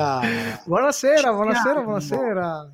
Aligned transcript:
La... 0.00 0.20
Buonasera, 0.64 1.32
buonasera, 1.32 1.82
buonasera. 1.82 2.72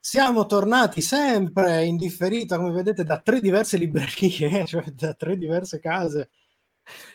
Siamo 0.00 0.46
tornati 0.46 1.00
sempre 1.00 1.84
in 1.84 1.96
differita, 1.96 2.56
come 2.56 2.70
vedete, 2.70 3.04
da 3.04 3.18
tre 3.18 3.40
diverse 3.40 3.76
librerie, 3.76 4.64
cioè 4.66 4.84
da 4.92 5.12
tre 5.14 5.36
diverse 5.36 5.80
case. 5.80 6.30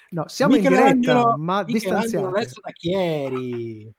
No, 0.09 0.27
siamo 0.27 0.55
in 0.55 0.61
diretta, 0.61 1.35
ma 1.37 1.63
distanziati. 1.63 2.31
da 2.61 2.71
Chieri. 2.71 3.91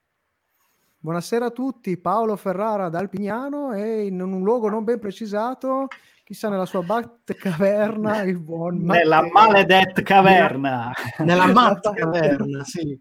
Buonasera 0.99 1.47
a 1.47 1.51
tutti, 1.51 1.99
Paolo 1.99 2.37
Ferrara 2.37 2.89
dal 2.89 3.09
Pignano 3.09 3.73
e 3.73 4.05
in 4.07 4.21
un 4.21 4.43
luogo 4.43 4.69
non 4.69 4.85
ben 4.85 5.01
precisato, 5.01 5.89
chissà 6.23 6.49
nella 6.49 6.65
sua 6.65 6.83
Batcaverna, 6.83 8.23
il 8.23 8.39
buon 8.39 8.79
Matteo. 8.79 9.03
Nella 9.03 9.29
maledetta 9.31 10.03
caverna. 10.03 10.93
Nella 11.19 11.47
matta 11.47 11.93
caverna, 11.93 12.63
sì. 12.65 12.99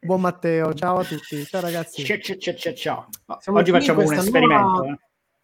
Buon 0.00 0.20
Matteo, 0.20 0.72
ciao 0.74 0.98
a 0.98 1.04
tutti, 1.04 1.44
ciao 1.44 1.60
ragazzi. 1.60 2.04
Ciao, 2.04 2.18
ciao, 2.18 2.54
ciao, 2.54 2.74
ciao. 2.74 3.08
Oggi 3.46 3.70
facciamo 3.70 4.02
un 4.02 4.14
esperimento. 4.14 4.84
Eh. 4.84 4.98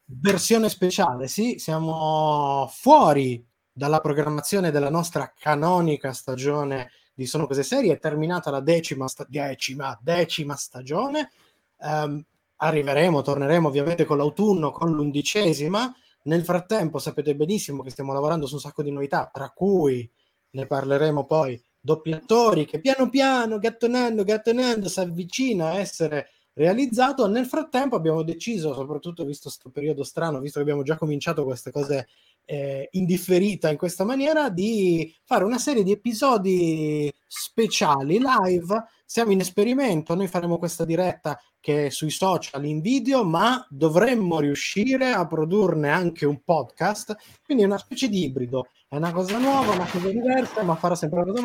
Versione 0.05 0.69
speciale, 0.69 1.28
sì, 1.28 1.59
siamo 1.59 2.69
fuori 2.72 3.44
dalla 3.72 4.00
programmazione 4.00 4.70
della 4.70 4.89
nostra 4.89 5.33
canonica 5.37 6.12
stagione 6.12 6.91
di 7.12 7.27
Sono 7.27 7.47
Cose 7.47 7.62
Serie, 7.62 7.94
è 7.94 7.98
terminata 7.98 8.50
la 8.50 8.61
decima, 8.61 9.09
sta- 9.09 9.27
decima, 9.28 9.98
decima 10.00 10.55
stagione, 10.55 11.31
um, 11.78 12.22
arriveremo, 12.56 13.22
torneremo 13.22 13.69
ovviamente 13.69 14.05
con 14.05 14.19
l'autunno, 14.19 14.70
con 14.70 14.92
l'undicesima, 14.92 15.94
nel 16.22 16.44
frattempo 16.44 16.98
sapete 16.98 17.34
benissimo 17.34 17.83
che 17.83 17.91
stiamo 17.91 18.12
lavorando 18.12 18.47
su 18.47 18.55
un 18.55 18.61
sacco 18.61 18.83
di 18.83 18.91
novità, 18.91 19.31
tra 19.33 19.50
cui 19.50 20.09
ne 20.50 20.67
parleremo 20.67 21.25
poi 21.25 21.62
doppiatori 21.87 22.67
che 22.67 22.81
piano 22.81 23.09
piano, 23.09 23.59
gattonando, 23.59 24.25
gattonando, 24.25 24.89
si 24.89 24.98
avvicina 24.98 25.69
a 25.69 25.79
essere 25.79 26.31
realizzato. 26.53 27.28
Nel 27.28 27.47
frattempo 27.47 27.95
abbiamo 27.95 28.23
deciso, 28.23 28.75
soprattutto 28.75 29.25
visto 29.25 29.48
questo 29.48 29.70
periodo 29.70 30.03
strano, 30.03 30.41
visto 30.41 30.59
che 30.59 30.65
abbiamo 30.65 30.83
già 30.83 30.97
cominciato 30.97 31.45
queste 31.45 31.70
cose 31.70 32.09
eh, 32.45 32.89
indifferita 32.93 33.70
in 33.70 33.77
questa 33.77 34.05
maniera, 34.05 34.51
di 34.51 35.15
fare 35.25 35.45
una 35.45 35.59
serie 35.59 35.84
di 35.84 35.93
episodi 35.93 37.12
speciali 37.25 38.19
live. 38.19 38.84
Siamo 39.05 39.31
in 39.31 39.41
esperimento, 39.41 40.17
noi 40.17 40.27
faremo 40.27 40.59
questa 40.59 40.84
diretta 40.84 41.41
che 41.61 41.87
è 41.87 41.91
sui 41.91 42.11
social 42.11 42.65
in 42.65 42.81
video, 42.81 43.25
ma 43.25 43.65
dovremmo 43.71 44.41
riuscire 44.41 45.11
a 45.11 45.25
produrne 45.27 45.91
anche 45.91 46.27
un 46.27 46.43
podcast, 46.43 47.17
quindi 47.45 47.62
è 47.62 47.67
una 47.67 47.78
specie 47.78 48.09
di 48.09 48.25
ibrido. 48.25 48.69
È 48.89 48.97
una 48.97 49.12
cosa 49.12 49.39
nuova, 49.39 49.73
una 49.73 49.87
cosa 49.89 50.09
diversa, 50.09 50.62
ma 50.62 50.75
farà 50.75 50.95
sempre 50.95 51.25
la 51.25 51.33
cosa 51.33 51.41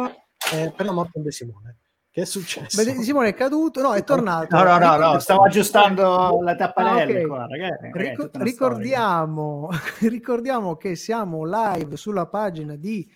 eh, 0.52 0.72
per 0.76 0.86
la 0.86 0.92
morte 0.92 1.22
di 1.22 1.32
Simone. 1.32 1.78
Che 2.14 2.24
è 2.24 2.26
successo? 2.26 2.84
Beh, 2.84 3.02
Simone 3.04 3.30
è 3.30 3.34
caduto, 3.34 3.82
no, 3.82 3.94
è 3.94 4.04
tornato. 4.04 4.54
No, 4.54 4.64
no, 4.64 4.78
no, 4.78 4.98
no 4.98 5.20
stavo 5.20 5.46
aggiustando 5.46 6.42
la 6.42 6.56
tapparella. 6.58 7.00
Ah, 7.00 7.04
okay. 7.06 7.26
qua, 7.26 7.48
ragazzi, 7.48 7.84
ragazzi, 7.84 8.10
Ricor- 8.10 8.38
ricordiamo, 8.42 9.70
ricordiamo 10.10 10.76
che 10.76 10.96
siamo 10.96 11.46
live 11.46 11.96
sulla 11.96 12.28
pagina 12.28 12.76
di 12.76 13.10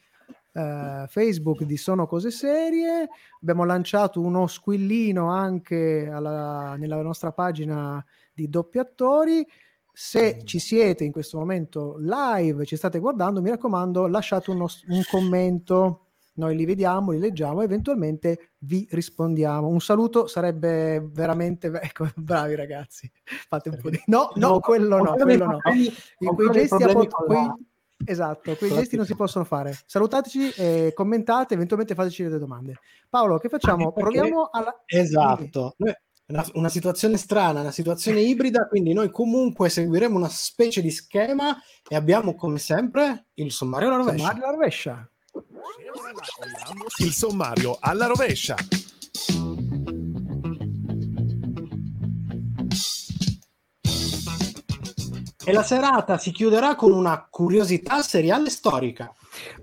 uh, 0.54 1.06
Facebook 1.08 1.64
di 1.64 1.76
Sono 1.76 2.08
Cose 2.08 2.32
Serie. 2.32 3.10
Abbiamo 3.42 3.66
lanciato 3.66 4.22
uno 4.22 4.48
squillino 4.48 5.30
anche 5.30 6.10
alla, 6.10 6.76
nella 6.78 7.02
nostra 7.02 7.34
pagina 7.34 8.02
di 8.34 8.48
doppi 8.48 8.78
attori. 8.78 9.46
Se 9.92 10.40
ci 10.46 10.60
siete 10.60 11.04
in 11.04 11.12
questo 11.12 11.38
momento 11.38 11.98
live, 12.00 12.64
ci 12.64 12.78
state 12.78 13.00
guardando, 13.00 13.42
mi 13.42 13.50
raccomando, 13.50 14.08
lasciate 14.08 14.52
uno, 14.52 14.68
un 14.88 15.04
commento 15.10 16.05
noi 16.36 16.56
li 16.56 16.66
vediamo, 16.66 17.12
li 17.12 17.20
leggiamo 17.20 17.62
e 17.62 17.66
eventualmente 17.66 18.54
vi 18.60 18.88
rispondiamo. 18.90 19.68
Un 19.68 19.80
saluto 19.80 20.28
sarebbe 20.28 21.00
veramente 21.12 21.68
ecco, 21.82 22.10
bravi 22.16 22.56
ragazzi. 22.56 23.12
Fate 23.48 23.70
un 23.70 23.78
po' 23.82 23.90
di 23.90 24.02
No, 24.08 24.32
no, 24.36 24.60
quello 24.60 24.98
no, 24.98 25.14
quello 25.14 25.46
no. 25.46 25.60
In 26.20 26.36
quei 26.36 26.50
gesti 26.52 26.84
a 26.84 26.92
pot- 26.92 27.26
quei... 27.26 27.52
Esatto, 28.04 28.56
quei 28.56 28.72
gesti 28.72 28.98
non 28.98 29.06
si 29.06 29.16
possono 29.16 29.46
fare. 29.46 29.78
Salutateci, 29.86 30.52
eh, 30.52 30.92
commentate, 30.94 31.54
eventualmente 31.54 31.96
fateci 31.96 32.24
delle 32.24 32.38
domande. 32.38 32.80
Paolo, 33.10 33.38
che 33.38 33.50
facciamo? 33.50 33.92
Proviamo 33.94 34.50
alla 34.52 34.84
Esatto. 34.86 35.76
Una, 36.28 36.44
una, 36.56 36.70
situazione 36.70 37.18
strana, 37.18 37.62
una 37.62 37.72
situazione 37.72 38.20
ibrida, 38.20 38.68
quindi 38.68 38.94
noi 38.94 39.12
comunque 39.12 39.70
seguiremo 39.70 40.18
una 40.18 40.28
specie 40.28 40.82
di 40.82 40.90
schema 40.90 41.56
e 41.88 41.96
abbiamo 41.96 42.34
come 42.34 42.58
sempre 42.58 43.28
il 43.36 43.52
sommario 43.52 43.88
alla 43.88 43.98
rovescia. 43.98 44.18
Sommario 44.18 44.44
alla 44.44 44.52
rovescia. 44.52 45.10
Il 46.98 47.12
sommario 47.12 47.78
alla 47.80 48.08
rovescia. 48.08 48.56
E 55.48 55.54
la 55.54 55.64
serata 55.64 56.18
si 56.18 56.32
chiuderà 56.32 56.76
con 56.76 56.92
una 56.92 57.28
curiosità 57.30 58.02
seriale 58.02 58.50
storica. 58.50 59.14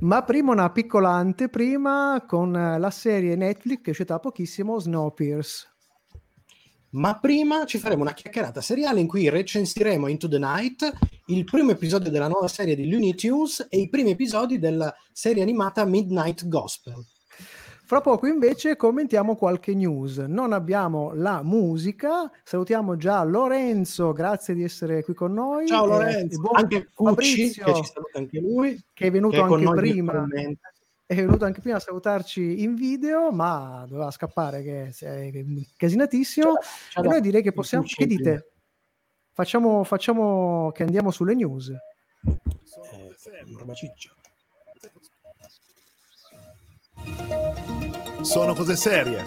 Ma 0.01 0.23
prima 0.23 0.53
una 0.53 0.71
piccola 0.71 1.11
anteprima 1.11 2.25
con 2.27 2.53
la 2.53 2.91
serie 2.91 3.35
Netflix 3.35 3.81
che 3.81 3.87
è 3.87 3.91
uscita 3.91 4.15
da 4.15 4.21
pochissimo, 4.21 4.79
Snowpiercer. 4.79 5.72
Ma 6.93 7.19
prima 7.19 7.65
ci 7.65 7.79
faremo 7.79 8.03
una 8.03 8.13
chiacchierata 8.13 8.61
seriale 8.61 9.01
in 9.01 9.07
cui 9.07 9.31
recensiremo 9.31 10.09
Into 10.09 10.29
the 10.29 10.39
Night, 10.39 10.93
il 11.27 11.45
primo 11.45 11.71
episodio 11.71 12.11
della 12.11 12.29
nuova 12.29 12.49
serie 12.49 12.77
di 12.77 12.91
Looney 12.91 13.15
Tunes 13.15 13.67
e 13.71 13.79
i 13.79 13.89
primi 13.89 14.11
episodi 14.11 14.59
della 14.59 14.95
serie 15.11 15.43
animata 15.43 15.87
Midnight 15.87 16.47
Gospel. 16.49 17.03
Fra 17.85 18.03
poco 18.03 18.27
invece 18.27 18.77
commentiamo 18.77 19.37
qualche 19.37 19.75
news. 19.75 20.19
Non 20.19 20.53
abbiamo 20.53 21.13
la 21.15 21.43
musica. 21.43 22.31
Salutiamo 22.45 22.97
già 22.97 23.23
Lorenzo, 23.23 24.13
grazie 24.13 24.55
di 24.55 24.63
essere 24.63 25.03
qui 25.03 25.15
con 25.15 25.33
noi. 25.33 25.67
Ciao 25.67 25.87
Lorenzo, 25.87 26.43
eh, 26.43 26.59
anche 26.59 26.89
Cucci, 26.93 27.53
che 27.53 27.75
ci 27.75 27.85
saluta 27.85 28.19
anche 28.19 28.39
lui, 28.39 28.83
che 28.93 29.07
è 29.07 29.11
venuto 29.11 29.47
che 29.47 29.55
anche 29.55 29.71
prima 29.75 30.27
è 31.13 31.25
venuto 31.25 31.45
anche 31.45 31.61
prima 31.61 31.77
a 31.77 31.81
salutarci 31.81 32.63
in 32.63 32.75
video, 32.75 33.31
ma 33.31 33.85
doveva 33.89 34.11
scappare 34.11 34.63
che 34.63 34.89
è 34.89 35.45
casinatissimo. 35.77 36.55
Ciao, 36.91 37.05
e 37.05 37.09
noi 37.09 37.21
direi 37.21 37.43
che 37.43 37.53
possiamo. 37.53 37.85
Che 37.87 38.07
dite? 38.07 38.53
Facciamo, 39.33 39.85
facciamo 39.85 40.71
che 40.73 40.83
andiamo 40.83 41.11
sulle 41.11 41.35
news. 41.35 41.69
Eh, 41.69 41.81
Sono 48.23 48.55
cose 48.55 48.77
serie. 48.77 49.25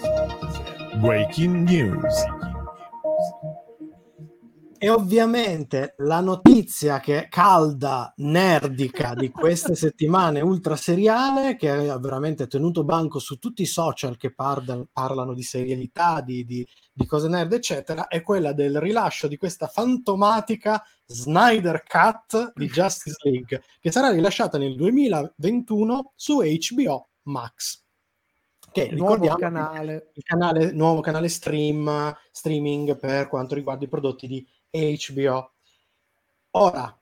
Breaking 0.97 1.67
news. 1.67 2.54
E 4.77 4.89
ovviamente 4.89 5.95
la 5.99 6.19
notizia 6.19 6.99
che 6.99 7.23
è 7.23 7.27
calda, 7.29 8.13
nerdica 8.17 9.13
di 9.13 9.29
queste 9.29 9.73
settimane 9.75 10.41
ultra 10.41 10.75
seriale, 10.75 11.55
che 11.55 11.69
ha 11.69 11.97
veramente 11.97 12.47
tenuto 12.47 12.83
banco 12.83 13.19
su 13.19 13.37
tutti 13.37 13.61
i 13.61 13.67
social 13.67 14.17
che 14.17 14.33
parla, 14.33 14.85
parlano 14.91 15.33
di 15.33 15.43
serialità, 15.43 16.19
di, 16.21 16.43
di, 16.45 16.67
di, 16.91 17.05
cose 17.05 17.29
nerd, 17.29 17.53
eccetera, 17.53 18.07
è 18.07 18.21
quella 18.21 18.51
del 18.51 18.79
rilascio 18.79 19.27
di 19.27 19.37
questa 19.37 19.67
fantomatica 19.67 20.83
Snyder 21.05 21.83
Cut 21.83 22.51
di 22.55 22.67
Justice 22.67 23.17
League, 23.23 23.63
che 23.79 23.91
sarà 23.91 24.11
rilasciata 24.11 24.57
nel 24.57 24.75
2021 24.75 26.11
su 26.15 26.41
HBO 26.41 27.09
Max 27.23 27.83
che 28.75 28.89
il 28.91 28.97
nuovo 28.97 29.35
canale. 29.35 30.11
il 30.15 30.23
canale, 30.23 30.73
nuovo 30.73 30.99
canale 30.99 31.29
stream, 31.29 32.13
streaming 32.29 32.97
per 32.99 33.29
quanto 33.29 33.55
riguarda 33.55 33.85
i 33.85 33.87
prodotti 33.87 34.27
di 34.27 34.45
HBO. 34.75 35.51
Ora, 36.51 36.97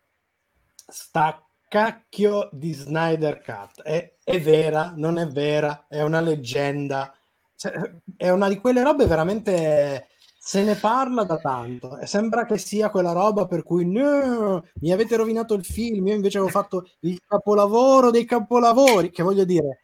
sta 0.87 1.45
cacchio 1.67 2.49
di 2.51 2.71
Snyder 2.73 3.41
Cut 3.41 3.81
è, 3.81 4.13
è 4.23 4.39
vera, 4.39 4.93
non 4.95 5.17
è 5.17 5.27
vera, 5.27 5.85
è 5.87 6.01
una 6.03 6.21
leggenda, 6.21 7.11
cioè, 7.55 7.73
è 8.15 8.29
una 8.29 8.47
di 8.47 8.57
quelle 8.59 8.83
robe 8.83 9.07
veramente 9.07 10.09
se 10.37 10.61
ne 10.61 10.75
parla 10.75 11.23
da 11.23 11.37
tanto 11.37 11.97
e 11.97 12.05
sembra 12.05 12.45
che 12.45 12.57
sia 12.57 12.89
quella 12.89 13.13
roba 13.13 13.47
per 13.47 13.63
cui 13.63 13.89
no, 13.89 14.63
mi 14.81 14.91
avete 14.91 15.15
rovinato 15.15 15.53
il 15.55 15.63
film, 15.63 16.07
io 16.07 16.13
invece 16.13 16.37
avevo 16.37 16.51
fatto 16.51 16.85
il 17.01 17.19
capolavoro 17.25 18.11
dei 18.11 18.25
capolavori, 18.25 19.09
che 19.09 19.23
voglio 19.23 19.45
dire, 19.45 19.79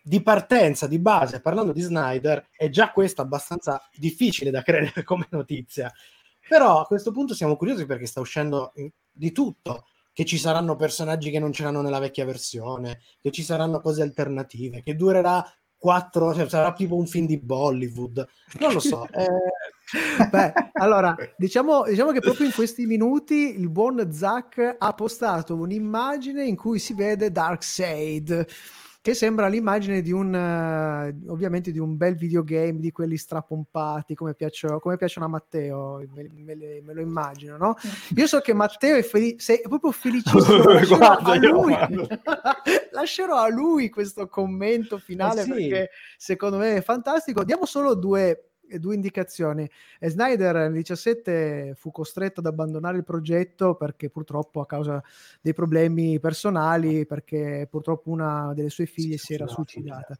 di 0.00 0.22
partenza, 0.22 0.86
di 0.86 1.00
base, 1.00 1.40
parlando 1.40 1.72
di 1.72 1.80
Snyder, 1.80 2.48
è 2.56 2.68
già 2.70 2.92
questo 2.92 3.22
abbastanza 3.22 3.82
difficile 3.92 4.50
da 4.50 4.62
credere 4.62 5.02
come 5.02 5.26
notizia. 5.30 5.92
Però 6.48 6.80
a 6.80 6.86
questo 6.86 7.10
punto 7.10 7.34
siamo 7.34 7.56
curiosi 7.56 7.86
perché 7.86 8.06
sta 8.06 8.20
uscendo 8.20 8.72
di 9.10 9.32
tutto, 9.32 9.86
che 10.12 10.24
ci 10.24 10.38
saranno 10.38 10.76
personaggi 10.76 11.30
che 11.30 11.38
non 11.38 11.50
c'erano 11.50 11.82
nella 11.82 11.98
vecchia 11.98 12.24
versione, 12.24 13.00
che 13.20 13.30
ci 13.30 13.42
saranno 13.42 13.80
cose 13.80 14.02
alternative, 14.02 14.82
che 14.82 14.94
durerà 14.94 15.44
quattro, 15.76 16.34
cioè 16.34 16.48
sarà 16.48 16.72
tipo 16.72 16.96
un 16.96 17.06
film 17.06 17.26
di 17.26 17.38
Bollywood, 17.38 18.26
non 18.60 18.72
lo 18.72 18.80
so. 18.80 19.06
Eh... 19.12 19.26
Beh, 20.30 20.52
allora, 20.72 21.14
diciamo, 21.36 21.84
diciamo, 21.84 22.10
che 22.10 22.20
proprio 22.20 22.46
in 22.46 22.52
questi 22.52 22.86
minuti 22.86 23.56
il 23.56 23.70
buon 23.70 24.12
Zack 24.12 24.76
ha 24.78 24.92
postato 24.94 25.54
un'immagine 25.54 26.44
in 26.44 26.56
cui 26.56 26.80
si 26.80 26.92
vede 26.92 27.30
Darkseid 27.30 28.46
che 29.06 29.14
sembra 29.14 29.46
l'immagine 29.46 30.02
di 30.02 30.10
un 30.10 30.34
uh, 30.34 31.30
ovviamente 31.30 31.70
di 31.70 31.78
un 31.78 31.96
bel 31.96 32.16
videogame 32.16 32.80
di 32.80 32.90
quelli 32.90 33.16
strapompati 33.16 34.16
come, 34.16 34.34
piaccio, 34.34 34.80
come 34.80 34.96
piacciono 34.96 35.26
a 35.26 35.28
Matteo 35.28 36.04
me, 36.12 36.28
me, 36.34 36.56
me, 36.82 36.92
lo 36.92 37.00
immagino 37.00 37.56
no? 37.56 37.76
io 38.16 38.26
so 38.26 38.40
che 38.40 38.52
Matteo 38.52 38.96
è, 38.96 39.04
felice 39.04 39.60
è 39.60 39.68
proprio 39.68 39.92
felicissimo 39.92 40.58
lascerò, 40.74 41.18
a 41.18 41.36
lui, 41.36 41.76
lascerò 42.90 43.36
a 43.36 43.48
lui 43.48 43.90
questo 43.90 44.26
commento 44.26 44.98
finale 44.98 45.42
eh 45.42 45.44
sì. 45.44 45.50
perché 45.50 45.90
secondo 46.16 46.56
me 46.56 46.74
è 46.74 46.82
fantastico 46.82 47.44
diamo 47.44 47.64
solo 47.64 47.94
due 47.94 48.54
due 48.78 48.94
indicazioni. 48.94 49.68
E 49.98 50.08
Snyder 50.08 50.54
nel 50.54 50.72
17 50.72 51.74
fu 51.76 51.90
costretto 51.90 52.40
ad 52.40 52.46
abbandonare 52.46 52.98
il 52.98 53.04
progetto 53.04 53.74
perché 53.74 54.10
purtroppo 54.10 54.60
a 54.60 54.66
causa 54.66 55.02
dei 55.40 55.54
problemi 55.54 56.18
personali, 56.20 57.06
perché 57.06 57.66
purtroppo 57.70 58.10
una 58.10 58.52
delle 58.54 58.70
sue 58.70 58.86
figlie 58.86 59.16
si, 59.16 59.26
si 59.26 59.34
era 59.34 59.46
suicidata. 59.46 60.16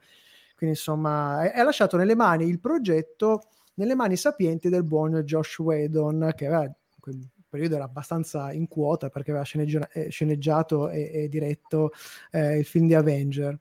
Quindi 0.56 0.76
insomma, 0.76 1.52
ha 1.52 1.62
lasciato 1.62 1.96
nelle 1.96 2.14
mani 2.14 2.48
il 2.48 2.60
progetto, 2.60 3.42
nelle 3.74 3.94
mani 3.94 4.16
sapienti 4.16 4.68
del 4.68 4.84
buon 4.84 5.20
Josh 5.20 5.58
Whedon, 5.58 6.32
che 6.34 6.46
aveva 6.46 6.64
in 6.64 6.72
quel 6.98 7.28
periodo 7.48 7.76
era 7.76 7.84
abbastanza 7.84 8.52
in 8.52 8.68
quota 8.68 9.08
perché 9.08 9.30
aveva 9.30 9.44
sceneggi- 9.44 9.78
eh, 9.92 10.08
sceneggiato 10.10 10.88
e, 10.88 11.10
e 11.12 11.28
diretto 11.28 11.92
eh, 12.30 12.58
il 12.58 12.64
film 12.64 12.86
di 12.86 12.94
Avenger. 12.94 13.58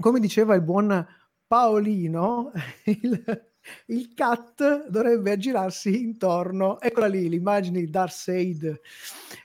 Come 0.00 0.20
diceva 0.20 0.54
il 0.54 0.62
buon 0.62 1.06
Paolino, 1.46 2.52
il, 2.86 3.52
il 3.86 4.12
cat 4.14 4.88
dovrebbe 4.88 5.32
aggirarsi 5.32 6.02
intorno, 6.02 6.80
eccola 6.80 7.06
lì 7.06 7.28
l'immagine 7.28 7.80
di 7.80 7.90
Darkseid, 7.90 8.80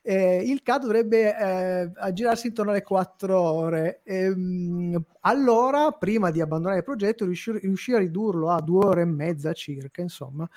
eh, 0.01 0.44
il 0.44 0.62
cat 0.62 0.81
dovrebbe 0.81 1.38
eh, 1.38 1.92
aggirarsi 1.95 2.48
intorno 2.48 2.71
alle 2.71 2.83
4 2.83 3.39
ore. 3.39 4.01
Ehm, 4.04 5.04
allora, 5.21 5.92
prima 5.92 6.31
di 6.31 6.42
abbandonare 6.42 6.80
il 6.80 6.86
progetto, 6.86 7.25
riuscì, 7.25 7.57
riuscì, 7.60 7.94
a 7.94 8.00
ridurlo 8.00 8.50
a 8.50 8.62
due 8.62 8.86
ore 8.86 9.01
e 9.01 9.06
mezza 9.06 9.54
circa, 9.54 10.01
insomma, 10.01 10.48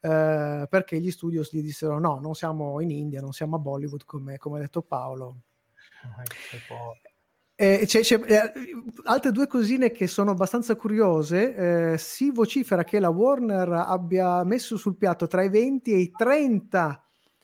eh, 0.00 0.66
perché 0.68 1.00
gli 1.00 1.10
studios 1.10 1.52
gli 1.52 1.62
dissero 1.62 1.98
no, 1.98 2.18
non 2.20 2.34
siamo 2.34 2.80
in 2.80 2.90
India, 2.90 3.20
non 3.20 3.32
siamo 3.32 3.56
a 3.56 3.58
Bollywood, 3.58 4.04
come, 4.04 4.38
come 4.38 4.58
ha 4.58 4.60
detto 4.60 4.82
Paolo. 4.82 5.36
Oh, 6.04 6.96
eh, 7.54 7.84
c'è, 7.86 8.00
c'è, 8.00 8.20
eh, 8.24 8.52
altre 9.04 9.30
due 9.30 9.46
cosine 9.46 9.90
che 9.90 10.06
sono 10.06 10.30
abbastanza 10.30 10.74
curiose. 10.76 11.92
Eh, 11.92 11.98
si 11.98 12.30
vocifera 12.30 12.84
che 12.84 12.98
la 12.98 13.10
Warner 13.10 13.70
abbia 13.70 14.42
messo 14.44 14.76
sul 14.76 14.96
piatto 14.96 15.26
tra 15.26 15.42
i 15.42 15.48
20 15.48 15.92
e 15.92 15.96
i 15.98 16.10
30 16.10 17.02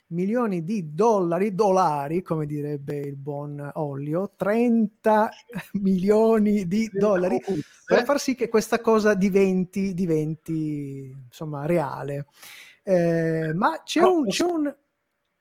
milioni 0.09 0.65
di 0.65 0.95
dollari, 0.95 1.55
dollari, 1.55 2.23
come 2.23 2.47
direbbe 2.47 2.97
il 2.97 3.17
buon 3.17 3.71
Olio, 3.75 4.33
30 4.37 5.31
milioni 5.81 6.67
di 6.67 6.89
dollari 6.93 7.39
per 7.85 8.05
far 8.05 8.19
sì 8.19 8.35
che 8.35 8.49
questa 8.49 8.81
cosa 8.81 9.15
diventi, 9.15 9.93
diventi 9.95 11.15
insomma, 11.27 11.67
reale. 11.67 12.27
Eh, 12.83 13.53
ma 13.55 13.83
c'è 13.85 14.01
un, 14.03 14.27
c'è 14.27 14.45
un 14.45 14.75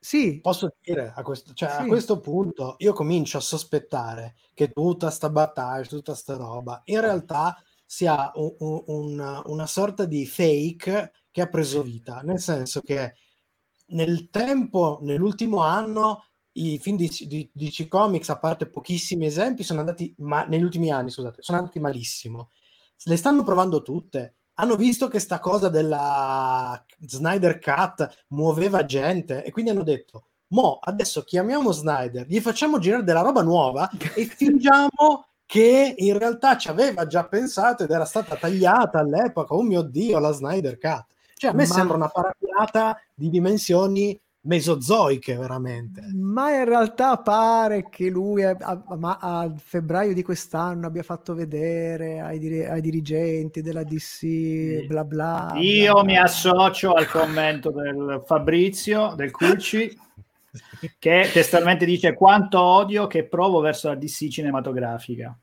sì. 0.08 0.40
Posso 0.40 0.74
dire 0.82 1.12
a 1.14 1.22
questo, 1.22 1.54
cioè, 1.54 1.70
sì. 1.70 1.76
a 1.82 1.86
questo 1.86 2.22
punto 2.22 2.76
io 2.78 2.94
comincio 2.94 3.38
a 3.40 3.42
sospettare 3.42 4.36
che 4.54 4.70
tutta 4.70 5.10
sta 5.10 5.30
battaglia, 5.30 5.86
tutta 5.86 6.16
sta 6.16 6.38
roba, 6.38 6.82
in 6.86 7.02
realtà 7.02 7.62
sia 7.86 8.32
un, 8.36 8.56
un, 8.60 8.84
una, 8.86 9.42
una 9.48 9.68
sorta 9.68 10.06
di 10.06 10.26
fake 10.26 11.12
che 11.30 11.42
ha 11.42 11.50
preso 11.50 11.82
vita, 11.82 12.22
nel 12.22 12.40
senso 12.40 12.80
che 12.80 13.16
nel 13.88 14.30
tempo, 14.30 15.00
nell'ultimo 15.02 15.60
anno, 15.60 16.24
i 16.54 16.80
film 16.80 16.96
di, 16.96 17.10
di, 17.28 17.50
di 17.54 17.68
DC 17.68 17.90
Comics, 17.90 18.30
a 18.30 18.40
parte 18.40 18.70
pochissimi 18.70 19.26
esempi, 19.26 19.64
sono 19.64 19.82
andati, 19.82 20.16
ma 20.20 20.46
negli 20.46 20.64
ultimi 20.64 20.90
anni, 20.90 21.10
scusate, 21.10 21.42
sono 21.42 21.58
andati 21.58 21.80
malissimo. 21.80 22.52
Le 23.04 23.18
stanno 23.18 23.44
provando 23.44 23.82
tutte 23.82 24.36
hanno 24.60 24.76
visto 24.76 25.08
che 25.08 25.20
sta 25.20 25.40
cosa 25.40 25.70
della 25.70 26.84
Snyder 27.00 27.60
Cut 27.60 28.26
muoveva 28.30 28.86
gente 28.86 29.44
e 29.44 29.52
quindi 29.52 29.72
hanno 29.72 29.84
detto 29.84 30.28
mo 30.50 30.80
adesso 30.82 31.24
chiamiamo 31.24 31.72
Snyder, 31.72 32.26
gli 32.28 32.40
facciamo 32.40 32.80
girare 32.80 33.04
della 33.04 33.22
roba 33.22 33.42
nuova 33.42 33.90
e 34.16 34.26
fingiamo 34.26 35.26
che 35.46 35.94
in 35.98 36.18
realtà 36.18 36.58
ci 36.58 36.68
aveva 36.68 37.08
già 37.08 37.26
pensato 37.26 37.84
ed 37.84 37.92
era 37.92 38.06
stata 38.06 38.36
tagliata 38.36 39.00
all'epoca, 39.00 39.54
oh 39.54 39.62
mio 39.62 39.82
Dio, 39.82 40.20
la 40.20 40.32
Snyder 40.32 40.78
Cut. 40.78 41.06
Cioè 41.36 41.52
a 41.52 41.54
me 41.54 41.66
Ma... 41.66 41.74
sembra 41.74 41.96
una 41.96 42.10
paraculata 42.10 43.00
di 43.14 43.30
dimensioni 43.30 44.20
mesozoiche 44.48 45.36
veramente. 45.36 46.02
Ma 46.14 46.52
in 46.56 46.66
realtà 46.66 47.18
pare 47.18 47.90
che 47.90 48.10
lui 48.10 48.44
a, 48.44 48.56
a, 48.60 49.18
a 49.20 49.54
febbraio 49.56 50.14
di 50.14 50.24
quest'anno 50.24 50.88
abbia 50.88 51.04
fatto 51.04 51.36
vedere 51.36 52.20
ai, 52.20 52.40
dir- 52.40 52.70
ai 52.70 52.82
dirigenti 52.82 53.62
della 53.62 53.84
DC, 53.84 54.86
bla 54.88 55.04
bla. 55.04 55.54
Io 55.56 55.94
bla, 55.94 56.04
mi 56.04 56.18
associo 56.18 56.94
al 56.94 57.08
commento 57.08 57.72
del 57.72 58.24
Fabrizio, 58.26 59.14
del 59.16 59.32
Culci, 59.32 59.96
che 60.98 61.30
testualmente 61.32 61.86
dice 61.86 62.14
quanto 62.14 62.60
odio 62.62 63.06
che 63.08 63.28
provo 63.28 63.60
verso 63.60 63.90
la 63.90 63.96
DC 63.96 64.30
cinematografica. 64.30 65.38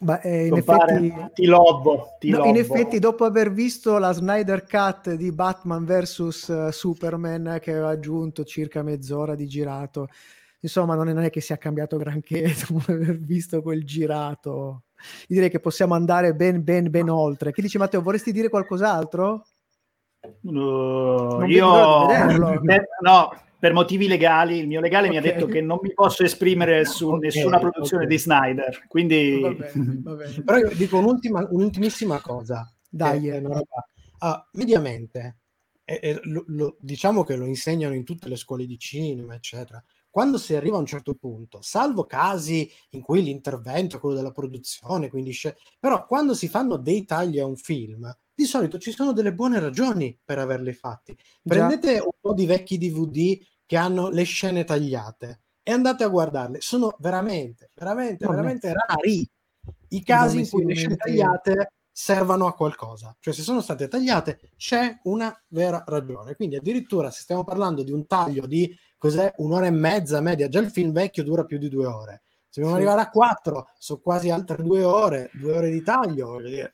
Beh, 0.00 0.20
eh, 0.22 0.46
in, 0.46 0.56
effetti, 0.56 1.14
ti 1.34 1.46
lobbo, 1.46 2.16
ti 2.18 2.30
no, 2.30 2.38
lobbo. 2.38 2.48
in 2.50 2.56
effetti, 2.56 2.98
dopo 2.98 3.24
aver 3.24 3.52
visto 3.52 3.96
la 3.98 4.12
Snyder 4.12 4.66
Cut 4.66 5.12
di 5.14 5.30
Batman 5.30 5.84
vs 5.84 6.18
uh, 6.48 6.70
Superman, 6.70 7.58
che 7.60 7.70
aveva 7.70 7.90
aggiunto 7.90 8.44
circa 8.44 8.82
mezz'ora 8.82 9.34
di 9.34 9.46
girato, 9.46 10.08
insomma, 10.60 10.94
non 10.94 11.08
è, 11.08 11.12
non 11.12 11.22
è 11.22 11.30
che 11.30 11.40
sia 11.40 11.56
cambiato 11.56 11.96
granché 11.96 12.52
dopo 12.68 12.92
aver 12.92 13.18
visto 13.18 13.62
quel 13.62 13.84
girato. 13.84 14.82
Io 15.28 15.36
direi 15.36 15.50
che 15.50 15.60
possiamo 15.60 15.94
andare 15.94 16.34
ben, 16.34 16.64
ben, 16.64 16.90
ben 16.90 17.08
oltre. 17.08 17.52
Che 17.52 17.62
dici, 17.62 17.78
Matteo? 17.78 18.02
Vorresti 18.02 18.32
dire 18.32 18.48
qualcos'altro? 18.48 19.46
Uh, 20.40 21.44
io 21.46 21.66
no, 23.00 23.32
per 23.64 23.72
motivi 23.72 24.06
legali, 24.06 24.58
il 24.58 24.66
mio 24.66 24.78
legale 24.78 25.08
okay. 25.08 25.18
mi 25.18 25.26
ha 25.26 25.32
detto 25.32 25.46
che 25.46 25.62
non 25.62 25.78
mi 25.80 25.94
posso 25.94 26.22
esprimere 26.22 26.84
su 26.84 27.08
okay, 27.08 27.20
nessuna 27.20 27.58
produzione 27.58 28.04
okay. 28.04 28.14
di 28.14 28.22
Snyder. 28.22 28.84
Quindi, 28.86 29.40
va 29.40 29.52
bene, 29.52 30.00
va 30.02 30.14
bene. 30.16 30.42
però 30.44 30.58
io 30.58 30.74
dico 30.74 30.98
un'ultima, 30.98 31.48
un'ultimissima 31.50 32.20
cosa. 32.20 32.70
Dai, 32.86 33.30
roba. 33.40 33.88
Ah, 34.18 34.46
mediamente, 34.52 35.38
eh, 35.82 35.98
eh, 36.02 36.20
lo, 36.24 36.44
lo, 36.48 36.76
diciamo 36.78 37.24
che 37.24 37.36
lo 37.36 37.46
insegnano 37.46 37.94
in 37.94 38.04
tutte 38.04 38.28
le 38.28 38.36
scuole 38.36 38.66
di 38.66 38.78
cinema, 38.78 39.34
eccetera. 39.34 39.82
Quando 40.10 40.36
si 40.36 40.54
arriva 40.54 40.76
a 40.76 40.80
un 40.80 40.86
certo 40.86 41.14
punto, 41.14 41.62
salvo 41.62 42.04
casi 42.04 42.70
in 42.90 43.00
cui 43.00 43.22
l'intervento 43.22 43.96
è 43.96 43.98
quello 43.98 44.14
della 44.14 44.30
produzione, 44.30 45.08
quindi 45.08 45.32
sc- 45.32 45.56
però 45.80 46.04
quando 46.06 46.34
si 46.34 46.48
fanno 46.48 46.76
dei 46.76 47.06
tagli 47.06 47.38
a 47.38 47.46
un 47.46 47.56
film, 47.56 48.14
di 48.34 48.44
solito 48.44 48.78
ci 48.78 48.90
sono 48.90 49.12
delle 49.12 49.32
buone 49.32 49.58
ragioni 49.58 50.18
per 50.22 50.38
averli 50.38 50.72
fatti. 50.72 51.16
Prendete 51.42 51.94
Già. 51.94 52.02
un 52.02 52.10
po' 52.20 52.34
di 52.34 52.46
vecchi 52.46 52.78
DVD 52.78 53.38
che 53.66 53.76
hanno 53.76 54.08
le 54.08 54.24
scene 54.24 54.64
tagliate 54.64 55.40
e 55.62 55.72
andate 55.72 56.04
a 56.04 56.08
guardarle. 56.08 56.60
Sono 56.60 56.94
veramente, 56.98 57.70
veramente, 57.74 58.26
veramente 58.26 58.72
rari 58.72 59.28
i 59.88 60.02
casi 60.02 60.40
in 60.40 60.48
cui 60.48 60.64
le 60.64 60.74
scene 60.74 60.96
tagliate 60.96 61.72
servano 61.90 62.46
a 62.46 62.54
qualcosa. 62.54 63.16
Cioè, 63.18 63.32
se 63.32 63.42
sono 63.42 63.60
state 63.60 63.88
tagliate, 63.88 64.40
c'è 64.56 64.98
una 65.04 65.34
vera 65.48 65.82
ragione. 65.86 66.34
Quindi, 66.34 66.56
addirittura, 66.56 67.10
se 67.10 67.22
stiamo 67.22 67.44
parlando 67.44 67.82
di 67.82 67.92
un 67.92 68.06
taglio 68.06 68.46
di 68.46 68.76
cos'è 68.98 69.32
un'ora 69.36 69.66
e 69.66 69.70
mezza 69.70 70.20
media, 70.20 70.48
già 70.48 70.60
il 70.60 70.70
film 70.70 70.92
vecchio 70.92 71.22
dura 71.22 71.44
più 71.44 71.58
di 71.58 71.68
due 71.68 71.86
ore. 71.86 72.22
Se 72.48 72.60
dobbiamo 72.60 72.76
sì. 72.76 72.82
arrivare 72.82 73.06
a 73.06 73.10
quattro, 73.10 73.68
sono 73.78 74.00
quasi 74.00 74.30
altre 74.30 74.62
due 74.62 74.82
ore, 74.82 75.30
due 75.34 75.56
ore 75.56 75.70
di 75.70 75.82
taglio. 75.82 76.28
Voglio 76.28 76.48
dire 76.48 76.72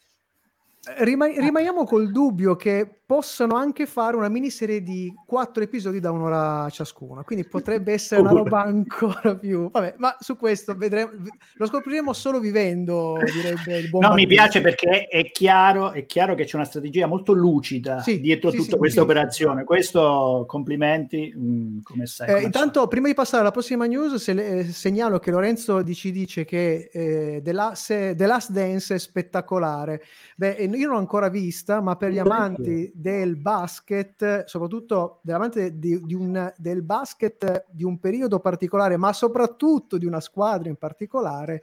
Rima- 0.96 1.26
rimaniamo 1.26 1.84
col 1.84 2.10
dubbio 2.10 2.56
che 2.56 2.99
possono 3.10 3.56
anche 3.56 3.86
fare 3.86 4.14
una 4.14 4.28
miniserie 4.28 4.84
di 4.84 5.12
quattro 5.26 5.64
episodi 5.64 5.98
da 5.98 6.12
un'ora 6.12 6.70
ciascuno, 6.70 7.24
quindi 7.24 7.44
potrebbe 7.44 7.92
essere 7.92 8.20
una 8.22 8.30
roba 8.30 8.62
ancora 8.62 9.34
più... 9.34 9.68
Vabbè, 9.68 9.94
ma 9.96 10.16
su 10.20 10.36
questo 10.36 10.76
vedremo, 10.76 11.10
lo 11.54 11.66
scopriremo 11.66 12.12
solo 12.12 12.38
vivendo, 12.38 13.18
direbbe 13.34 13.78
il 13.78 13.88
buon 13.88 14.04
No, 14.04 14.14
mi 14.14 14.28
piace 14.28 14.60
perché 14.60 15.08
è 15.08 15.28
chiaro, 15.32 15.90
è 15.90 16.06
chiaro 16.06 16.36
che 16.36 16.44
c'è 16.44 16.54
una 16.54 16.64
strategia 16.64 17.08
molto 17.08 17.32
lucida 17.32 17.98
sì, 17.98 18.20
dietro 18.20 18.52
sì, 18.52 18.58
tutta 18.58 18.70
sì, 18.70 18.76
questa 18.76 19.02
operazione. 19.02 19.64
Questo, 19.64 20.44
complimenti, 20.46 21.32
mh, 21.34 21.42
mm, 21.42 21.78
come 21.82 22.06
sai. 22.06 22.32
Eh, 22.32 22.42
intanto, 22.44 22.86
prima 22.86 23.08
di 23.08 23.14
passare 23.14 23.42
alla 23.42 23.50
prossima 23.50 23.86
news, 23.86 24.14
se 24.22 24.32
le, 24.32 24.58
eh, 24.58 24.64
segnalo 24.66 25.18
che 25.18 25.32
Lorenzo 25.32 25.82
ci 25.94 26.12
dice 26.12 26.44
che 26.44 26.88
eh, 26.92 27.40
The, 27.42 27.52
Last, 27.52 28.14
The 28.14 28.26
Last 28.26 28.52
Dance 28.52 28.94
è 28.94 28.98
spettacolare. 29.00 30.00
Beh, 30.36 30.52
io 30.60 30.86
non 30.86 30.94
l'ho 30.94 30.98
ancora 30.98 31.28
vista, 31.28 31.80
ma 31.80 31.96
per 31.96 32.12
gli 32.12 32.18
amanti 32.18 32.98
del 33.00 33.36
basket, 33.36 34.44
soprattutto 34.44 35.20
dell'amante 35.22 35.78
di, 35.78 36.00
di 36.04 36.14
un, 36.14 36.52
del 36.56 36.82
basket 36.82 37.64
di 37.70 37.82
un 37.82 37.98
periodo 37.98 38.40
particolare, 38.40 38.96
ma 38.96 39.12
soprattutto 39.12 39.96
di 39.96 40.04
una 40.04 40.20
squadra 40.20 40.68
in 40.68 40.76
particolare, 40.76 41.62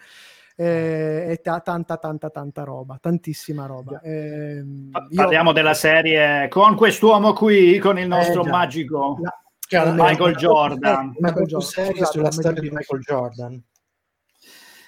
eh, 0.55 1.27
è 1.27 1.39
t- 1.39 1.61
tanta 1.61 1.97
tanta 1.97 2.31
tanta 2.31 2.63
roba 2.63 2.97
tantissima 2.99 3.67
roba. 3.67 4.01
Eh, 4.01 4.63
parliamo 5.13 5.49
io... 5.49 5.55
della 5.55 5.75
serie 5.75 6.47
con 6.47 6.75
quest'uomo 6.75 7.33
qui 7.33 7.77
con 7.77 7.99
il 7.99 8.07
nostro 8.07 8.43
eh, 8.43 8.49
magico 8.49 9.19
la... 9.21 9.31
Cioè, 9.59 9.91
Michael 9.91 10.35
Jordan. 10.35 11.13
Michael 11.19 11.45
Jordan 11.45 11.61
serie 11.61 11.91
esatto, 11.91 12.11
sulla 12.11 12.31
storia 12.31 12.61
di 12.61 12.69
Michael 12.71 13.01
Jordan. 13.01 13.63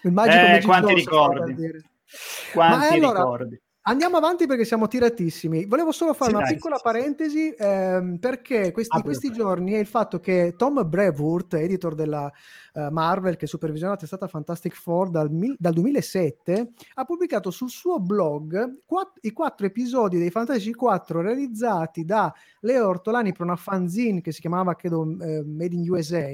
Il 0.04 0.12
magico 0.12 0.46
eh, 0.46 0.62
quanti 0.64 0.94
ricordi? 0.96 1.56
quanti 2.52 2.96
allora, 2.96 3.20
ricordi 3.20 3.62
Andiamo 3.90 4.18
avanti 4.18 4.46
perché 4.46 4.66
siamo 4.66 4.88
tiratissimi. 4.88 5.66
Volevo 5.66 5.92
solo 5.92 6.14
fare 6.14 6.30
sì, 6.30 6.36
una 6.36 6.46
dai, 6.46 6.54
piccola 6.54 6.76
sì, 6.76 6.82
parentesi 6.84 7.56
ehm, 7.58 8.18
perché 8.18 8.72
questi, 8.72 8.96
ah, 8.96 9.02
questi 9.02 9.32
giorni 9.32 9.72
è 9.72 9.80
il 9.80 9.88
fatto 9.88 10.20
che 10.20 10.54
Tom 10.56 10.88
Brevoort, 10.88 11.56
editor 11.56 11.96
della 11.96 12.32
uh, 12.74 12.90
Marvel 12.92 13.36
che 13.36 13.48
supervisiona 13.48 13.94
la 13.94 13.98
testata 13.98 14.28
Fantastic 14.28 14.76
Four 14.76 15.10
dal, 15.10 15.28
dal 15.58 15.74
2007, 15.74 16.72
ha 16.94 17.04
pubblicato 17.04 17.50
sul 17.50 17.72
suo 17.72 18.00
blog 18.00 18.84
quatt- 18.86 19.18
i 19.22 19.32
quattro 19.32 19.66
episodi 19.66 20.20
dei 20.20 20.30
Fantasy 20.30 20.70
4 20.70 21.22
realizzati 21.22 22.06
da 22.06 22.32
Leo 22.60 22.88
Ortolani 22.88 23.32
per 23.32 23.42
una 23.42 23.56
fanzine 23.56 24.22
che 24.22 24.32
si 24.32 24.42
chiamava 24.42 24.76
credo 24.76 25.00
uh, 25.00 25.44
Made 25.48 25.74
in 25.74 25.90
USA 25.90 26.30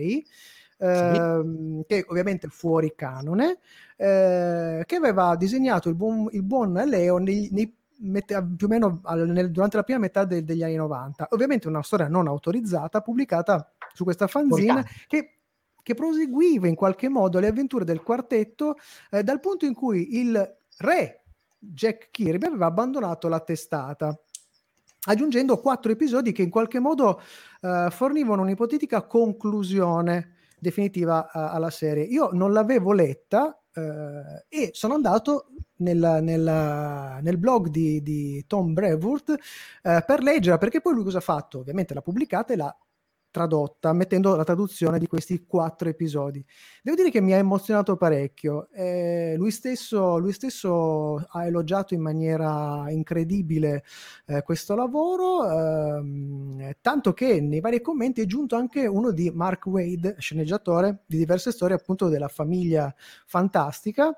ehm, 0.78 1.84
che 1.88 2.06
ovviamente 2.08 2.48
è 2.48 2.50
fuori 2.50 2.94
canone, 2.96 3.60
eh, 3.96 4.84
che 4.86 4.96
aveva 4.96 5.36
disegnato 5.36 5.90
il 5.90 5.96
buon, 5.96 6.28
il 6.32 6.44
buon 6.44 6.74
Leo 6.74 7.18
nei, 7.18 7.50
nei 7.52 7.74
Mette, 7.98 8.46
più 8.58 8.68
o 8.68 8.70
meno 8.70 9.00
al, 9.04 9.26
nel, 9.30 9.52
durante 9.52 9.78
la 9.78 9.84
prima 9.84 10.00
metà 10.00 10.26
de, 10.26 10.44
degli 10.44 10.64
anni 10.64 10.76
90. 10.76 11.28
Ovviamente 11.30 11.70
una 11.70 11.82
storia 11.82 12.10
non 12.10 12.28
autorizzata, 12.28 13.00
pubblicata 13.00 13.72
su 13.94 14.04
questa 14.04 14.28
fanzina 14.28 14.86
che, 15.08 15.38
che, 15.82 15.94
proseguiva 15.94 16.68
in 16.68 16.76
qualche 16.76 17.08
modo 17.08 17.40
le 17.40 17.48
avventure 17.48 17.86
del 17.86 18.04
quartetto 18.04 18.76
eh, 19.12 19.24
dal 19.24 19.40
punto 19.40 19.66
in 19.66 19.74
cui 19.74 20.20
il 20.20 20.58
re 20.80 21.24
Jack 21.58 22.10
Kirby 22.12 22.48
aveva 22.48 22.66
abbandonato 22.66 23.30
la 23.30 23.40
testata 23.40 24.20
aggiungendo 25.08 25.60
quattro 25.60 25.92
episodi 25.92 26.32
che 26.32 26.42
in 26.42 26.50
qualche 26.50 26.80
modo 26.80 27.22
eh, 27.62 27.88
fornivano 27.92 28.42
un'ipotetica 28.42 29.04
conclusione 29.04 30.34
definitiva 30.60 31.32
a, 31.32 31.52
alla 31.52 31.70
serie. 31.70 32.04
Io 32.04 32.30
non 32.32 32.54
l'avevo 32.54 32.92
letta 32.94 33.60
eh, 33.74 34.46
e 34.48 34.70
sono 34.74 34.94
andato 34.94 35.48
nel, 35.78 36.20
nel, 36.22 37.20
nel 37.22 37.38
blog 37.38 37.68
di, 37.68 38.02
di 38.02 38.46
Tom 38.48 38.74
Brevoort 38.74 39.36
eh, 39.82 40.04
per 40.06 40.22
leggerla, 40.22 40.58
perché 40.58 40.82
poi 40.82 40.94
lui 40.94 41.04
cosa 41.04 41.18
ha 41.18 41.22
fatto? 41.22 41.60
Ovviamente 41.60 41.94
l'ha 41.94 42.02
pubblicata 42.02 42.54
e 42.54 42.56
l'ha 42.56 42.78
tradotta, 43.36 43.92
mettendo 43.92 44.34
la 44.38 44.46
traduzione 44.46 44.98
di 44.98 45.08
questi 45.08 45.44
quattro 45.46 45.90
episodi. 45.90 46.42
Devo 46.82 46.96
dire 46.96 47.12
che 47.12 47.20
mi 47.20 47.34
ha 47.34 47.38
emozionato 47.38 47.98
parecchio. 47.98 48.70
Eh, 48.72 49.34
lui, 49.36 49.52
stesso, 49.52 50.18
lui, 50.18 50.32
stesso, 50.32 51.18
ha 51.18 51.46
elogiato 51.46 51.94
in 51.94 52.00
maniera 52.00 52.86
incredibile 52.88 53.84
eh, 54.28 54.42
questo 54.42 54.74
lavoro, 54.74 55.50
ehm, 55.50 56.76
tanto 56.80 57.12
che 57.12 57.42
nei 57.42 57.60
vari 57.60 57.82
commenti 57.82 58.22
è 58.22 58.26
giunto 58.26 58.56
anche 58.56 58.88
uno 58.88 59.12
di 59.12 59.30
Mark 59.30 59.66
Wade, 59.66 60.16
sceneggiatore 60.18 61.04
di 61.06 61.18
diverse 61.18 61.52
storie 61.52 61.76
appunto 61.76 62.08
della 62.08 62.30
famiglia 62.30 62.96
fantastica. 63.26 64.18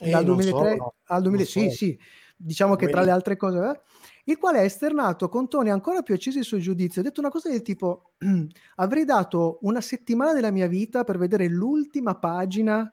E 0.00 0.10
dal 0.10 0.24
2003 0.24 0.76
so, 0.76 0.94
al 1.04 1.22
2000, 1.22 1.44
sì, 1.44 1.70
sì, 1.70 1.98
diciamo 2.34 2.74
che 2.74 2.88
tra 2.88 3.02
le 3.02 3.12
altre 3.12 3.36
cose... 3.36 3.58
Eh, 3.58 3.80
il 4.24 4.38
quale 4.38 4.58
ha 4.58 4.62
esternato 4.62 5.28
con 5.28 5.48
toni 5.48 5.70
ancora 5.70 6.02
più 6.02 6.14
accesi 6.14 6.38
il 6.38 6.44
suo 6.44 6.58
giudizio. 6.58 7.00
Ha 7.00 7.04
detto 7.04 7.20
una 7.20 7.30
cosa 7.30 7.48
del 7.48 7.62
tipo: 7.62 8.12
avrei 8.76 9.04
dato 9.04 9.58
una 9.62 9.80
settimana 9.80 10.32
della 10.32 10.50
mia 10.50 10.66
vita 10.66 11.04
per 11.04 11.18
vedere 11.18 11.48
l'ultima 11.48 12.18
pagina 12.18 12.92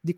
di 0.00 0.16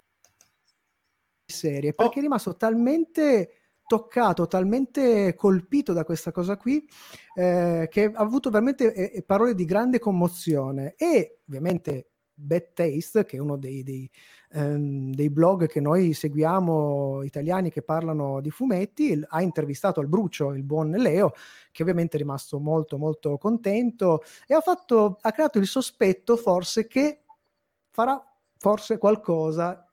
serie 1.46 1.90
oh. 1.90 1.94
perché 1.94 2.16
oh. 2.16 2.18
è 2.18 2.22
rimasto 2.22 2.56
talmente 2.56 3.50
toccato, 3.86 4.46
talmente 4.46 5.34
colpito 5.34 5.92
da 5.92 6.04
questa 6.04 6.32
cosa 6.32 6.56
qui, 6.56 6.86
eh, 7.34 7.86
che 7.90 8.04
ha 8.04 8.20
avuto 8.20 8.50
veramente 8.50 8.94
eh, 8.94 9.22
parole 9.22 9.54
di 9.54 9.64
grande 9.64 9.98
commozione 9.98 10.94
e 10.96 11.40
ovviamente 11.46 12.13
Bad 12.34 12.72
Taste, 12.72 13.24
che 13.24 13.36
è 13.36 13.40
uno 13.40 13.56
dei, 13.56 13.82
dei, 13.82 14.10
ehm, 14.52 15.14
dei, 15.14 15.30
blog 15.30 15.66
che 15.68 15.80
noi 15.80 16.12
seguiamo 16.12 17.22
italiani 17.22 17.70
che 17.70 17.82
parlano 17.82 18.40
di 18.40 18.50
fumetti, 18.50 19.20
ha 19.28 19.40
intervistato 19.42 20.00
al 20.00 20.08
brucio 20.08 20.52
il 20.52 20.64
buon 20.64 20.90
Leo, 20.90 21.32
che 21.70 21.82
ovviamente 21.82 22.16
è 22.16 22.20
rimasto 22.20 22.58
molto 22.58 22.98
molto 22.98 23.38
contento 23.38 24.22
e 24.46 24.54
ha, 24.54 24.60
fatto, 24.60 25.18
ha 25.20 25.32
creato 25.32 25.58
il 25.58 25.66
sospetto 25.66 26.36
forse 26.36 26.86
che 26.86 27.22
farà 27.90 28.20
forse 28.58 28.98
qualcosa 28.98 29.83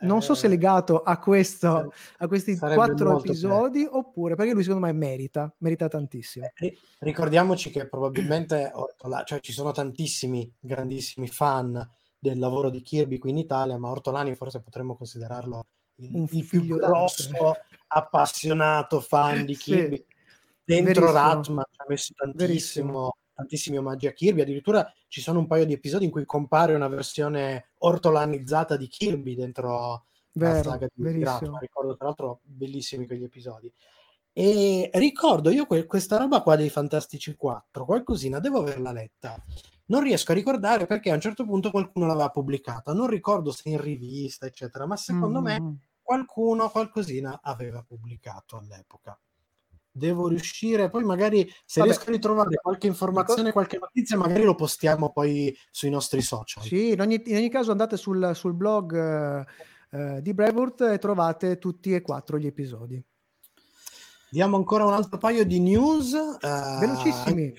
non 0.00 0.22
so 0.22 0.34
se 0.34 0.46
è 0.46 0.46
eh, 0.46 0.50
legato 0.50 1.02
a, 1.02 1.18
questo, 1.18 1.92
a 2.18 2.28
questi 2.28 2.56
quattro 2.58 3.18
episodi 3.18 3.84
bello. 3.84 3.98
oppure 3.98 4.34
perché 4.34 4.52
lui 4.52 4.62
secondo 4.62 4.86
me 4.86 4.92
merita, 4.92 5.52
merita 5.58 5.88
tantissimo. 5.88 6.50
Eh, 6.54 6.76
ricordiamoci 7.00 7.70
che 7.70 7.88
probabilmente 7.88 8.72
cioè 9.24 9.40
ci 9.40 9.52
sono 9.52 9.72
tantissimi 9.72 10.52
grandissimi 10.58 11.28
fan 11.28 11.88
del 12.18 12.38
lavoro 12.38 12.70
di 12.70 12.82
Kirby 12.82 13.18
qui 13.18 13.30
in 13.30 13.38
Italia, 13.38 13.78
ma 13.78 13.90
Ortolani 13.90 14.34
forse 14.34 14.60
potremmo 14.60 14.96
considerarlo 14.96 15.66
il, 15.96 16.28
il 16.30 16.44
più 16.44 16.64
grosso, 16.76 17.54
appassionato 17.88 19.00
fan 19.00 19.44
di 19.44 19.56
Kirby. 19.56 19.96
Sì, 19.96 20.14
Dentro 20.64 21.12
Ratman 21.12 21.64
ci 21.70 21.80
ha 21.80 21.84
messo 21.86 22.12
tantissimo 22.16 23.16
tantissimi 23.36 23.76
omaggi 23.76 24.06
a 24.06 24.12
Kirby, 24.12 24.40
addirittura 24.40 24.90
ci 25.08 25.20
sono 25.20 25.40
un 25.40 25.46
paio 25.46 25.66
di 25.66 25.74
episodi 25.74 26.06
in 26.06 26.10
cui 26.10 26.24
compare 26.24 26.74
una 26.74 26.88
versione 26.88 27.72
ortolanizzata 27.78 28.76
di 28.76 28.88
Kirby 28.88 29.34
dentro 29.34 30.06
Vero, 30.32 30.54
la 30.54 30.62
saga 30.62 30.88
di 30.92 31.22
Ratman, 31.22 31.60
ricordo 31.60 31.96
tra 31.96 32.06
l'altro 32.06 32.40
bellissimi 32.42 33.06
quegli 33.06 33.24
episodi. 33.24 33.70
E 34.32 34.90
ricordo 34.94 35.50
io 35.50 35.66
que- 35.66 35.84
questa 35.86 36.16
roba 36.16 36.42
qua 36.42 36.56
dei 36.56 36.70
Fantastici 36.70 37.36
4, 37.36 37.84
qualcosina 37.84 38.38
devo 38.38 38.60
averla 38.60 38.92
letta. 38.92 39.36
Non 39.88 40.02
riesco 40.02 40.32
a 40.32 40.34
ricordare 40.34 40.86
perché 40.86 41.10
a 41.10 41.14
un 41.14 41.20
certo 41.20 41.44
punto 41.44 41.70
qualcuno 41.70 42.06
l'aveva 42.06 42.30
pubblicata, 42.30 42.92
non 42.94 43.06
ricordo 43.06 43.52
se 43.52 43.68
in 43.68 43.80
rivista, 43.80 44.46
eccetera, 44.46 44.86
ma 44.86 44.96
secondo 44.96 45.40
mm-hmm. 45.42 45.64
me 45.64 45.78
qualcuno 46.02 46.70
qualcosina 46.70 47.40
aveva 47.42 47.82
pubblicato 47.86 48.56
all'epoca 48.56 49.18
devo 49.96 50.28
riuscire, 50.28 50.90
poi 50.90 51.04
magari 51.04 51.50
se 51.64 51.80
Vabbè, 51.80 51.92
riesco 51.92 52.10
a 52.10 52.12
ritrovare 52.12 52.56
qualche 52.56 52.86
informazione, 52.86 53.52
qualche 53.52 53.78
notizia, 53.78 54.16
magari 54.16 54.42
lo 54.42 54.54
postiamo 54.54 55.10
poi 55.10 55.56
sui 55.70 55.90
nostri 55.90 56.20
social. 56.20 56.62
Sì, 56.62 56.92
in 56.92 57.00
ogni, 57.00 57.22
in 57.24 57.36
ogni 57.36 57.48
caso 57.48 57.70
andate 57.70 57.96
sul, 57.96 58.32
sul 58.34 58.54
blog 58.54 59.46
uh, 59.90 59.96
uh, 59.96 60.20
di 60.20 60.34
Brevoort 60.34 60.82
e 60.82 60.98
trovate 60.98 61.58
tutti 61.58 61.94
e 61.94 62.02
quattro 62.02 62.38
gli 62.38 62.46
episodi. 62.46 63.02
Diamo 64.28 64.56
ancora 64.56 64.84
un 64.84 64.92
altro 64.92 65.18
paio 65.18 65.44
di 65.44 65.60
news. 65.60 66.12
Uh, 66.12 66.78
Velocissimi. 66.78 67.54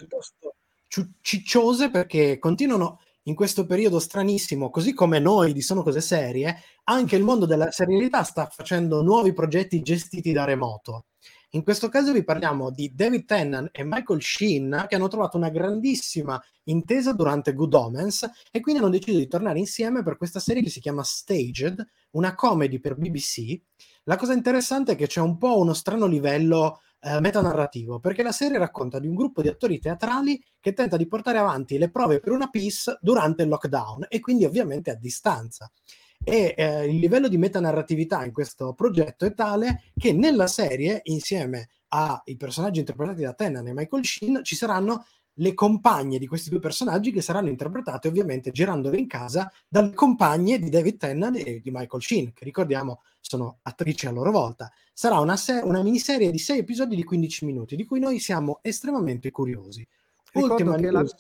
Cicciose 1.21 1.89
perché 1.89 2.39
continuano 2.39 2.99
in 3.23 3.35
questo 3.35 3.65
periodo 3.65 3.99
stranissimo, 3.99 4.69
così 4.69 4.93
come 4.93 5.19
noi 5.19 5.53
di 5.53 5.61
Sono 5.61 5.83
Cose 5.83 6.01
Serie, 6.01 6.61
anche 6.85 7.15
il 7.15 7.23
mondo 7.23 7.45
della 7.45 7.71
serialità 7.71 8.23
sta 8.23 8.47
facendo 8.49 9.01
nuovi 9.01 9.33
progetti 9.33 9.81
gestiti 9.81 10.31
da 10.31 10.45
remoto. 10.45 11.07
In 11.57 11.63
questo 11.63 11.89
caso 11.89 12.13
vi 12.13 12.23
parliamo 12.23 12.69
di 12.69 12.93
David 12.93 13.25
Tennant 13.25 13.69
e 13.71 13.83
Michael 13.83 14.21
Sheen 14.21 14.85
che 14.87 14.93
hanno 14.93 15.07
trovato 15.07 15.37
una 15.37 15.49
grandissima 15.49 16.39
intesa 16.65 17.13
durante 17.13 17.55
Good 17.55 17.73
Omens 17.73 18.29
e 18.51 18.59
quindi 18.59 18.79
hanno 18.79 18.91
deciso 18.91 19.17
di 19.17 19.27
tornare 19.27 19.57
insieme 19.57 20.03
per 20.03 20.17
questa 20.17 20.39
serie 20.39 20.61
che 20.61 20.69
si 20.69 20.79
chiama 20.79 21.01
Staged, 21.01 21.83
una 22.11 22.35
comedy 22.35 22.77
per 22.77 22.95
BBC. 22.95 23.59
La 24.03 24.17
cosa 24.17 24.33
interessante 24.33 24.91
è 24.91 24.95
che 24.95 25.07
c'è 25.07 25.19
un 25.19 25.39
po' 25.39 25.57
uno 25.57 25.73
strano 25.73 26.05
livello 26.05 26.81
eh, 26.99 27.19
metanarrativo, 27.19 27.99
perché 27.99 28.21
la 28.21 28.31
serie 28.31 28.59
racconta 28.59 28.99
di 28.99 29.07
un 29.07 29.15
gruppo 29.15 29.41
di 29.41 29.47
attori 29.47 29.79
teatrali 29.79 30.39
che 30.59 30.73
tenta 30.73 30.95
di 30.95 31.07
portare 31.07 31.39
avanti 31.39 31.79
le 31.79 31.89
prove 31.89 32.19
per 32.19 32.33
una 32.33 32.51
piece 32.51 32.99
durante 33.01 33.41
il 33.41 33.49
lockdown 33.49 34.05
e 34.09 34.19
quindi 34.19 34.45
ovviamente 34.45 34.91
a 34.91 34.95
distanza 34.95 35.71
e 36.23 36.53
eh, 36.57 36.85
il 36.85 36.97
livello 36.97 37.27
di 37.27 37.37
metanarratività 37.37 38.25
in 38.25 38.33
questo 38.33 38.73
progetto 38.73 39.25
è 39.25 39.33
tale 39.33 39.83
che 39.97 40.11
nella 40.11 40.47
serie, 40.47 41.01
insieme 41.05 41.69
ai 41.89 42.35
personaggi 42.35 42.79
interpretati 42.79 43.21
da 43.21 43.33
Tennant 43.33 43.67
e 43.67 43.73
Michael 43.73 44.03
Sheen, 44.03 44.43
ci 44.43 44.55
saranno 44.55 45.05
le 45.39 45.53
compagne 45.53 46.17
di 46.17 46.27
questi 46.27 46.49
due 46.49 46.59
personaggi 46.59 47.11
che 47.11 47.21
saranno 47.21 47.49
interpretate 47.49 48.07
ovviamente 48.07 48.51
girandole 48.51 48.97
in 48.97 49.07
casa 49.07 49.51
dalle 49.67 49.93
compagne 49.93 50.59
di 50.59 50.69
David 50.69 50.97
Tennant 50.97 51.37
e 51.37 51.61
di 51.61 51.71
Michael 51.71 52.01
Sheen, 52.01 52.33
che 52.33 52.43
ricordiamo 52.43 53.01
sono 53.19 53.59
attrici 53.63 54.07
a 54.07 54.11
loro 54.11 54.31
volta. 54.31 54.71
Sarà 54.93 55.19
una, 55.19 55.35
se- 55.35 55.61
una 55.63 55.83
miniserie 55.83 56.31
di 56.31 56.39
sei 56.39 56.59
episodi 56.59 56.95
di 56.95 57.03
15 57.03 57.45
minuti, 57.45 57.75
di 57.75 57.85
cui 57.85 57.99
noi 57.99 58.19
siamo 58.19 58.59
estremamente 58.61 59.31
curiosi. 59.31 59.87
Ricordo 60.31 60.53
Ultima 60.55 60.75
che 60.77 60.91
la- 60.91 60.99
news. 60.99 61.15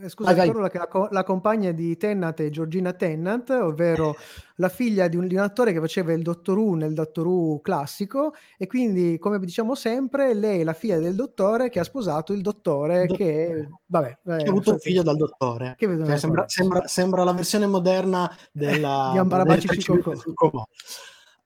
Eh, 0.00 0.08
Scusa, 0.08 0.32
Vai, 0.34 0.50
vai. 0.50 0.70
che 0.70 0.78
la, 0.78 1.08
la 1.10 1.22
compagna 1.22 1.70
di 1.70 1.96
Tennant 1.98 2.40
è 2.40 2.48
Georgina 2.48 2.94
Tennant, 2.94 3.50
ovvero 3.50 4.16
la 4.56 4.70
figlia 4.70 5.06
di 5.06 5.16
un, 5.16 5.26
di 5.26 5.34
un 5.34 5.42
attore 5.42 5.74
che 5.74 5.80
faceva 5.80 6.14
il 6.14 6.22
Dottor 6.22 6.56
Who 6.56 6.76
nel 6.76 6.94
Dottor 6.94 7.26
Who 7.26 7.60
classico 7.60 8.32
e 8.56 8.66
quindi, 8.66 9.18
come 9.18 9.38
diciamo 9.38 9.74
sempre, 9.74 10.32
lei 10.32 10.60
è 10.60 10.64
la 10.64 10.72
figlia 10.72 10.98
del 10.98 11.14
dottore 11.14 11.68
che 11.68 11.78
ha 11.78 11.84
sposato 11.84 12.32
il 12.32 12.40
dottore 12.40 13.02
Il 13.02 13.14
che, 13.16 13.46
dottore. 13.48 13.68
vabbè, 13.86 14.08
eh, 14.08 14.36
Che 14.38 14.44
ha 14.44 14.48
avuto 14.50 14.70
un 14.72 14.78
figlio 14.78 15.02
dal 15.02 15.16
dottore. 15.16 15.74
che 15.76 15.86
Cioè, 15.86 16.16
sembra, 16.16 16.44
sembra- 16.48 16.86
sembra 16.86 17.22
la 17.24 17.32
versione 17.34 17.66
moderna 17.66 18.34
della 18.50 19.10
Di 19.12 19.18
Ambarabaci 19.18 19.68
Cicocò. 19.68 20.12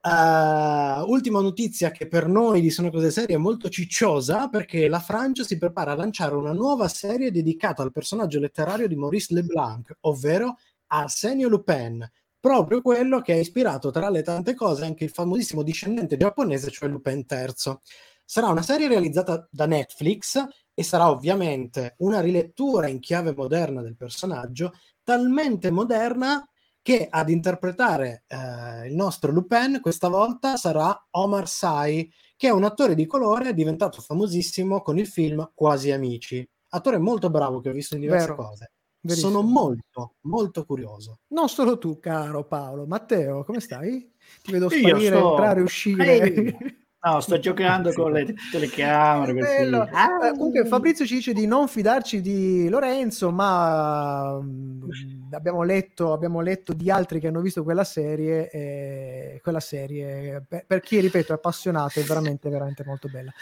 Eh, 0.06 1.02
ultima 1.06 1.40
notizia 1.40 1.90
che 1.90 2.06
per 2.06 2.28
noi 2.28 2.60
di 2.60 2.70
Sono 2.70 2.90
Cose 2.90 3.10
Serie 3.10 3.34
è 3.34 3.38
molto 3.38 3.68
cicciosa 3.68 4.48
perché 4.48 4.86
la 4.86 5.00
Francia 5.00 5.42
si 5.42 5.58
prepara 5.58 5.92
a 5.92 5.96
lanciare 5.96 6.36
una 6.36 6.52
nuova 6.52 6.86
serie 6.86 7.32
dedicata 7.32 7.82
al 7.82 7.90
personaggio 7.90 8.38
letterario 8.38 8.86
di 8.86 8.94
Maurice 8.94 9.34
Leblanc, 9.34 9.96
ovvero 10.02 10.58
Arsenio 10.88 11.48
Lupin, 11.48 12.08
proprio 12.38 12.82
quello 12.82 13.20
che 13.20 13.32
ha 13.32 13.36
ispirato 13.36 13.90
tra 13.90 14.08
le 14.08 14.22
tante 14.22 14.54
cose 14.54 14.84
anche 14.84 15.02
il 15.02 15.10
famosissimo 15.10 15.64
discendente 15.64 16.16
giapponese, 16.16 16.70
cioè 16.70 16.88
Lupin 16.88 17.24
III. 17.28 17.76
Sarà 18.24 18.46
una 18.46 18.62
serie 18.62 18.86
realizzata 18.86 19.48
da 19.50 19.66
Netflix 19.66 20.40
e 20.72 20.82
sarà 20.84 21.10
ovviamente 21.10 21.96
una 21.98 22.20
rilettura 22.20 22.86
in 22.86 23.00
chiave 23.00 23.34
moderna 23.34 23.82
del 23.82 23.96
personaggio, 23.96 24.72
talmente 25.02 25.72
moderna 25.72 26.48
che 26.86 27.08
ad 27.10 27.30
interpretare 27.30 28.22
eh, 28.28 28.86
il 28.86 28.94
nostro 28.94 29.32
Lupin 29.32 29.80
questa 29.80 30.06
volta 30.06 30.54
sarà 30.54 31.08
Omar 31.10 31.48
Sy, 31.48 32.08
che 32.36 32.46
è 32.46 32.52
un 32.52 32.62
attore 32.62 32.94
di 32.94 33.06
colore 33.06 33.54
diventato 33.54 34.00
famosissimo 34.00 34.82
con 34.82 34.96
il 34.96 35.08
film 35.08 35.50
Quasi 35.52 35.90
Amici. 35.90 36.48
Attore 36.68 36.98
molto 36.98 37.28
bravo 37.28 37.58
che 37.58 37.70
ho 37.70 37.72
visto 37.72 37.96
in 37.96 38.02
diverse 38.02 38.28
Vero. 38.28 38.36
cose. 38.36 38.72
Verissimo. 39.00 39.32
Sono 39.32 39.42
molto, 39.42 40.14
molto 40.26 40.64
curioso. 40.64 41.18
Non 41.30 41.48
solo 41.48 41.76
tu, 41.76 41.98
caro 41.98 42.46
Paolo. 42.46 42.86
Matteo, 42.86 43.42
come 43.42 43.58
stai? 43.58 44.08
Ti 44.42 44.52
vedo 44.52 44.68
sparire, 44.68 45.16
sto- 45.16 45.30
entrare, 45.30 45.62
uscire. 45.62 46.20
Ehi! 46.20 46.56
No, 47.06 47.20
sto 47.20 47.38
giocando 47.38 47.92
con 47.92 48.10
le 48.10 48.34
telecamere. 48.50 49.32
Bello. 49.32 49.88
Ah! 49.92 50.26
Eh, 50.26 50.30
comunque 50.32 50.66
Fabrizio 50.66 51.06
ci 51.06 51.14
dice 51.14 51.32
di 51.32 51.46
non 51.46 51.68
fidarci 51.68 52.20
di 52.20 52.68
Lorenzo, 52.68 53.30
ma 53.30 54.40
mm, 54.42 54.90
abbiamo 55.30 55.62
letto, 55.62 56.12
abbiamo 56.12 56.40
letto 56.40 56.72
di 56.72 56.90
altri 56.90 57.20
che 57.20 57.28
hanno 57.28 57.42
visto 57.42 57.62
quella 57.62 57.84
serie 57.84 58.50
e 58.50 59.40
quella 59.40 59.60
serie, 59.60 60.44
per, 60.48 60.64
per 60.66 60.80
chi, 60.80 60.98
ripeto, 60.98 61.30
è 61.30 61.36
appassionato, 61.36 62.00
è 62.00 62.02
veramente, 62.02 62.50
veramente 62.50 62.82
molto 62.84 63.06
bella. 63.08 63.32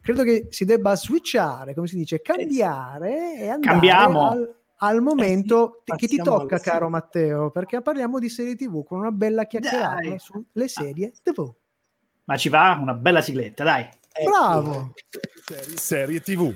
Credo 0.00 0.22
che 0.22 0.46
si 0.48 0.64
debba 0.64 0.96
switchare, 0.96 1.74
come 1.74 1.86
si 1.86 1.96
dice, 1.96 2.22
cambiare 2.22 3.36
e 3.36 3.48
andare 3.48 3.60
Cambiamo. 3.60 4.30
al, 4.30 4.54
al 4.76 5.02
momento 5.02 5.82
sì, 5.84 5.94
che 5.96 6.06
ti 6.06 6.16
tocca, 6.16 6.58
caro. 6.58 6.88
Matteo, 6.88 7.50
perché 7.50 7.82
parliamo 7.82 8.18
di 8.18 8.30
serie 8.30 8.56
TV 8.56 8.82
con 8.82 9.00
una 9.00 9.10
bella 9.10 9.44
chiacchierata 9.44 10.00
Dai. 10.00 10.18
sulle 10.18 10.68
serie 10.68 11.12
TV. 11.22 11.52
Ma 12.26 12.36
ci 12.38 12.48
va 12.48 12.78
una 12.80 12.94
bella 12.94 13.20
sigletta, 13.20 13.64
dai. 13.64 13.86
Ecco. 14.12 14.30
Bravo! 14.30 14.92
Serie, 15.44 15.76
serie 15.76 16.20
TV. 16.20 16.54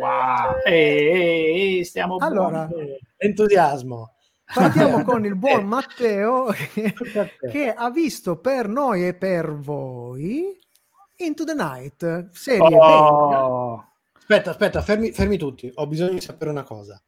Wow. 0.00 0.60
E, 0.66 1.78
e, 1.78 1.84
stiamo 1.84 2.16
Allora, 2.16 2.66
buoni. 2.66 2.98
Entusiasmo. 3.16 4.14
Partiamo 4.52 5.04
con 5.04 5.24
il 5.24 5.36
buon 5.36 5.64
Matteo 5.64 6.46
che, 6.46 6.94
che 7.50 7.72
ha 7.72 7.90
visto 7.90 8.38
per 8.40 8.68
noi 8.68 9.06
e 9.06 9.14
per 9.14 9.54
voi 9.54 10.58
Into 11.16 11.44
the 11.44 11.54
Night, 11.54 12.30
serie. 12.32 12.76
Oh, 12.76 13.84
Aspetta, 14.12 14.50
aspetta, 14.50 14.82
fermi, 14.82 15.12
fermi 15.12 15.36
tutti. 15.38 15.70
Ho 15.74 15.86
bisogno 15.86 16.12
di 16.12 16.20
sapere 16.20 16.50
una 16.50 16.62
cosa. 16.62 17.00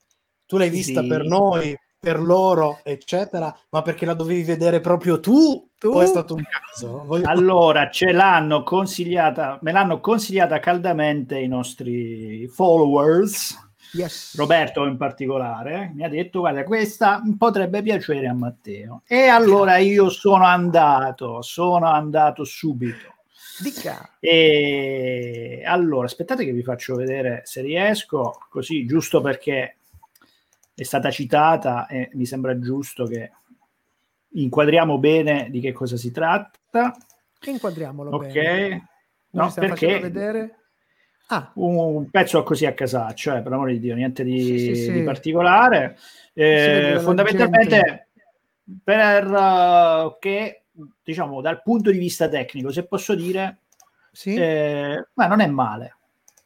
Tu 0.53 0.59
l'hai 0.59 0.69
vista 0.69 1.01
Sì. 1.01 1.07
per 1.07 1.25
noi, 1.25 1.75
per 1.99 2.21
loro, 2.21 2.81
eccetera, 2.83 3.57
ma 3.71 3.81
perché 3.81 4.05
la 4.05 4.13
dovevi 4.13 4.43
vedere 4.43 4.81
proprio 4.81 5.19
tu? 5.19 5.67
Tu? 5.79 5.89
O 5.89 6.03
è 6.03 6.05
stato 6.05 6.35
un 6.35 6.43
caso? 6.43 7.05
Voglio- 7.07 7.27
allora, 7.27 7.89
ce 7.89 8.13
l'hanno 8.13 8.63
consigliata, 8.63 9.59
me 9.63 9.73
l'hanno 9.73 9.99
consigliata 10.01 10.59
caldamente 10.59 11.39
i 11.39 11.49
nostri 11.49 12.47
followers. 12.49 13.57
Yes. 13.95 14.37
Roberto 14.37 14.85
in 14.85 14.99
particolare 14.99 15.91
mi 15.95 16.05
ha 16.05 16.09
detto 16.11 16.41
guarda 16.41 16.65
questa 16.65 17.23
potrebbe 17.39 17.81
piacere 17.83 18.27
a 18.27 18.33
Matteo 18.35 19.03
e 19.07 19.27
allora 19.27 19.77
io 19.79 20.09
sono 20.09 20.45
andato 20.47 21.43
sono 21.43 21.87
andato 21.89 22.43
subito 22.45 23.13
Dica. 23.59 24.09
e 24.19 25.63
allora 25.67 26.07
aspettate 26.07 26.47
che 26.47 26.53
vi 26.53 26.63
faccio 26.63 26.95
vedere 26.97 27.43
se 27.45 27.61
riesco 27.61 28.39
così 28.49 28.87
giusto 28.87 29.21
perché 29.21 29.77
è 30.75 30.83
stata 30.83 31.11
citata 31.11 31.87
e 31.87 32.11
mi 32.15 32.27
sembra 32.27 32.59
giusto 32.59 33.05
che 33.05 33.31
inquadriamo 34.35 34.99
bene 34.99 35.49
di 35.51 35.61
che 35.61 35.73
cosa 35.73 35.97
si 35.97 36.11
tratta 36.11 36.95
Inquadriamolo 37.45 38.11
ok 38.11 38.33
bene. 38.33 38.89
no 39.31 39.53
perché 39.55 39.99
vedere. 39.99 40.57
Ah, 41.29 41.51
un 41.55 42.11
pezzo 42.11 42.43
così 42.43 42.67
a 42.67 42.75
casaccio, 42.75 43.35
eh, 43.35 43.41
per 43.41 43.53
amore 43.53 43.73
di 43.73 43.79
Dio, 43.79 43.95
niente 43.95 44.23
di, 44.23 44.39
Sì, 44.43 44.59
sì, 44.59 44.75
sì. 44.77 44.93
di 44.93 45.03
particolare. 45.03 45.97
Eh, 46.35 46.99
fondamentalmente 47.01 48.09
per 48.85 49.33
eh, 49.33 50.17
che, 50.21 50.65
diciamo, 51.03 51.41
dal 51.41 51.63
punto 51.63 51.91
di 51.91 51.97
vista 51.97 52.29
tecnico, 52.29 52.71
se 52.71 52.85
posso 52.85 53.15
dire, 53.15 53.61
sì. 54.11 54.35
eh, 54.35 55.07
ma 55.15 55.27
non 55.27 55.41
è 55.41 55.47
male. 55.47 55.97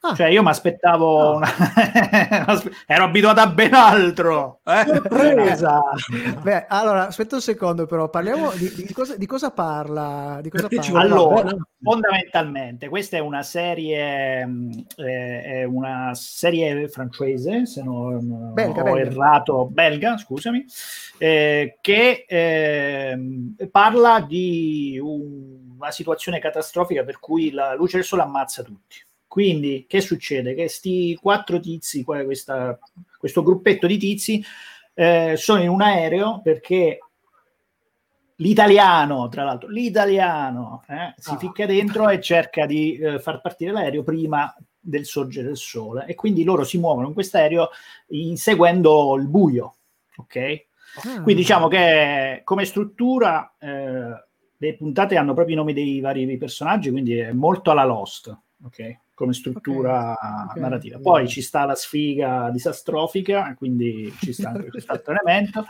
Ah. 0.00 0.14
Cioè, 0.14 0.26
io 0.28 0.42
mi 0.42 0.50
aspettavo, 0.50 1.32
Ah. 1.32 1.36
una... 1.36 1.48
ero 2.86 3.04
abituato 3.04 3.40
a 3.40 3.48
ben 3.48 3.74
altro. 3.74 4.60
eh. 4.64 4.84
Sorpresa! 4.86 5.80
Beh, 6.42 6.66
allora, 6.68 7.06
aspetta 7.08 7.34
un 7.36 7.40
secondo, 7.40 7.86
però 7.86 8.08
parliamo 8.08 8.50
di, 8.52 8.70
di 8.72 8.92
cosa, 8.92 9.16
di 9.16 9.26
cosa 9.26 9.50
parla. 9.50 10.38
Di 10.42 10.50
cosa 10.50 10.68
parla? 10.68 11.00
Allora, 11.00 11.56
fondamentalmente, 11.82 12.88
questa 12.88 13.16
è 13.16 13.20
una 13.20 13.42
serie, 13.42 14.46
eh, 14.96 15.42
è 15.42 15.64
una 15.64 16.10
serie 16.14 16.88
francese, 16.88 17.66
se 17.66 17.82
non 17.82 18.52
Belga, 18.52 18.82
ho 18.82 18.84
belga. 18.84 19.00
errato, 19.10 19.66
belga, 19.66 20.16
scusami, 20.18 20.64
eh, 21.18 21.78
che 21.80 22.24
ehm, 22.28 23.56
parla 23.72 24.20
di 24.20 25.00
un- 25.02 25.64
una 25.78 25.90
situazione 25.90 26.38
catastrofica 26.38 27.02
per 27.02 27.18
cui 27.18 27.50
la 27.50 27.74
luce 27.74 27.96
del 27.96 28.04
sole 28.06 28.22
ammazza 28.22 28.62
tutti. 28.62 28.96
Quindi, 29.36 29.84
che 29.86 30.00
succede? 30.00 30.54
Che 30.54 30.66
sti 30.66 31.18
quattro 31.20 31.60
tizi, 31.60 32.02
questa- 32.02 32.78
questo 33.18 33.42
gruppetto 33.42 33.86
di 33.86 33.98
tizi, 33.98 34.42
eh, 34.94 35.34
sono 35.36 35.60
in 35.60 35.68
un 35.68 35.82
aereo 35.82 36.40
perché 36.42 37.00
l'italiano, 38.36 39.28
tra 39.28 39.44
l'altro, 39.44 39.68
l'italiano 39.68 40.84
eh, 40.88 41.12
si 41.18 41.34
Ah. 41.34 41.36
ficca 41.36 41.66
dentro 41.66 42.08
e 42.08 42.18
cerca 42.18 42.64
di 42.64 42.96
eh, 42.96 43.18
far 43.18 43.42
partire 43.42 43.72
l'aereo 43.72 44.02
prima 44.02 44.56
del 44.80 45.04
sorgere 45.04 45.48
del 45.48 45.58
sole 45.58 46.06
e 46.06 46.14
quindi 46.14 46.42
loro 46.42 46.64
si 46.64 46.78
muovono 46.78 47.08
in 47.08 47.12
quest'aereo 47.12 47.68
inseguendo 48.08 49.16
il 49.16 49.28
buio, 49.28 49.74
ok? 50.16 50.36
Ah. 51.04 51.20
Quindi 51.20 51.34
diciamo 51.42 51.68
che 51.68 52.40
come 52.42 52.64
struttura 52.64 53.54
eh, 53.58 54.24
le 54.56 54.74
puntate 54.76 55.18
hanno 55.18 55.34
proprio 55.34 55.56
i 55.56 55.58
nomi 55.58 55.74
dei 55.74 56.00
vari 56.00 56.38
personaggi, 56.38 56.90
quindi 56.90 57.18
è 57.18 57.32
molto 57.32 57.70
alla 57.70 57.84
Lost, 57.84 58.34
ok? 58.64 58.96
Come 59.16 59.32
struttura 59.32 60.10
Ok, 60.10 60.50
ok. 60.50 60.56
narrativa. 60.56 60.98
Poi 60.98 61.26
ci 61.26 61.40
sta 61.40 61.64
la 61.64 61.74
sfiga 61.74 62.50
disastrofica, 62.50 63.54
quindi 63.56 64.14
ci 64.20 64.34
sta 64.34 64.50
anche 64.50 64.68
quest'altro 64.68 65.14
elemento. 65.14 65.64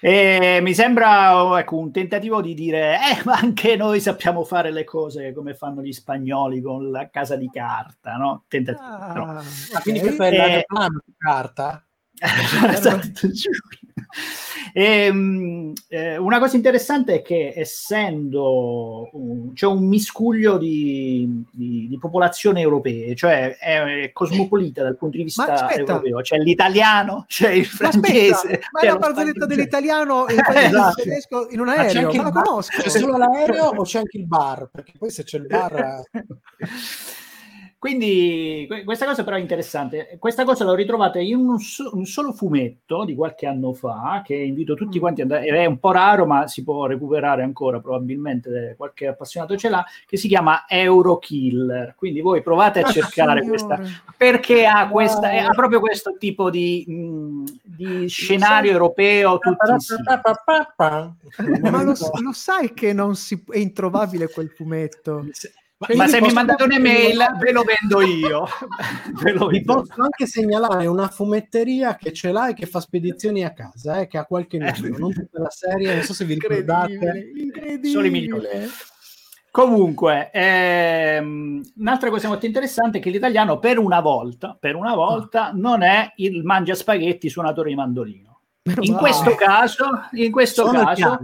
E 0.00 0.60
mi 0.62 0.72
sembra 0.72 1.58
ecco, 1.58 1.76
un 1.76 1.92
tentativo 1.92 2.40
di 2.40 2.54
dire, 2.54 2.94
eh, 2.94 3.22
ma 3.26 3.34
anche 3.34 3.76
noi 3.76 4.00
sappiamo 4.00 4.42
fare 4.44 4.70
le 4.70 4.84
cose 4.84 5.34
come 5.34 5.52
fanno 5.54 5.82
gli 5.82 5.92
spagnoli 5.92 6.62
con 6.62 6.90
la 6.90 7.10
casa 7.10 7.36
di 7.36 7.50
carta, 7.52 8.16
no? 8.16 8.44
Tentativo. 8.48 8.86
Ah, 8.86 9.10
però. 9.12 9.24
Ah, 9.26 9.40
ok. 9.40 9.82
quindi 9.82 10.00
questo 10.00 10.22
Eh, 10.22 10.64
di 10.66 11.14
carta? 11.18 11.87
e, 14.72 15.08
um, 15.08 15.72
eh, 15.88 16.16
una 16.16 16.38
cosa 16.38 16.56
interessante 16.56 17.16
è 17.16 17.22
che 17.22 17.52
essendo 17.54 19.08
um, 19.12 19.52
c'è 19.52 19.66
un 19.66 19.86
miscuglio 19.86 20.58
di, 20.58 21.44
di, 21.50 21.86
di 21.88 21.98
popolazione 21.98 22.60
europee, 22.60 23.14
cioè 23.14 23.56
è, 23.56 23.82
è, 23.82 24.12
cosmopolita 24.12 24.82
dal 24.82 24.96
punto 24.96 25.16
di 25.16 25.24
vista 25.24 25.70
europeo, 25.70 26.20
c'è 26.20 26.38
l'italiano, 26.38 27.24
c'è 27.28 27.50
il 27.50 27.66
francese. 27.66 28.60
Ma, 28.72 28.80
è 28.80 28.86
la 28.86 28.96
barzelletta 28.96 29.46
dell'italiano 29.46 30.26
in, 30.28 30.40
esatto. 30.54 31.02
tedesco 31.02 31.48
in 31.50 31.60
un 31.60 31.68
aereo, 31.68 32.12
ma, 32.12 32.16
ma 32.16 32.22
la 32.22 32.42
conosco. 32.42 32.82
C'è 32.82 32.88
solo 32.88 33.16
l'aereo 33.16 33.66
o 33.66 33.82
c'è 33.82 33.98
anche 33.98 34.18
il 34.18 34.26
bar? 34.26 34.68
Perché 34.72 34.92
poi 34.98 35.10
se 35.10 35.24
c'è 35.24 35.38
il 35.38 35.46
bar... 35.46 36.02
Quindi 37.78 38.66
questa 38.84 39.06
cosa 39.06 39.22
però 39.22 39.36
è 39.36 39.40
interessante. 39.40 40.16
Questa 40.18 40.42
cosa 40.42 40.64
l'ho 40.64 40.74
ritrovata 40.74 41.20
in 41.20 41.36
un, 41.36 41.60
so- 41.60 41.90
un, 41.94 42.06
solo 42.06 42.32
fumetto 42.32 43.04
di 43.04 43.14
qualche 43.14 43.46
anno 43.46 43.72
fa, 43.72 44.20
che 44.24 44.34
invito 44.34 44.74
tutti 44.74 44.98
mm. 44.98 45.00
quanti 45.00 45.20
ad 45.20 45.30
andare, 45.30 45.62
è 45.62 45.64
un 45.64 45.78
po' 45.78 45.92
raro 45.92 46.26
ma 46.26 46.48
si 46.48 46.64
può 46.64 46.86
recuperare 46.86 47.44
ancora, 47.44 47.78
probabilmente 47.78 48.74
qualche 48.76 49.06
appassionato 49.06 49.56
ce 49.56 49.68
l'ha, 49.68 49.84
che 50.06 50.16
si 50.16 50.26
chiama 50.26 50.64
Eurokiller. 50.66 51.94
Quindi 51.96 52.20
voi 52.20 52.42
provate 52.42 52.80
a 52.80 52.88
ah, 52.88 52.90
cercare 52.90 53.42
signore. 53.42 53.46
questa, 53.46 53.80
perché 54.16 54.66
ha, 54.66 54.88
questa, 54.88 55.30
wow. 55.30 55.46
ha 55.46 55.50
proprio 55.50 55.78
questo 55.78 56.16
tipo 56.18 56.50
di, 56.50 56.84
mh, 56.84 56.92
mm, 56.92 57.44
di 57.62 58.08
scenario 58.08 58.72
europeo 58.72 59.38
Ma 61.62 61.82
lo, 61.84 61.94
lo, 62.20 62.32
sai 62.32 62.74
che 62.74 62.92
non 62.92 63.14
si, 63.14 63.40
è 63.50 63.58
introvabile 63.58 64.28
quel 64.28 64.50
fumetto? 64.50 65.26
Ma, 65.78 65.86
ma 65.94 66.08
se 66.08 66.20
mi 66.20 66.32
mandate 66.32 66.64
un'email 66.64 67.36
ve 67.38 67.52
lo 67.52 67.62
vendo 67.62 68.00
io. 68.00 68.48
ve 69.22 69.32
lo 69.32 69.46
Vi 69.46 69.62
posso 69.62 69.94
anche 70.02 70.26
segnalare 70.26 70.86
una 70.86 71.06
fumetteria 71.08 71.94
che 71.94 72.12
ce 72.12 72.32
l'ha 72.32 72.48
e 72.48 72.54
che 72.54 72.66
fa 72.66 72.80
spedizioni 72.80 73.44
a 73.44 73.52
casa, 73.52 74.00
eh, 74.00 74.08
che 74.08 74.18
ha 74.18 74.24
qualche 74.24 74.58
numero, 74.58 74.98
non 74.98 75.12
tutta 75.12 75.40
la 75.40 75.50
serie, 75.50 75.94
non 75.94 76.02
so 76.02 76.14
se 76.14 76.24
vi 76.24 76.34
ricordate. 76.34 77.30
Incredibile. 77.36 78.68
Comunque, 79.52 80.30
ehm, 80.32 81.62
un'altra 81.76 82.10
cosa 82.10 82.28
molto 82.28 82.46
interessante 82.46 82.98
è 82.98 83.00
che 83.00 83.10
l'italiano 83.10 83.58
per 83.58 83.78
una 83.78 84.00
volta, 84.00 84.56
per 84.58 84.74
una 84.74 84.94
volta 84.94 85.48
ah. 85.48 85.52
non 85.54 85.82
è 85.82 86.12
il 86.16 86.42
mangia 86.42 86.74
spaghetti 86.74 87.28
suonatore 87.28 87.70
di 87.70 87.74
mandolino. 87.76 88.40
In 88.80 88.94
questo 88.94 89.34
caso, 89.34 89.88
in 90.12 90.30
questo 90.30 90.66
Sono 90.66 90.84
caso 90.84 91.18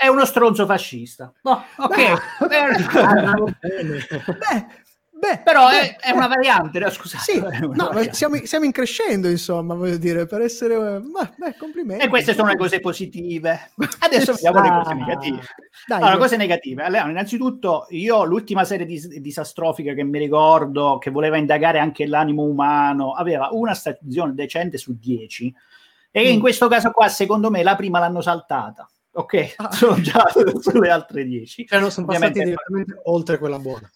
è 0.00 0.08
uno 0.08 0.24
stronzo 0.24 0.64
fascista. 0.64 1.30
Oh, 1.42 1.62
ok, 1.76 1.96
beh, 2.48 2.64
beh, 5.10 5.40
però 5.44 5.68
beh, 5.68 5.96
è, 5.96 5.96
è, 5.96 6.10
una 6.12 6.26
variante, 6.26 6.90
scusate. 6.90 7.22
Sì, 7.22 7.38
no, 7.60 7.88
variante. 7.88 8.14
Siamo, 8.14 8.36
siamo, 8.44 8.64
in 8.64 8.72
crescendo, 8.72 9.28
insomma, 9.28 9.74
voglio 9.74 9.98
dire, 9.98 10.24
per 10.24 10.40
essere... 10.40 11.02
Beh, 11.02 11.54
complimenti. 11.58 12.02
E 12.02 12.08
queste 12.08 12.32
sono 12.32 12.48
le 12.48 12.56
cose 12.56 12.80
positive. 12.80 13.72
Adesso 13.98 14.32
vediamo 14.32 14.62
le 14.62 14.70
cose 14.70 14.94
negative. 14.94 15.40
Dai, 15.86 16.00
allora, 16.00 16.16
cose 16.16 16.36
negative. 16.38 16.82
Allora, 16.82 17.10
innanzitutto, 17.10 17.86
io 17.90 18.24
l'ultima 18.24 18.64
serie 18.64 18.86
dis- 18.86 19.18
disastrofica 19.18 19.92
che 19.92 20.02
mi 20.02 20.18
ricordo, 20.18 20.96
che 20.96 21.10
voleva 21.10 21.36
indagare 21.36 21.78
anche 21.78 22.06
l'animo 22.06 22.44
umano, 22.44 23.12
aveva 23.12 23.50
una 23.52 23.74
stagione 23.74 24.32
decente 24.32 24.78
su 24.78 24.96
dieci. 24.98 25.54
E 26.10 26.22
mm. 26.22 26.32
in 26.32 26.40
questo 26.40 26.68
caso 26.68 26.90
qua, 26.90 27.06
secondo 27.08 27.50
me, 27.50 27.62
la 27.62 27.76
prima 27.76 27.98
l'hanno 27.98 28.22
saltata 28.22 28.88
ok, 29.12 29.54
ah. 29.56 29.70
sono 29.72 30.00
già 30.00 30.24
sulle 30.60 30.90
altre 30.90 31.24
10. 31.24 31.66
Cioè, 31.66 31.80
non 31.80 31.90
sono 31.90 32.06
passati 32.06 32.42
direttamente 32.42 33.00
oltre 33.04 33.38
quella 33.38 33.58
buona. 33.58 33.90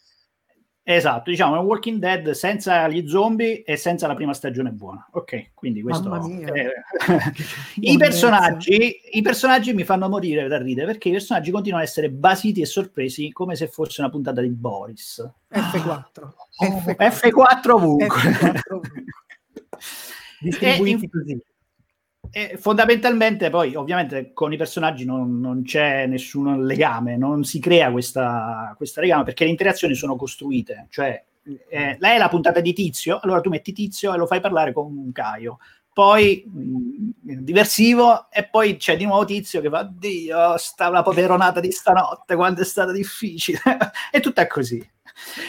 Esatto, 0.87 1.31
diciamo 1.31 1.57
è 1.57 1.59
un 1.61 1.65
Walking 1.65 1.99
Dead 1.99 2.31
senza 2.33 2.87
gli 2.89 3.09
zombie 3.09 3.63
e 3.63 3.79
senza 3.79 4.07
la 4.07 4.15
prima 4.15 4.35
stagione 4.35 4.71
buona. 4.71 5.09
Ok, 5.13 5.53
quindi 5.55 5.81
questo 5.81 6.15
è... 6.15 6.21
I, 7.81 7.97
personaggi, 7.97 9.01
I 9.13 9.23
personaggi 9.23 9.73
mi 9.73 9.85
fanno 9.85 10.11
morire 10.11 10.47
da 10.47 10.59
ridere 10.59 10.89
perché 10.89 11.09
i 11.09 11.13
personaggi 11.13 11.51
continuano 11.51 11.83
a 11.83 11.87
essere 11.89 12.11
basiti 12.11 12.61
e 12.61 12.67
sorpresi 12.67 13.33
come 13.33 13.57
se 13.57 13.69
fosse 13.69 14.03
una 14.03 14.11
puntata 14.11 14.43
di 14.43 14.51
Boris. 14.51 15.27
F4. 15.51 16.29
F4, 16.63 16.97
F4 16.99 17.71
ovunque. 17.71 18.21
F4 18.21 18.61
ovunque. 18.69 19.05
Distribuiti 20.41 21.05
in... 21.05 21.11
così. 21.11 21.45
E 22.37 22.57
fondamentalmente 22.59 23.49
poi 23.49 23.77
ovviamente 23.77 24.33
con 24.33 24.53
i 24.53 24.57
personaggi 24.57 25.05
non, 25.05 25.39
non, 25.39 25.63
c'è 25.63 26.07
nessun 26.07 26.67
legame, 26.67 27.17
non 27.17 27.45
si 27.45 27.61
crea 27.61 27.93
questa, 27.93 28.75
questa 28.77 29.01
legame 29.01 29.23
perché 29.23 29.45
le 29.45 29.51
interazioni 29.51 29.95
sono 29.95 30.17
costruite, 30.17 30.89
cioè 30.91 31.23
eh, 31.69 31.97
lei 31.97 32.17
è 32.17 32.19
la 32.19 32.29
puntata 32.29 32.59
di 32.59 32.73
Tizio, 32.73 33.21
allora 33.23 33.41
tu 33.41 33.51
metti 33.51 33.73
Tizio 33.73 34.13
e 34.13 34.17
lo 34.17 34.27
fai 34.27 34.41
parlare 34.41 34.73
con 34.73 35.13
Caio, 35.13 35.59
poi 35.93 36.43
mh, 36.45 37.43
diversivo 37.45 38.29
e 38.33 38.49
poi 38.49 38.79
c'è 38.79 38.97
di 38.97 39.05
nuovo 39.05 39.25
Tizio 39.25 39.61
che 39.61 39.71
fa 39.71 39.89
Dio, 39.89 40.57
sta 40.57 40.89
la 40.89 41.03
poveronata 41.03 41.61
di 41.61 41.71
stanotte, 41.71 42.35
quanto 42.35 42.63
è 42.63 42.65
stata 42.65 42.91
difficile, 42.91 43.61
e 44.11 44.19
tutto 44.19 44.41
è 44.41 44.49
così. 44.49 44.85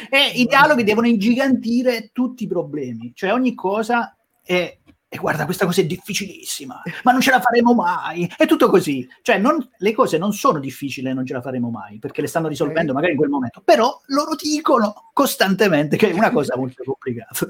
E 0.08 0.34
i 0.36 0.46
dialoghi 0.46 0.84
devono 0.84 1.08
ingigantire 1.08 2.12
tutti 2.14 2.44
i 2.44 2.48
problemi, 2.48 3.12
cioè 3.16 3.34
ogni 3.34 3.56
cosa 3.56 4.16
è 4.44 4.78
e 5.16 5.18
guarda, 5.18 5.46
questa 5.46 5.66
cosa 5.66 5.80
è 5.80 5.86
difficilissima, 5.86 6.82
ma 7.04 7.12
non 7.14 7.22
ce 7.22 7.32
la 7.32 7.40
faremo 7.40 7.74
mai. 7.74 8.30
È 8.36 8.46
tutto 8.46 8.70
così. 8.70 9.08
Cioè, 9.22 9.38
non, 9.38 9.58
le 9.78 9.94
cose 9.94 10.18
non 10.18 10.34
sono 10.34 10.60
difficili 10.60 11.10
e 11.10 11.14
non 11.14 11.26
ce 11.26 11.34
la 11.34 11.42
faremo 11.42 11.70
mai, 11.70 12.00
perché 12.00 12.20
le 12.20 12.28
stanno 12.28 12.50
risolvendo 12.50 12.92
okay. 12.92 12.96
magari 12.96 13.14
in 13.14 13.18
quel 13.18 13.30
momento. 13.30 13.62
Però 13.64 14.02
loro 14.08 14.36
dicono 14.36 15.10
costantemente 15.14 15.96
che 15.96 16.10
è 16.10 16.14
una 16.14 16.32
cosa 16.32 16.58
molto 16.58 16.84
complicata. 16.84 17.48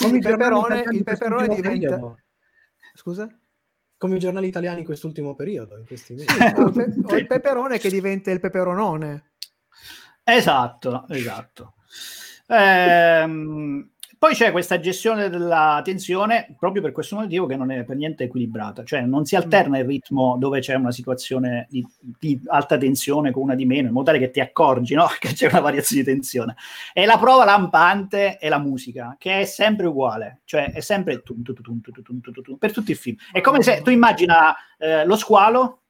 Come 0.00 0.16
il 0.16 0.22
peperone, 0.22 0.84
il 0.90 1.04
peperone 1.04 1.54
diventa... 1.54 2.14
Scusa? 2.94 3.28
Come 3.98 4.16
i 4.16 4.18
giornali 4.18 4.48
italiani 4.48 4.80
in 4.80 4.84
quest'ultimo 4.86 5.34
periodo, 5.34 5.76
in 5.76 5.86
questi 5.86 6.14
mesi. 6.14 6.26
Sì, 6.26 6.42
o, 6.56 6.66
il 6.66 6.72
pe- 6.72 6.94
o 7.04 7.16
il 7.16 7.26
peperone 7.26 7.78
che 7.78 7.90
diventa 7.90 8.30
il 8.30 8.40
peperonone. 8.40 9.32
Esatto, 10.24 11.04
esatto. 11.08 11.74
Ehm, 12.46 13.90
poi 14.24 14.32
c'è 14.32 14.52
questa 14.52 14.80
gestione 14.80 15.28
della 15.28 15.82
tensione 15.84 16.54
proprio 16.58 16.80
per 16.80 16.92
questo 16.92 17.14
motivo 17.14 17.44
che 17.44 17.56
non 17.56 17.70
è 17.70 17.84
per 17.84 17.96
niente 17.96 18.24
equilibrata, 18.24 18.82
cioè 18.82 19.02
non 19.02 19.26
si 19.26 19.36
alterna 19.36 19.76
il 19.76 19.84
ritmo 19.84 20.38
dove 20.38 20.60
c'è 20.60 20.72
una 20.76 20.92
situazione 20.92 21.66
di, 21.68 21.86
di 22.00 22.40
alta 22.46 22.78
tensione 22.78 23.32
con 23.32 23.42
una 23.42 23.54
di 23.54 23.66
meno, 23.66 23.88
in 23.88 23.92
modo 23.92 24.06
tale 24.06 24.18
che 24.18 24.30
ti 24.30 24.40
accorgi 24.40 24.94
no? 24.94 25.08
che 25.20 25.34
c'è 25.34 25.48
una 25.48 25.60
variazione 25.60 26.04
di 26.04 26.10
tensione. 26.10 26.56
E 26.94 27.04
la 27.04 27.18
prova 27.18 27.44
lampante 27.44 28.38
è 28.38 28.48
la 28.48 28.58
musica, 28.58 29.14
che 29.18 29.40
è 29.40 29.44
sempre 29.44 29.88
uguale, 29.88 30.40
cioè 30.46 30.72
è 30.72 30.80
sempre 30.80 31.20
tum, 31.20 31.42
tum, 31.42 31.82
tum, 31.82 32.56
per 32.56 32.72
tutti 32.72 32.92
i 32.92 32.94
film. 32.94 33.16
È 33.30 33.42
come 33.42 33.60
se 33.60 33.82
tu 33.82 33.90
immagina 33.90 34.56
eh, 34.78 35.04
lo 35.04 35.16
squalo 35.16 35.80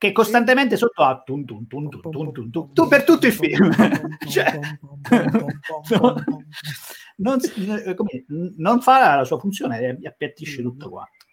che 0.00 0.12
costantemente 0.12 0.78
sotto 0.78 1.02
ha 1.02 1.20
tun 1.22 1.44
tun 1.44 1.66
tun 1.66 1.90
tun 1.90 2.00
tun 2.00 2.32
tun 2.32 2.50
tun, 2.50 2.72
tun 2.72 2.88
per 2.88 3.04
tutto 3.04 3.26
il 3.26 3.34
film. 3.34 3.70
cioè, 4.26 4.58
non, 7.16 7.38
eh, 7.84 7.94
come, 7.94 8.24
non, 8.56 8.80
fa 8.80 9.16
la 9.16 9.24
sua 9.26 9.38
funzione 9.38 9.98
eh, 10.00 10.06
appiattisce 10.08 10.62
tutto 10.62 10.88
quanto. 10.88 11.26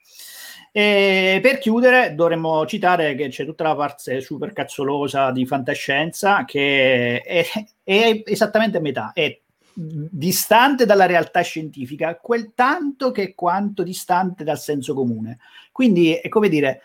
E 0.73 1.39
per 1.41 1.60
chiudere 1.60 2.13
dovremmo 2.13 2.65
citare 2.65 3.15
che 3.15 3.30
c'è 3.30 3.45
tutta 3.45 3.63
la 3.63 3.75
parte 3.75 4.19
super 4.19 4.51
cazzolosa 4.51 5.32
di 5.32 5.45
fantascienza 5.45 6.43
che 6.43 7.21
è, 7.21 7.45
è 7.82 8.21
esattamente 8.25 8.80
a 8.80 8.82
metà, 8.82 9.13
è 9.13 9.39
distante 9.73 10.86
dalla 10.86 11.06
realtà 11.06 11.39
scientifica 11.39 12.17
quel 12.17 12.51
tanto 12.53 13.12
che 13.12 13.34
quanto 13.34 13.84
distante 13.84 14.43
dal 14.43 14.60
senso 14.60 14.93
comune. 14.93 15.38
Quindi 15.71 16.15
è 16.15 16.27
come 16.27 16.49
dire 16.49 16.82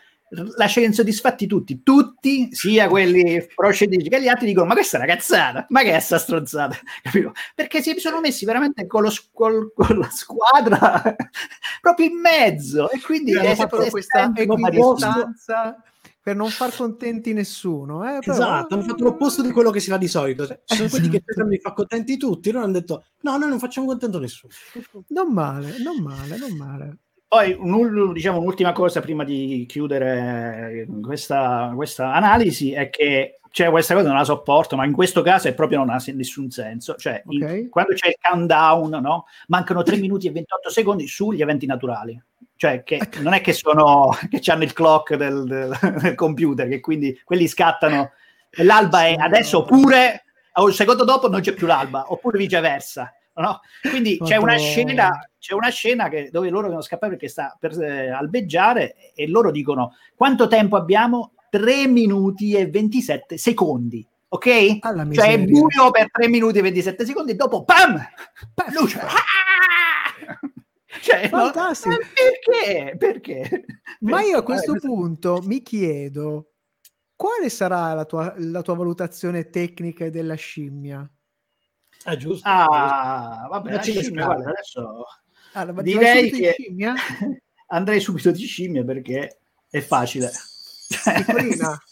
lascia 0.57 0.81
insoddisfatti 0.81 1.47
tutti, 1.47 1.83
tutti, 1.83 2.49
sia 2.53 2.88
quelli 2.88 3.47
procedici 3.55 4.09
che 4.09 4.23
gli 4.23 4.29
altri, 4.29 4.47
dicono: 4.47 4.66
Ma 4.66 4.75
questa 4.75 4.99
è 4.99 5.03
una 5.03 5.14
cazzata, 5.14 5.66
ma 5.68 5.83
che 5.83 5.95
è 5.95 6.01
sta 6.01 6.18
stronzata? 6.18 6.77
Capito? 7.03 7.33
Perché 7.55 7.83
si 7.83 7.95
sono 7.99 8.21
messi 8.21 8.45
veramente 8.45 8.87
con, 8.87 9.03
lo, 9.03 9.12
col, 9.33 9.73
con 9.75 9.99
la 9.99 10.11
squadra 10.11 11.03
proprio 11.81 12.07
in 12.07 12.18
mezzo, 12.18 12.90
e 12.90 13.01
quindi 13.01 13.33
è 13.33 13.57
proprio 13.57 13.90
questa 13.90 14.33
equidistanza 14.35 15.77
per 16.23 16.37
non 16.37 16.51
far 16.51 16.75
contenti 16.75 17.33
nessuno. 17.33 18.05
Eh? 18.05 18.21
Però... 18.21 18.33
Esatto, 18.33 18.75
hanno 18.75 18.85
fatto 18.85 19.03
l'opposto 19.03 19.42
di 19.42 19.51
quello 19.51 19.71
che 19.71 19.81
si 19.81 19.90
fa 19.90 19.97
di 19.97 20.07
solito. 20.09 20.47
Cioè, 20.47 20.61
sono 20.64 20.88
quelli 20.88 21.09
che 21.09 21.23
cercano 21.25 21.49
di 21.49 21.59
far 21.59 21.75
contenti 21.75 22.16
tutti, 22.16 22.53
loro 22.53 22.64
hanno 22.64 22.75
detto 22.75 23.05
no, 23.23 23.37
noi 23.37 23.49
non 23.49 23.59
facciamo 23.59 23.88
contento 23.88 24.21
nessuno. 24.21 24.53
Non 25.09 25.33
male, 25.33 25.75
non 25.83 26.01
male, 26.01 26.37
non 26.38 26.57
male. 26.57 26.99
Poi 27.33 27.57
un, 27.59 28.12
diciamo, 28.12 28.40
un'ultima 28.40 28.73
cosa 28.73 29.01
prima 29.01 29.25
di 29.25 29.64
chiudere 29.66 30.87
questa, 31.03 31.73
questa, 31.75 32.12
analisi 32.12 32.73
è 32.75 32.90
che 32.90 33.40
cioè, 33.51 33.71
questa 33.71 33.95
cosa 33.95 34.09
non 34.09 34.18
la 34.18 34.25
sopporto, 34.25 34.77
ma 34.77 34.85
in 34.85 34.92
questo 34.92 35.23
caso 35.23 35.49
è 35.49 35.55
proprio 35.55 35.79
non 35.79 35.88
ha 35.88 36.03
nessun 36.12 36.51
senso. 36.51 36.95
Cioè, 36.95 37.23
okay. 37.25 37.61
in, 37.61 37.71
quando 37.71 37.95
c'è 37.95 38.09
il 38.09 38.16
countdown, 38.21 39.01
no? 39.01 39.25
mancano 39.47 39.83
3 39.83 39.97
minuti 39.97 40.27
e 40.27 40.33
28 40.33 40.68
secondi 40.68 41.07
sugli 41.07 41.40
eventi 41.40 41.64
naturali. 41.64 42.23
Cioè, 42.55 42.83
che 42.83 43.01
non 43.21 43.33
è 43.33 43.40
che 43.40 43.55
sono 43.55 44.11
che 44.29 44.51
hanno 44.51 44.64
il 44.64 44.75
clock 44.75 45.14
del, 45.14 45.47
del, 45.47 45.99
del 46.03 46.14
computer, 46.14 46.68
che 46.68 46.81
quindi 46.81 47.18
quelli 47.25 47.49
scattano. 47.49 48.11
L'alba 48.57 49.07
è 49.07 49.14
adesso 49.14 49.61
oppure 49.61 50.25
un 50.57 50.73
secondo 50.75 51.05
dopo 51.05 51.31
non 51.31 51.40
c'è 51.40 51.55
più 51.55 51.66
l'alba, 51.66 52.12
oppure 52.12 52.37
viceversa 52.37 53.11
no? 53.35 53.61
Quindi 53.88 54.18
c'è 54.18 54.37
una, 54.37 54.57
scena, 54.57 55.29
c'è 55.38 55.55
una 55.55 55.71
scena 55.71 56.09
che, 56.09 56.29
dove 56.31 56.51
loro 56.51 56.64
devono 56.64 56.83
scappare 56.83 57.12
perché 57.12 57.29
sta 57.29 57.57
per 57.59 57.81
eh, 57.81 58.11
albeggiare 58.11 59.12
e 59.14 59.29
loro 59.29 59.51
dicono 59.51 59.97
quanto 60.14 60.49
tempo 60.49 60.77
abbiamo? 60.77 61.33
3 61.51 61.87
minuti 61.87 62.55
e 62.55 62.68
27 62.68 63.37
secondi. 63.37 64.07
Ok? 64.29 64.79
Cioè 65.12 65.33
è 65.33 65.38
buio 65.45 65.90
per 65.90 66.11
3 66.11 66.29
minuti 66.29 66.59
e 66.59 66.62
27 66.62 67.05
secondi 67.05 67.33
e 67.33 67.35
dopo 67.35 67.64
PAM! 67.64 68.03
Luce! 68.73 68.99
Ah! 69.01 70.40
Cioè, 71.01 71.29
Fantastico. 71.29 71.95
No? 71.95 71.99
Perché? 72.14 72.97
Perché? 72.97 73.64
Ma 74.01 74.21
io 74.21 74.38
a 74.38 74.42
questo 74.42 74.75
punto 74.75 75.40
mi 75.42 75.62
chiedo 75.62 76.53
quale 77.16 77.49
sarà 77.49 77.95
la 77.95 78.05
tua, 78.05 78.35
la 78.37 78.62
tua 78.62 78.75
valutazione 78.75 79.49
tecnica 79.49 80.11
della 80.11 80.35
scimmia? 80.35 81.09
Ah, 82.05 82.17
giusto. 82.17 82.49
Ah, 82.49 83.47
vabbè, 83.49 83.73
la 83.73 83.83
scimmia, 83.83 84.25
guarda, 84.25 84.51
adesso 84.51 85.07
allora, 85.53 85.83
direi 85.83 86.31
che 86.31 86.57
andrei 87.69 88.01
subito 88.01 88.31
di 88.31 88.45
scimmia 88.45 88.85
perché 88.85 89.38
è 89.69 89.81
facile. 89.81 90.31
Piccolina. 90.88 91.79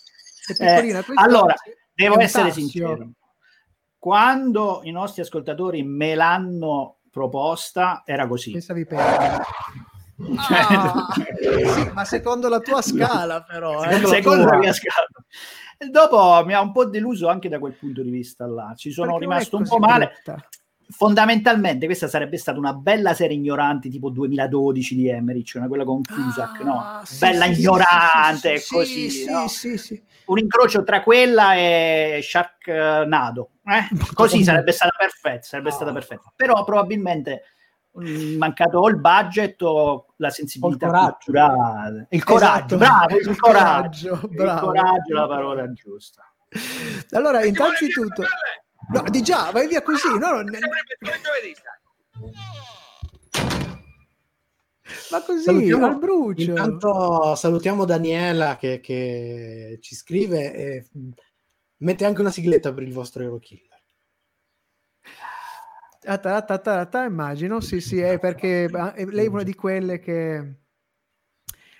È 0.51 0.53
piccolina. 0.53 0.99
Eh, 0.99 1.05
allora, 1.14 1.55
devo 1.94 2.18
essere 2.18 2.51
sincero. 2.51 3.11
Quando 3.99 4.81
i 4.85 4.90
nostri 4.90 5.23
ascoltatori 5.23 5.83
me 5.83 6.14
l'hanno 6.14 7.01
proposta, 7.11 8.03
era 8.05 8.27
così. 8.27 8.53
Pensavi 8.53 8.87
per... 8.87 8.99
Ah, 10.37 11.14
sì, 11.14 11.90
ma 11.94 12.05
secondo 12.05 12.51
la 12.51 12.59
tua 12.59 12.83
scala, 12.83 13.42
però. 13.42 13.83
Eh? 13.85 14.05
Secondo 14.05 14.44
la 14.44 14.59
mia 14.59 14.75
scala. 14.75 15.07
E 15.82 15.88
dopo 15.88 16.44
mi 16.44 16.52
ha 16.52 16.60
un 16.60 16.72
po' 16.72 16.84
deluso 16.84 17.28
anche 17.28 17.48
da 17.48 17.58
quel 17.58 17.72
punto 17.72 18.02
di 18.02 18.10
vista 18.10 18.46
là. 18.46 18.74
Ci 18.76 18.90
sono 18.90 19.12
Perché 19.12 19.24
rimasto 19.24 19.56
un 19.56 19.66
po' 19.66 19.78
male. 19.78 20.12
Brutta. 20.12 20.46
Fondamentalmente 20.90 21.86
questa 21.86 22.06
sarebbe 22.06 22.36
stata 22.36 22.58
una 22.58 22.74
bella 22.74 23.14
serie 23.14 23.34
ignorante 23.34 23.88
tipo 23.88 24.10
2012 24.10 24.94
di 24.94 25.08
Emmerich, 25.08 25.52
una 25.54 25.68
quella 25.68 25.84
con 25.84 26.02
Cusack, 26.02 26.60
ah, 26.60 26.64
no? 26.64 27.00
Sì, 27.04 27.18
bella 27.18 27.44
sì, 27.46 27.52
ignorante 27.52 28.58
sì, 28.58 28.74
così, 28.74 29.24
no? 29.26 29.46
Un 30.26 30.38
incrocio 30.38 30.84
tra 30.84 31.02
quella 31.02 31.54
e 31.54 32.20
Sharknado. 32.22 33.52
Eh? 33.64 33.96
Così 34.12 34.44
sarebbe 34.44 34.72
stata 34.72 34.94
perfetta, 34.98 35.42
sarebbe 35.42 35.70
oh. 35.70 35.72
stata 35.72 35.92
perfetta. 35.94 36.30
Però 36.36 36.62
probabilmente 36.62 37.42
mancato 37.92 38.79
o 38.79 38.88
il 38.88 38.98
budget 38.98 39.61
o 39.62 40.07
la 40.16 40.31
sensibilità 40.31 40.88
o 40.88 40.90
il 40.90 41.16
culturale. 41.22 42.07
Il 42.11 42.24
coraggio, 42.24 42.76
esatto. 42.76 42.76
bravo, 42.76 43.18
il, 43.18 43.29
il 43.29 43.38
coraggio, 43.38 44.09
coraggio 44.09 44.29
bravo. 44.29 44.72
il 44.72 44.81
coraggio 44.81 45.12
è 45.12 45.18
la 45.18 45.26
parola 45.26 45.72
giusta. 45.72 46.33
Allora, 47.11 47.44
innanzitutto... 47.44 48.22
No, 48.92 49.05
di 49.09 49.22
già, 49.22 49.50
vai 49.53 49.68
via 49.68 49.83
così. 49.83 50.09
No, 50.18 50.31
non... 50.33 50.50
Ma 55.11 55.22
così, 55.22 55.42
salutiamo, 55.42 55.87
al 55.87 55.98
brucio. 55.98 56.50
Intanto 56.50 57.35
salutiamo 57.37 57.85
Daniela 57.85 58.57
che, 58.57 58.81
che 58.81 59.79
ci 59.81 59.94
scrive 59.94 60.55
e 60.55 60.88
mette 61.79 62.05
anche 62.05 62.20
una 62.20 62.31
sigletta 62.31 62.72
per 62.72 62.83
il 62.83 62.92
vostro 62.92 63.22
Eurokill. 63.22 63.69
Immagino, 67.04 67.60
sì, 67.60 67.80
sì, 67.80 68.00
è 68.00 68.18
perché 68.18 68.68
lei 68.68 69.26
è 69.26 69.28
una 69.28 69.42
di 69.42 69.54
quelle 69.54 69.98
che 69.98 70.60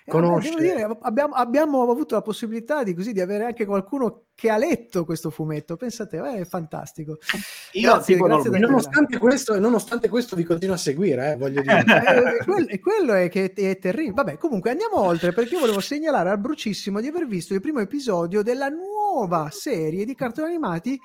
eh, 0.05 0.09
conosce. 0.09 0.55
Dire, 0.57 0.87
abbiamo, 1.01 1.33
abbiamo, 1.33 1.89
avuto 1.89 2.15
la 2.15 2.21
possibilità 2.21 2.83
di, 2.83 2.93
così, 2.93 3.13
di 3.13 3.21
avere 3.21 3.45
anche 3.45 3.65
qualcuno 3.65 4.25
che 4.35 4.49
ha 4.49 4.57
letto 4.57 5.05
questo 5.05 5.29
fumetto. 5.29 5.75
Pensate, 5.75 6.19
è 6.19 6.45
fantastico. 6.45 7.17
Io 7.73 7.93
grazie, 7.93 8.17
grazie 8.17 8.59
nonostante, 8.59 9.17
questo, 9.17 9.59
nonostante 9.59 10.09
questo 10.09 10.35
vi 10.35 10.43
continuo 10.43 10.75
a 10.75 10.77
seguire, 10.77 11.31
eh, 11.31 11.35
voglio 11.37 11.61
dire. 11.61 11.79
e, 12.39 12.43
quello, 12.43 12.67
e 12.67 12.79
quello 12.79 13.13
è 13.13 13.29
che 13.29 13.53
è 13.53 13.79
terribile. 13.79 14.13
Vabbè, 14.13 14.37
comunque 14.37 14.71
andiamo 14.71 14.99
oltre 14.99 15.33
perché 15.33 15.53
io 15.53 15.59
volevo 15.59 15.79
segnalare 15.79 16.29
al 16.29 16.39
Brucissimo 16.39 16.99
di 16.99 17.07
aver 17.07 17.27
visto 17.27 17.53
il 17.53 17.61
primo 17.61 17.79
episodio 17.79 18.41
della 18.41 18.69
nuova 18.69 19.49
serie 19.51 20.05
di 20.05 20.15
cartoni 20.15 20.49
animati 20.49 20.99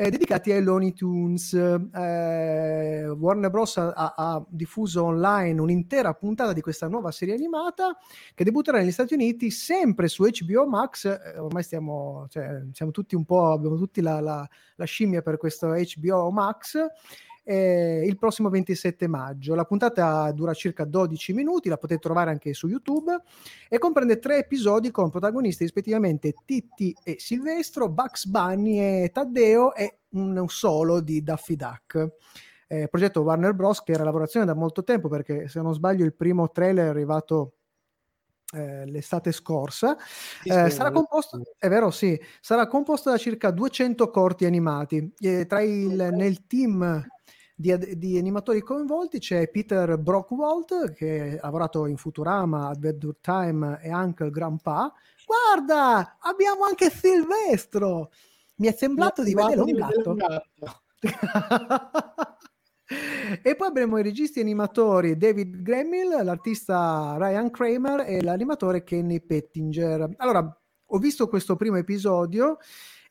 eh, 0.00 0.08
dedicati 0.08 0.50
ai 0.50 0.62
Looney 0.62 0.94
Tunes. 0.94 1.52
Eh, 1.52 3.06
Warner 3.06 3.50
Bros. 3.50 3.76
Ha, 3.76 3.92
ha, 3.94 4.42
diffuso 4.48 5.04
online 5.04 5.60
un'intera 5.60 6.14
puntata 6.14 6.54
di 6.54 6.62
questa 6.62 6.88
nuova 6.88 7.10
serie 7.10 7.34
animata 7.34 7.94
che 8.34 8.42
debutterà 8.42 8.78
negli 8.78 8.92
Stati 8.92 9.12
Uniti 9.12 9.50
sempre 9.50 10.08
su 10.08 10.24
HBO 10.24 10.66
Max. 10.66 11.04
Eh, 11.04 11.38
ormai 11.38 11.62
stiamo, 11.62 12.24
cioè, 12.30 12.62
siamo 12.72 12.92
tutti 12.92 13.14
un 13.14 13.26
po', 13.26 13.52
abbiamo 13.52 13.76
tutti 13.76 14.00
la, 14.00 14.20
la, 14.20 14.48
la 14.76 14.84
scimmia 14.86 15.20
per 15.20 15.36
questo 15.36 15.74
HBO 15.74 16.30
Max 16.30 16.78
eh, 17.42 18.02
il 18.06 18.16
prossimo 18.16 18.48
27 18.48 19.06
maggio. 19.06 19.54
La 19.54 19.64
puntata 19.64 20.30
dura 20.32 20.54
circa 20.54 20.84
12 20.84 21.32
minuti, 21.32 21.68
la 21.68 21.78
potete 21.78 22.00
trovare 22.00 22.30
anche 22.30 22.54
su 22.54 22.68
YouTube 22.68 23.16
e 23.68 23.78
comprende 23.78 24.18
tre 24.18 24.38
episodi 24.38 24.90
con 24.90 25.10
protagonisti 25.10 25.64
rispettivamente 25.64 26.34
Titti 26.44 26.94
e 27.02 27.16
Silvestro, 27.18 27.88
Bugs 27.88 28.26
Bunny 28.26 28.78
e 28.78 29.10
Taddeo 29.12 29.74
e 29.74 29.98
un 30.10 30.44
solo 30.48 31.00
di 31.00 31.22
Daffy 31.22 31.56
Duck. 31.56 32.08
Eh, 32.66 32.86
progetto 32.88 33.22
Warner 33.22 33.52
Bros. 33.52 33.82
che 33.82 33.92
era 33.92 34.04
lavorazione 34.04 34.46
da 34.46 34.54
molto 34.54 34.84
tempo 34.84 35.08
perché 35.08 35.48
se 35.48 35.60
non 35.60 35.74
sbaglio 35.74 36.04
il 36.04 36.14
primo 36.14 36.50
trailer 36.50 36.86
è 36.86 36.88
arrivato 36.88 37.54
eh, 38.52 38.84
l'estate 38.86 39.32
scorsa. 39.32 39.96
Eh, 40.42 40.70
sarà 40.70 40.90
composto, 40.90 41.40
è 41.58 41.68
vero, 41.68 41.90
sì, 41.90 42.20
sarà 42.40 42.66
composto 42.66 43.10
da 43.10 43.16
circa 43.16 43.50
200 43.50 44.10
corti 44.10 44.44
animati. 44.44 45.12
Eh, 45.18 45.46
tra 45.46 45.62
il, 45.62 46.10
nel 46.12 46.46
team 46.46 47.06
di, 47.60 47.98
di, 47.98 48.16
animatori 48.16 48.62
coinvolti 48.62 49.18
c'è 49.18 49.50
Peter 49.50 49.98
Brockwald 49.98 50.94
che 50.94 51.38
ha 51.38 51.44
lavorato 51.44 51.84
in 51.86 51.98
Futurama, 51.98 52.68
Adventure 52.68 53.18
Time 53.20 53.78
e 53.82 53.90
anche 53.90 54.24
il 54.24 54.30
Grandpa. 54.30 54.90
Guarda, 55.26 56.16
abbiamo 56.20 56.64
anche 56.64 56.88
Silvestro! 56.90 58.10
Mi 58.56 58.68
è 58.68 58.72
sembrato 58.72 59.22
di 59.22 59.34
vedere 59.34 59.60
un 59.60 59.72
gatto. 59.72 60.16
e 63.42 63.54
poi 63.56 63.68
abbiamo 63.68 63.98
i 63.98 64.02
registi 64.02 64.40
animatori 64.40 65.16
David 65.16 65.62
Gremmill, 65.62 66.24
l'artista 66.24 67.16
Ryan 67.18 67.50
Kramer 67.50 68.04
e 68.06 68.22
l'animatore 68.22 68.84
Kenny 68.84 69.20
Pettinger. 69.20 70.14
Allora, 70.16 70.60
ho 70.92 70.98
visto 70.98 71.28
questo 71.28 71.56
primo 71.56 71.76
episodio 71.76 72.58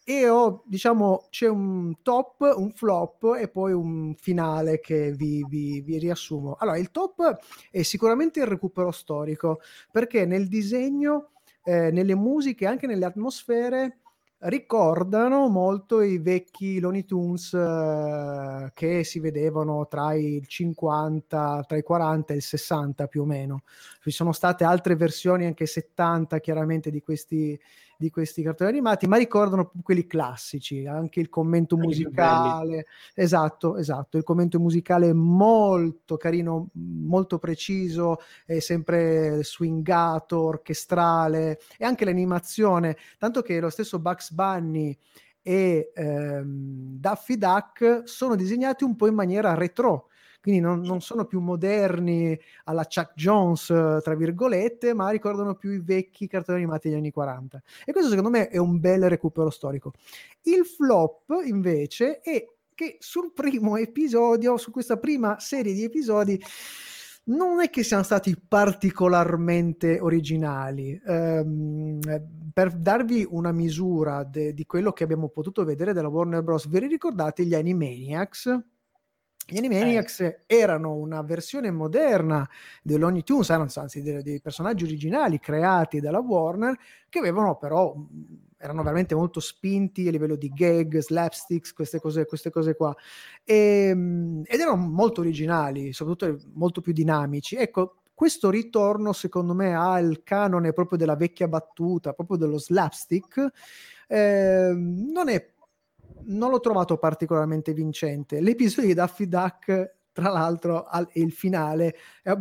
e 0.09 0.27
ho, 0.27 0.63
diciamo, 0.65 1.27
c'è 1.29 1.47
un 1.47 2.01
top, 2.01 2.55
un 2.57 2.71
flop 2.71 3.35
e 3.39 3.47
poi 3.47 3.73
un 3.73 4.15
finale 4.15 4.79
che 4.79 5.11
vi, 5.11 5.45
vi, 5.47 5.81
vi, 5.81 5.99
riassumo. 5.99 6.55
Allora, 6.57 6.79
il 6.79 6.89
top 6.89 7.37
è 7.69 7.83
sicuramente 7.83 8.39
il 8.39 8.47
recupero 8.47 8.89
storico, 8.89 9.59
perché 9.91 10.25
nel 10.25 10.47
disegno, 10.47 11.33
eh, 11.63 11.91
nelle 11.91 12.15
musiche, 12.15 12.65
anche 12.65 12.87
nelle 12.87 13.05
atmosfere, 13.05 13.99
ricordano 14.39 15.47
molto 15.47 16.01
i 16.01 16.17
vecchi 16.17 16.79
Looney 16.79 17.05
Tunes 17.05 17.53
eh, 17.53 18.71
che 18.73 19.03
si 19.03 19.19
vedevano 19.19 19.87
tra 19.87 20.13
i 20.13 20.41
50, 20.43 21.65
tra 21.67 21.77
i 21.77 21.83
40 21.83 22.33
e 22.33 22.37
il 22.37 22.41
60 22.41 23.05
più 23.05 23.21
o 23.21 23.25
meno. 23.25 23.61
Ci 24.01 24.09
sono 24.09 24.31
state 24.31 24.63
altre 24.63 24.95
versioni, 24.95 25.45
anche 25.45 25.67
70 25.67 26.39
chiaramente, 26.39 26.89
di 26.89 27.03
questi 27.03 27.59
di 27.99 28.09
questi 28.09 28.41
cartoni 28.41 28.69
animati, 28.69 29.07
ma 29.07 29.17
ricordano 29.17 29.73
quelli 29.83 30.07
classici, 30.07 30.85
anche 30.85 31.19
il 31.19 31.27
commento 31.27 31.75
musicale, 31.75 32.85
esatto, 33.13 33.75
esatto, 33.75 34.15
il 34.15 34.23
commento 34.23 34.57
musicale 34.57 35.11
molto 35.11 36.15
carino, 36.15 36.69
molto 36.75 37.39
preciso, 37.39 38.19
è 38.45 38.59
sempre 38.59 39.43
swingato, 39.43 40.39
orchestrale 40.39 41.59
e 41.77 41.83
anche 41.83 42.05
l'animazione, 42.05 42.95
tanto 43.17 43.41
che 43.41 43.59
lo 43.59 43.69
stesso 43.69 43.99
Bugs 43.99 44.31
Bunny 44.31 44.97
e 45.41 45.91
ehm, 45.93 46.99
Daffy 46.99 47.37
Duck 47.37 48.03
sono 48.05 48.35
disegnati 48.35 48.85
un 48.85 48.95
po' 48.95 49.07
in 49.07 49.15
maniera 49.15 49.55
retro, 49.55 50.07
quindi 50.41 50.61
non, 50.61 50.81
non, 50.81 51.01
sono 51.01 51.25
più 51.25 51.39
moderni 51.39 52.39
alla 52.65 52.85
Chuck 52.85 53.13
Jones, 53.15 53.65
tra 53.65 54.15
virgolette, 54.15 54.93
ma 54.93 55.09
ricordano 55.09 55.55
più 55.55 55.71
i 55.71 55.81
vecchi 55.81 56.27
cartoni 56.27 56.59
animati 56.59 56.87
degli 56.87 56.97
anni 56.97 57.11
40. 57.11 57.61
E 57.85 57.91
questo 57.91 58.09
secondo 58.09 58.29
me 58.29 58.47
è 58.47 58.57
un 58.57 58.79
bel 58.79 59.09
recupero 59.09 59.49
storico. 59.49 59.93
Il 60.43 60.65
flop 60.65 61.41
invece 61.43 62.21
è 62.21 62.45
che 62.73 62.95
sul 62.99 63.33
primo 63.33 63.75
episodio, 63.75 64.55
su 64.55 64.71
questa 64.71 64.97
prima 64.97 65.37
serie 65.39 65.73
di 65.73 65.83
episodi, 65.83 66.41
non 67.25 67.61
è 67.61 67.69
che 67.69 67.83
siano 67.83 68.03
stati 68.03 68.35
particolarmente 68.39 69.99
originali. 69.99 70.99
Um, 71.05 71.99
per 72.53 72.71
darvi 72.75 73.27
una 73.29 73.51
misura 73.51 74.23
de, 74.23 74.53
di 74.53 74.65
quello 74.65 74.93
che 74.93 75.03
abbiamo 75.03 75.27
potuto 75.27 75.63
vedere 75.63 75.93
della 75.93 76.07
Warner 76.07 76.41
Bros., 76.41 76.67
vi 76.67 76.79
ricordate 76.79 77.45
gli 77.45 77.53
Animaniacs? 77.53 78.59
Gli 79.49 79.57
Animaniacs 79.57 80.19
eh. 80.21 80.43
erano 80.45 80.93
una 80.93 81.21
versione 81.21 81.71
moderna 81.71 82.47
dell'Only 82.81 83.23
Tunes, 83.23 83.49
anzi 83.49 84.01
dei, 84.01 84.21
dei, 84.21 84.41
personaggi 84.41 84.83
originali 84.83 85.39
creati 85.39 85.99
dalla 85.99 86.19
Warner, 86.19 86.77
che 87.09 87.19
avevano 87.19 87.57
però 87.57 87.95
erano 88.61 88.83
veramente 88.83 89.15
molto 89.15 89.39
spinti 89.39 90.07
a 90.07 90.11
livello 90.11 90.35
di 90.35 90.49
gag, 90.49 90.97
slapsticks, 90.97 91.71
queste 91.73 91.99
cose, 91.99 92.25
queste 92.25 92.49
cose 92.49 92.75
qua. 92.75 92.93
E, 93.43 93.87
ehm, 93.89 94.43
ed 94.45 94.59
erano 94.59 94.85
molto 94.85 95.21
originali, 95.21 95.93
soprattutto 95.93 96.39
molto 96.53 96.81
più 96.81 96.91
dinamici. 96.91 97.55
Ecco, 97.55 97.99
questo 98.13 98.49
ritorno 98.49 99.13
secondo 99.13 99.53
me 99.53 99.73
ha 99.73 99.97
il 99.99 100.23
canone 100.23 100.73
proprio 100.73 100.97
della 100.97 101.15
vecchia 101.15 101.47
battuta, 101.47 102.11
proprio 102.11 102.35
dello 102.35 102.57
slapstick, 102.57 103.47
eh, 104.07 104.73
non, 104.75 105.29
è, 105.29 105.51
non 106.25 106.49
l'ho 106.49 106.59
trovato 106.59 106.97
particolarmente 106.97 107.73
vincente. 107.73 108.41
L'episodio 108.41 108.89
di 108.89 108.95
Daffy 108.95 109.27
Duck 109.27 109.97
tra 110.19 110.31
l'altro 110.31 110.83
al, 110.83 111.07
il 111.13 111.31
finale 111.31 111.95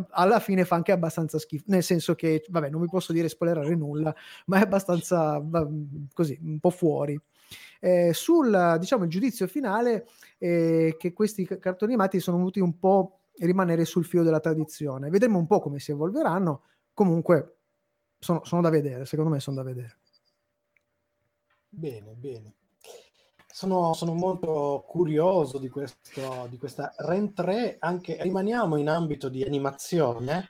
alla 0.09 0.39
fine 0.39 0.65
fa 0.65 0.75
anche 0.75 0.91
abbastanza 0.91 1.39
schifo 1.39 1.63
nel 1.67 1.83
senso 1.83 2.15
che 2.15 2.43
vabbè 2.49 2.69
non 2.69 2.81
mi 2.81 2.87
posso 2.87 3.13
dire 3.13 3.29
spoilerare 3.29 3.75
nulla 3.75 4.13
ma 4.45 4.57
è 4.57 4.61
abbastanza 4.61 5.41
così 6.13 6.37
un 6.41 6.59
po' 6.59 6.69
fuori. 6.69 7.19
Eh, 7.79 8.11
sul 8.13 8.77
diciamo 8.79 9.05
il 9.05 9.09
giudizio 9.09 9.47
finale 9.47 10.07
eh, 10.37 10.95
che 10.97 11.13
questi 11.13 11.45
cartoni 11.45 11.93
animati 11.93 12.19
sono 12.19 12.37
venuti 12.37 12.59
un 12.59 12.77
po' 12.77 13.21
rimanere 13.39 13.85
sul 13.85 14.05
filo 14.05 14.23
della 14.23 14.41
tradizione. 14.41 15.09
Vedremo 15.09 15.39
un 15.39 15.47
po' 15.47 15.59
come 15.59 15.79
si 15.79 15.91
evolveranno. 15.91 16.63
Comunque 16.93 17.55
sono, 18.19 18.43
sono 18.43 18.61
da 18.61 18.69
vedere 18.69 19.05
secondo 19.05 19.31
me 19.31 19.39
sono 19.39 19.55
da 19.55 19.63
vedere. 19.63 19.97
Bene 21.69 22.13
bene 22.15 22.58
sono, 23.51 23.93
sono, 23.93 24.13
molto 24.13 24.85
curioso 24.87 25.57
di, 25.57 25.69
questo, 25.69 26.47
di 26.49 26.57
questa 26.57 26.93
rentrée, 26.97 27.77
anche 27.79 28.17
rimaniamo 28.21 28.77
in 28.77 28.89
ambito 28.89 29.29
di 29.29 29.43
animazione. 29.43 30.49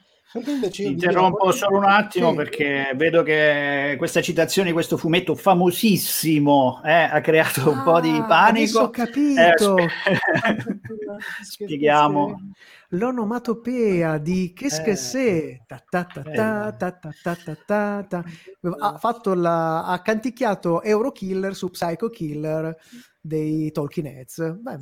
Interrompo 0.77 1.45
video... 1.45 1.57
solo 1.57 1.77
un 1.77 1.85
attimo 1.85 2.29
sì. 2.29 2.35
perché 2.35 2.91
vedo 2.95 3.23
che 3.23 3.95
questa 3.97 4.21
citazione 4.21 4.67
di 4.67 4.73
questo 4.73 4.95
fumetto 4.95 5.33
famosissimo 5.33 6.81
eh, 6.85 6.91
ha 6.91 7.19
creato 7.19 7.61
ah, 7.61 7.69
un 7.69 7.83
po' 7.83 7.99
di 7.99 8.15
ah, 8.15 8.25
panico. 8.25 8.79
Ho 8.81 8.89
capito. 8.91 9.77
Eh, 9.77 9.89
spieghiamo 11.41 12.39
l'onomatopea 12.89 14.17
di 14.17 14.51
che 14.53 14.69
che 14.83 14.95
se 14.95 15.61
ha 18.79 18.97
fatto 18.97 19.33
la, 19.33 19.85
ha 19.85 20.01
canticchiato 20.01 20.81
Eurokiller 20.81 21.55
su 21.55 21.69
Psycho 21.69 22.09
Killer 22.09 22.75
dei 23.21 23.71
Talking 23.71 24.07
Heads. 24.07 24.55
Beh, 24.59 24.77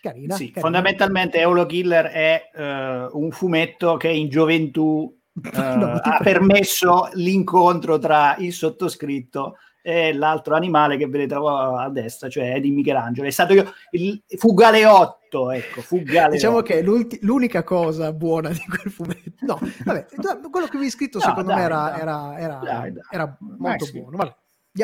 carina, 0.00 0.34
sì, 0.34 0.46
carina. 0.46 0.60
fondamentalmente 0.60 1.38
Eurokiller 1.38 2.06
è 2.06 2.50
uh, 2.54 3.18
un 3.18 3.30
fumetto 3.30 3.96
che 3.96 4.08
in 4.08 4.28
gioventù 4.28 5.20
uh, 5.32 5.50
no, 5.54 5.92
ha 5.92 6.18
permesso 6.22 7.10
l'incontro 7.12 7.98
tra 7.98 8.36
il 8.38 8.52
sottoscritto 8.52 9.56
e 9.82 10.14
l'altro 10.14 10.54
animale 10.54 10.96
che 10.96 11.08
vedete 11.08 11.34
a 11.34 11.90
destra, 11.90 12.28
cioè 12.28 12.60
di 12.60 12.70
Michelangelo. 12.70 13.26
È 13.26 13.30
stato 13.30 13.52
io, 13.52 13.72
il 13.90 14.22
Fugaleotto, 14.28 15.50
ecco, 15.50 15.80
Fugaleotto. 15.82 16.30
Diciamo 16.30 16.62
che 16.62 16.82
l'unica 17.20 17.64
cosa 17.64 18.12
buona 18.12 18.50
di 18.50 18.64
quel 18.66 18.92
fumetto, 18.92 19.44
no, 19.44 19.58
vabbè, 19.84 20.06
quello 20.50 20.66
che 20.68 20.78
vi 20.78 20.86
ho 20.86 20.90
scritto 20.90 21.18
no, 21.18 21.24
secondo 21.24 21.48
dai, 21.48 21.58
me 21.58 21.64
era, 21.64 21.76
dai, 21.76 22.00
era, 22.00 22.38
era, 22.38 22.60
dai, 22.62 22.92
era 23.10 23.36
molto 23.40 23.58
Maxi. 23.58 24.00
buono. 24.00 24.16
Vabbè, 24.16 24.36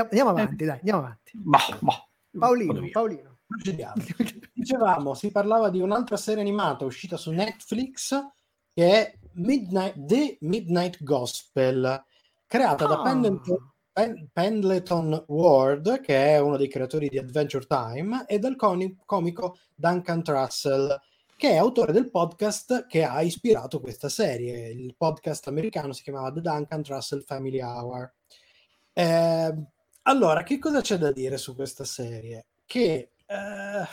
andiamo, 0.03 0.31
avanti, 0.31 0.63
eh. 0.65 0.67
dai, 0.67 0.79
andiamo 0.79 0.99
avanti. 0.99 1.33
Bah, 1.35 1.79
bah. 1.79 2.09
Paolino, 2.37 2.89
Paolino. 2.91 3.37
Dicevamo, 4.53 5.15
si 5.15 5.31
parlava 5.31 5.71
di 5.71 5.81
un'altra 5.81 6.17
serie 6.17 6.43
animata 6.43 6.85
uscita 6.85 7.17
su 7.17 7.31
Netflix 7.31 8.15
che 8.75 8.85
è 8.85 9.19
Midnight, 9.35 9.95
The 9.97 10.37
Midnight 10.41 11.03
Gospel, 11.03 12.05
creata 12.47 12.85
ah. 12.85 12.89
da 12.89 13.03
Pendleton 13.03 13.73
Pen- 13.99 14.29
Pendleton 14.33 15.25
Ward, 15.27 16.01
che 16.03 16.15
è 16.35 16.39
uno 16.39 16.57
dei 16.57 16.69
creatori 16.69 17.09
di 17.09 17.19
Adventure 17.19 17.67
Time, 17.67 18.27
e 18.29 18.39
dal 18.39 18.55
con- 18.55 18.97
comico 19.05 19.59
Duncan 19.75 20.23
Trussell, 20.23 20.97
che 21.37 21.51
è 21.51 21.57
autore 21.57 21.91
del 21.91 22.09
podcast 22.09 22.87
che 22.87 23.03
ha 23.03 23.21
ispirato 23.23 23.81
questa 23.81 24.09
serie. 24.09 24.69
Il 24.69 24.95
podcast 24.97 25.49
americano 25.49 25.93
si 25.93 26.05
chiamava 26.05 26.31
The 26.31 26.41
Duncan 26.43 26.81
Trussell 26.81 27.25
Family 27.25 27.61
Hour. 27.61 28.13
Eh, 28.93 29.55
allora, 30.03 30.45
che 30.45 30.61
cosa 30.61 30.81
c'è 30.81 30.97
da 30.97 31.11
dire 31.11 31.37
su 31.37 31.57
questa 31.57 31.83
serie? 31.83 32.47
Che 32.67 33.11
eh, 33.27 33.85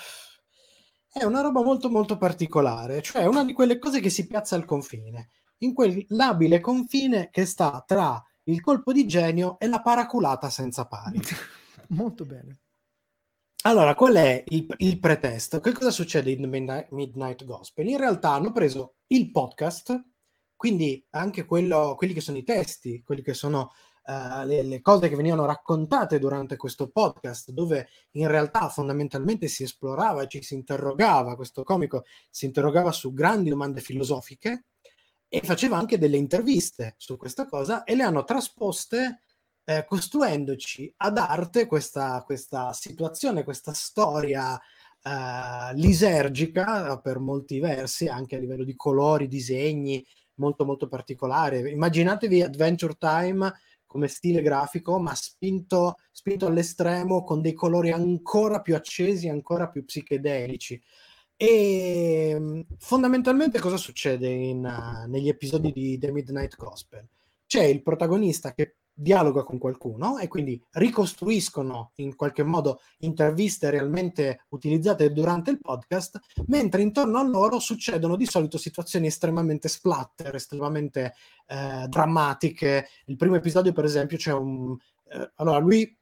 è 1.11 1.23
una 1.23 1.41
roba 1.41 1.63
molto 1.63 1.89
molto 1.89 2.15
particolare, 2.17 3.01
cioè 3.01 3.25
una 3.25 3.43
di 3.43 3.53
quelle 3.53 3.79
cose 3.79 4.01
che 4.01 4.11
si 4.11 4.27
piazza 4.27 4.55
al 4.55 4.65
confine, 4.65 5.29
in 5.59 5.73
quel 5.73 6.05
labile 6.09 6.59
confine 6.59 7.29
che 7.31 7.45
sta 7.45 7.83
tra 7.87 8.23
il 8.45 8.61
colpo 8.61 8.91
di 8.91 9.07
genio 9.07 9.57
e 9.59 9.67
la 9.67 9.81
paraculata 9.81 10.49
senza 10.49 10.85
pari. 10.85 11.19
Molto 11.89 12.25
bene. 12.25 12.59
Allora, 13.63 13.95
qual 13.95 14.15
è 14.15 14.43
il, 14.49 14.67
il, 14.77 14.99
pretesto? 14.99 15.59
Che 15.59 15.71
cosa 15.71 15.89
succede 15.89 16.29
in 16.29 16.47
Midnight, 16.47 16.91
Midnight, 16.91 17.45
Gospel? 17.45 17.87
In 17.87 17.97
realtà 17.97 18.31
hanno 18.31 18.51
preso 18.51 18.97
il 19.07 19.31
podcast, 19.31 19.99
quindi 20.55 21.03
anche 21.11 21.45
quello, 21.45 21.95
quelli 21.97 22.13
che 22.13 22.21
sono 22.21 22.37
i 22.37 22.43
testi, 22.43 23.01
quelli 23.03 23.23
che 23.23 23.33
sono 23.33 23.71
uh, 24.05 24.45
le, 24.45 24.61
le, 24.61 24.81
cose 24.81 25.09
che 25.09 25.15
venivano 25.15 25.45
raccontate 25.45 26.19
durante 26.19 26.57
questo 26.57 26.89
podcast, 26.89 27.49
dove 27.51 27.87
in 28.11 28.27
realtà 28.27 28.69
fondamentalmente 28.69 29.47
si 29.47 29.63
esplorava 29.63 30.21
e 30.21 30.27
ci 30.27 30.43
si 30.43 30.53
interrogava, 30.53 31.35
questo 31.35 31.63
comico 31.63 32.03
si 32.29 32.45
interrogava 32.45 32.91
su 32.91 33.13
grandi 33.13 33.49
domande 33.49 33.81
filosofiche, 33.81 34.65
e 35.35 35.41
faceva 35.41 35.77
anche 35.77 35.97
delle 35.97 36.15
interviste 36.15 36.95
su 36.97 37.17
questa 37.17 37.45
cosa 37.45 37.83
e 37.83 37.93
le 37.93 38.03
hanno 38.03 38.23
trasposte 38.23 39.19
eh, 39.65 39.83
costruendoci 39.85 40.93
ad 40.97 41.17
arte 41.17 41.65
questa, 41.65 42.23
questa 42.25 42.71
situazione, 42.71 43.43
questa 43.43 43.73
storia 43.73 44.57
eh, 44.57 45.73
lisergica 45.73 46.97
per 46.99 47.19
molti 47.19 47.59
versi, 47.59 48.07
anche 48.07 48.37
a 48.37 48.39
livello 48.39 48.63
di 48.63 48.77
colori, 48.77 49.27
disegni, 49.27 50.05
molto 50.35 50.63
molto 50.63 50.87
particolare. 50.87 51.69
Immaginatevi 51.69 52.41
Adventure 52.41 52.95
Time 52.97 53.51
come 53.85 54.07
stile 54.07 54.41
grafico, 54.41 54.99
ma 54.99 55.13
spinto, 55.15 55.97
spinto 56.11 56.45
all'estremo 56.45 57.25
con 57.25 57.41
dei 57.41 57.53
colori 57.53 57.91
ancora 57.91 58.61
più 58.61 58.73
accesi, 58.73 59.27
ancora 59.27 59.67
più 59.67 59.83
psichedelici. 59.83 60.81
E 61.37 62.29
ehm, 62.29 62.65
fondamentalmente 62.77 63.59
cosa 63.59 63.75
succede 63.77 64.29
in, 64.29 64.63
uh, 64.63 65.09
negli 65.09 65.27
episodi 65.27 65.73
di 65.73 65.97
The 65.97 66.11
Midnight 66.11 66.55
Gospel? 66.55 67.05
C'è 67.45 67.63
il 67.63 67.83
protagonista 67.83 68.53
che 68.53 68.77
dialoga 68.97 69.43
con 69.43 69.57
qualcuno 69.57 70.17
e 70.19 70.29
quindi 70.29 70.61
ricostruiscono 70.71 71.91
in 71.95 72.15
qualche 72.15 72.43
modo 72.43 72.79
interviste 72.99 73.69
realmente 73.69 74.45
utilizzate 74.49 75.11
durante 75.11 75.51
il 75.51 75.59
podcast, 75.59 76.19
mentre 76.47 76.81
intorno 76.81 77.19
a 77.19 77.23
loro 77.23 77.59
succedono 77.59 78.15
di 78.15 78.25
solito 78.25 78.57
situazioni 78.57 79.07
estremamente 79.07 79.67
splatter, 79.67 80.35
estremamente 80.35 81.13
eh, 81.47 81.85
drammatiche. 81.89 82.87
Il 83.07 83.17
primo 83.17 83.35
episodio, 83.35 83.73
per 83.73 83.83
esempio, 83.83 84.15
c'è 84.15 84.31
un... 84.31 84.77
Eh, 85.09 85.31
allora, 85.35 85.57
lui 85.57 85.93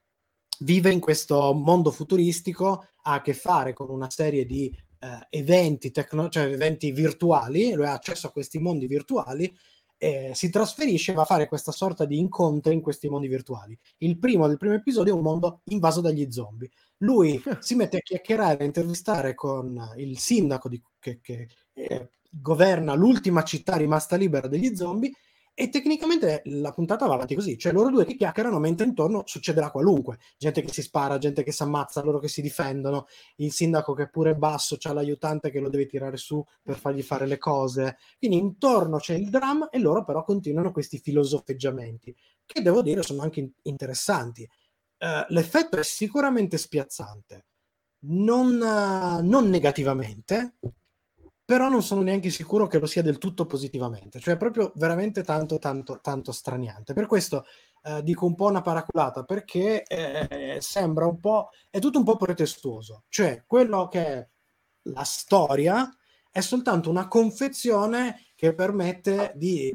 vive 0.60 0.92
in 0.92 1.00
questo 1.00 1.52
mondo 1.54 1.90
futuristico, 1.90 2.90
ha 3.06 3.14
a 3.16 3.22
che 3.22 3.34
fare 3.34 3.74
con 3.74 3.90
una 3.90 4.12
serie 4.12 4.46
di 4.46 4.72
eh, 5.04 5.28
eventi, 5.30 5.92
tecno- 5.92 6.30
cioè 6.30 6.46
eventi 6.46 6.92
virtuali, 6.92 7.74
lui 7.74 7.86
ha 7.86 7.94
accesso 7.94 8.28
a 8.28 8.32
questi 8.32 8.60
mondi 8.60 8.88
virtuali, 8.88 9.54
eh, 9.98 10.32
si 10.34 10.50
trasferisce 10.50 11.12
e 11.12 11.16
va 11.16 11.22
a 11.24 11.26
fare 11.26 11.48
questa 11.48 11.72
sorta 11.72 12.06
di 12.06 12.18
incontri 12.18 12.74
in 12.74 12.82
questi 12.82 13.10
mondi 13.10 13.28
virtuali. 13.28 13.78
Il 14.00 14.18
primo 14.18 14.48
del 14.48 14.58
primo 14.58 14.76
episodio 14.76 15.14
è 15.14 15.18
un 15.18 15.24
mondo 15.24 15.62
invaso 15.66 16.02
dagli 16.02 16.32
zombie. 16.32 16.70
Lui 17.00 17.42
si 17.60 17.76
mette 17.76 17.98
a 17.98 18.02
chiacchierare, 18.02 18.64
a 18.64 18.66
intervistare 18.66 19.36
con 19.36 19.94
il 19.98 20.18
sindaco 20.18 20.70
di, 20.70 20.82
che, 21.00 21.20
che 21.22 21.48
eh, 21.74 22.10
governa 22.30 22.94
l'ultima 22.96 23.44
città 23.44 23.76
rimasta 23.76 24.16
libera 24.16 24.48
degli 24.48 24.76
zombie 24.76 25.12
e 25.56 25.70
tecnicamente 25.70 26.42
la 26.46 26.72
puntata 26.72 27.06
va 27.06 27.14
avanti 27.14 27.36
così, 27.36 27.58
cioè 27.60 27.72
loro 27.72 27.90
due 27.90 28.06
che 28.06 28.16
chiacchierano 28.16 28.58
mentre 28.58 28.88
intorno 28.88 29.22
succederà 29.26 29.70
qualunque, 29.70 30.18
gente 30.38 30.62
che 30.62 30.74
si 30.74 30.82
spara, 30.82 31.20
gente 31.20 31.44
che 31.44 31.52
si 31.52 31.62
ammazza, 31.62 32.02
loro 32.04 32.18
che 32.18 32.28
si 32.28 32.42
difendono, 32.42 33.06
il 33.36 33.52
sindaco 33.52 33.94
che 33.94 34.10
pure 34.10 34.32
è 34.32 34.36
basso, 34.36 34.78
c'ha 34.80 34.94
l'aiutante 34.94 35.52
che 35.52 35.60
lo 35.60 35.70
deve 35.70 35.86
tirare 35.86 36.18
su 36.18 36.44
per 36.62 36.78
fargli 36.78 37.04
fare 37.04 37.28
le 37.28 37.38
cose, 37.38 37.98
quindi 38.18 38.38
intorno 38.38 38.98
c'è 38.98 39.14
il 39.14 39.30
dramma 39.30 39.70
e 39.70 39.78
loro 39.78 40.04
però 40.04 40.24
continuano 40.24 40.72
questi 40.72 40.98
filosofeggiamenti, 40.98 42.16
che 42.46 42.62
devo 42.62 42.82
dire 42.82 43.04
sono 43.04 43.22
anche 43.22 43.52
interessanti. 43.62 44.50
Uh, 44.98 45.26
l'effetto 45.30 45.78
è 45.78 45.84
sicuramente 45.84 46.58
spiazzante, 46.58 47.46
non, 48.06 48.56
uh, 48.56 49.24
non 49.24 49.50
negativamente, 49.50 50.56
però 51.46 51.70
non 51.70 51.84
sono 51.84 52.02
neanche 52.02 52.30
sicuro 52.30 52.68
che 52.68 52.80
lo 52.80 52.86
sia 52.86 53.02
del 53.02 53.18
tutto 53.18 53.46
positivamente, 53.46 54.20
cioè 54.20 54.38
proprio 54.38 54.72
veramente 54.76 55.24
tanto, 55.24 55.60
tanto, 55.60 56.00
tanto 56.02 56.32
straniante. 56.32 56.94
Per 56.94 57.06
questo 57.06 57.46
eh, 57.84 58.02
dico 58.04 58.26
un 58.26 58.36
po' 58.36 58.48
una 58.48 58.62
paraculata, 58.62 59.24
perché 59.24 59.84
eh, 59.84 60.58
sembra 60.62 61.06
un 61.06 61.20
po', 61.20 61.50
è 61.70 61.80
tutto 61.80 61.98
un 61.98 62.06
po' 62.06 62.16
pretestuoso, 62.16 63.04
cioè 63.10 63.44
quello 63.46 63.88
che 63.88 64.06
è 64.06 64.28
la 64.88 65.04
storia 65.04 65.90
è 66.32 66.42
soltanto 66.42 66.90
una 66.90 67.08
confezione 67.08 68.26
che 68.36 68.54
permette 68.54 69.34
di 69.36 69.72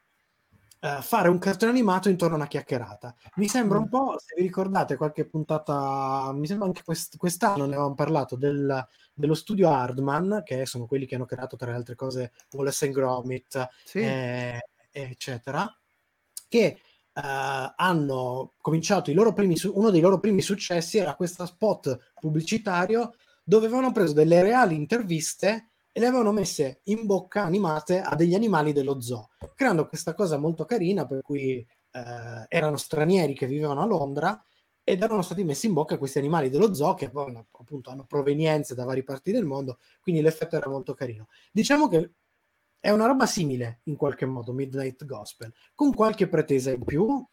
uh, 0.80 1.02
fare 1.02 1.28
un 1.28 1.38
cartone 1.38 1.70
animato 1.70 2.08
intorno 2.08 2.34
a 2.34 2.38
una 2.38 2.46
chiacchierata. 2.46 3.14
Mi 3.36 3.48
sembra 3.48 3.78
un 3.78 3.84
mm. 3.84 3.88
po', 3.88 4.16
se 4.18 4.34
vi 4.36 4.42
ricordate 4.42 4.96
qualche 4.96 5.26
puntata, 5.26 6.30
mi 6.34 6.46
sembra 6.46 6.66
anche 6.66 6.82
quest- 6.84 7.16
quest'anno 7.16 7.64
ne 7.64 7.74
avevamo 7.74 7.94
parlato 7.94 8.36
del, 8.36 8.86
dello 9.12 9.34
studio 9.34 9.70
Hardman, 9.70 10.42
che 10.44 10.66
sono 10.66 10.86
quelli 10.86 11.06
che 11.06 11.14
hanno 11.14 11.26
creato 11.26 11.56
tra 11.56 11.70
le 11.70 11.76
altre 11.76 11.94
cose 11.94 12.32
Wallace 12.52 12.86
and 12.86 12.94
Gromit, 12.94 13.68
sì. 13.84 13.98
eh, 14.00 14.60
eccetera, 14.90 15.72
che 16.48 16.80
Uh, 17.18 17.72
hanno 17.74 18.52
cominciato 18.60 19.10
i 19.10 19.14
loro 19.14 19.32
primi 19.32 19.56
su- 19.56 19.72
uno 19.74 19.90
dei 19.90 20.00
loro 20.00 20.20
primi 20.20 20.40
successi 20.40 20.98
era 20.98 21.16
questo 21.16 21.46
spot 21.46 22.12
pubblicitario 22.20 23.12
dove 23.42 23.66
avevano 23.66 23.90
preso 23.90 24.12
delle 24.12 24.40
reali 24.40 24.76
interviste 24.76 25.67
e 25.98 26.00
le 26.00 26.06
avevano 26.06 26.30
messe 26.30 26.82
in 26.84 27.06
bocca 27.06 27.42
animate 27.42 28.00
a 28.00 28.14
degli 28.14 28.36
animali 28.36 28.72
dello 28.72 29.00
zoo, 29.00 29.30
creando 29.56 29.88
questa 29.88 30.14
cosa 30.14 30.38
molto 30.38 30.64
carina 30.64 31.04
per 31.04 31.22
cui 31.22 31.58
uh, 31.58 32.44
erano 32.46 32.76
stranieri 32.76 33.34
che 33.34 33.48
vivevano 33.48 33.82
a 33.82 33.84
Londra 33.84 34.40
ed 34.84 35.02
erano 35.02 35.22
stati 35.22 35.42
messi 35.42 35.66
in 35.66 35.72
bocca 35.72 35.98
questi 35.98 36.18
animali 36.18 36.50
dello 36.50 36.72
zoo 36.72 36.94
che 36.94 37.10
poi 37.10 37.34
appunto 37.36 37.90
hanno 37.90 38.04
provenienze 38.04 38.76
da 38.76 38.84
varie 38.84 39.02
parti 39.02 39.32
del 39.32 39.44
mondo, 39.44 39.80
quindi 40.00 40.22
l'effetto 40.22 40.54
era 40.54 40.70
molto 40.70 40.94
carino. 40.94 41.26
Diciamo 41.50 41.88
che 41.88 42.12
è 42.78 42.90
una 42.90 43.06
roba 43.06 43.26
simile 43.26 43.80
in 43.84 43.96
qualche 43.96 44.24
modo, 44.24 44.52
Midnight 44.52 45.04
Gospel, 45.04 45.52
con 45.74 45.92
qualche 45.92 46.28
pretesa 46.28 46.70
in 46.70 46.84
più. 46.84 47.26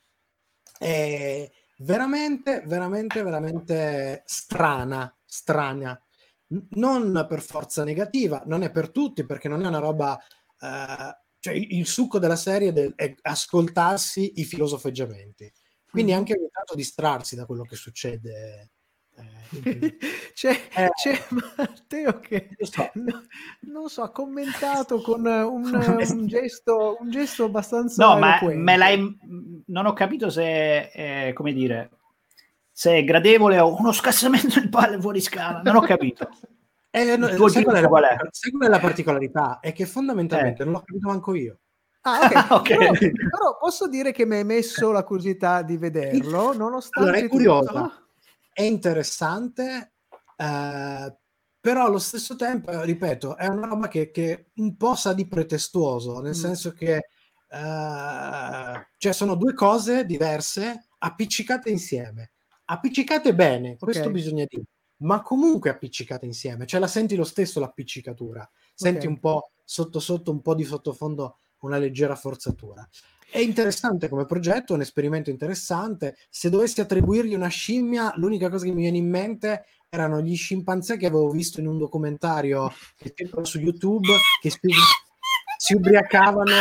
È 0.79 1.51
veramente, 1.77 2.63
veramente, 2.65 3.21
veramente 3.21 4.23
strana, 4.25 5.15
strana. 5.23 5.99
Non 6.47 7.25
per 7.27 7.41
forza 7.41 7.83
negativa, 7.83 8.43
non 8.45 8.63
è 8.63 8.71
per 8.71 8.91
tutti, 8.91 9.25
perché 9.25 9.47
non 9.47 9.63
è 9.63 9.67
una 9.67 9.79
roba... 9.79 10.19
Uh, 10.59 11.23
cioè 11.39 11.53
il 11.53 11.85
succo 11.85 12.17
della 12.17 12.35
serie 12.35 12.93
è 12.95 13.15
ascoltarsi 13.21 14.39
i 14.39 14.45
filosofeggiamenti. 14.45 15.51
Quindi 15.89 16.11
mm-hmm. 16.11 16.19
anche 16.19 16.35
ogni 16.37 16.49
tanto 16.51 16.75
distrarsi 16.75 17.35
da 17.35 17.45
quello 17.45 17.63
che 17.63 17.75
succede 17.75 18.71
eh, 19.17 19.97
c'è, 20.33 20.51
eh, 20.75 20.89
c'è, 20.89 21.25
Matteo 21.55 22.19
che 22.19 22.49
so. 22.59 22.89
No, 22.95 23.23
non 23.61 23.87
so, 23.87 24.01
ha 24.01 24.11
commentato 24.11 24.99
con 25.01 25.25
un, 25.25 25.73
un, 25.73 26.27
gesto, 26.27 26.97
un 26.99 27.09
gesto 27.09 27.45
abbastanza. 27.45 28.05
No, 28.05 28.17
ma 28.17 28.39
me 28.41 28.77
l'hai. 28.77 29.17
Non 29.67 29.85
ho 29.85 29.93
capito 29.93 30.29
se, 30.29 30.89
eh, 30.91 31.33
come 31.33 31.53
dire, 31.53 31.91
se 32.77 32.97
è 32.97 33.03
gradevole 33.05 33.57
o 33.59 33.73
uno 33.79 33.93
scassamento 33.93 34.59
di 34.59 34.67
palle 34.67 34.99
fuori 34.99 35.21
scala. 35.21 35.61
Non 35.61 35.77
ho 35.77 35.81
capito. 35.81 36.27
Eh, 36.91 37.15
no, 37.15 37.47
sai, 37.47 37.63
qual 37.63 37.77
è 37.77 37.81
la, 37.81 37.87
qual 37.87 38.03
è? 38.03 38.17
sai 38.31 38.51
qual 38.51 38.67
è 38.67 38.69
la 38.69 38.79
particolarità? 38.79 39.59
È 39.61 39.71
che 39.71 39.85
fondamentalmente 39.85 40.61
eh. 40.61 40.65
non 40.65 40.73
l'ho 40.73 40.83
capito 40.85 41.07
manco 41.07 41.35
io. 41.35 41.59
Ah, 42.01 42.47
ok. 42.49 42.51
okay. 42.51 42.77
Però, 42.77 42.91
però, 42.91 43.57
posso 43.59 43.87
dire 43.87 44.11
che 44.11 44.25
mi 44.25 44.35
hai 44.35 44.43
messo 44.43 44.91
la 44.91 45.03
curiosità 45.03 45.61
di 45.61 45.77
vederlo, 45.77 46.53
nonostante. 46.53 47.09
Allora, 47.09 47.25
è 47.25 47.29
curiosa. 47.29 47.71
Tutto 47.71 48.03
è 48.51 48.61
interessante, 48.61 49.93
eh, 50.35 51.17
però 51.59 51.85
allo 51.85 51.99
stesso 51.99 52.35
tempo, 52.35 52.81
ripeto, 52.83 53.37
è 53.37 53.47
una 53.47 53.67
roba 53.67 53.87
che, 53.87 54.11
che 54.11 54.51
un 54.55 54.75
po' 54.75 54.95
sa 54.95 55.13
di 55.13 55.27
pretestuoso, 55.27 56.19
nel 56.19 56.31
mm. 56.31 56.41
senso 56.41 56.71
che 56.73 56.95
eh, 56.95 58.87
cioè 58.97 59.13
sono 59.13 59.35
due 59.35 59.53
cose 59.53 60.05
diverse 60.05 60.87
appiccicate 60.99 61.69
insieme. 61.69 62.31
Appiccicate 62.65 63.35
bene, 63.35 63.71
okay. 63.71 63.77
questo 63.77 64.09
bisogna 64.11 64.45
dire, 64.47 64.63
ma 64.97 65.21
comunque 65.21 65.69
appiccicate 65.69 66.25
insieme, 66.25 66.65
cioè 66.65 66.79
la 66.79 66.87
senti 66.87 67.15
lo 67.15 67.23
stesso 67.23 67.59
l'appiccicatura, 67.59 68.49
senti 68.73 69.05
okay. 69.05 69.09
un 69.09 69.19
po' 69.19 69.51
sotto 69.63 69.99
sotto, 69.99 70.31
un 70.31 70.41
po' 70.41 70.55
di 70.55 70.63
sottofondo 70.63 71.37
una 71.59 71.77
leggera 71.77 72.15
forzatura. 72.15 72.87
È 73.29 73.39
interessante 73.39 74.07
come 74.07 74.25
progetto, 74.25 74.71
è 74.71 74.75
un 74.75 74.81
esperimento 74.81 75.29
interessante. 75.29 76.15
Se 76.29 76.49
dovessi 76.49 76.79
attribuirgli 76.79 77.33
una 77.33 77.47
scimmia, 77.47 78.13
l'unica 78.15 78.49
cosa 78.49 78.65
che 78.65 78.71
mi 78.71 78.81
viene 78.81 78.97
in 78.97 79.09
mente 79.09 79.65
erano 79.89 80.21
gli 80.21 80.35
scimpanzé 80.35 80.97
che 80.97 81.07
avevo 81.07 81.29
visto 81.29 81.59
in 81.59 81.67
un 81.67 81.77
documentario 81.77 82.71
che 82.95 83.13
su 83.41 83.59
YouTube 83.59 84.09
che 84.41 84.49
si, 84.49 84.59
si 85.57 85.73
ubriacavano 85.73 86.53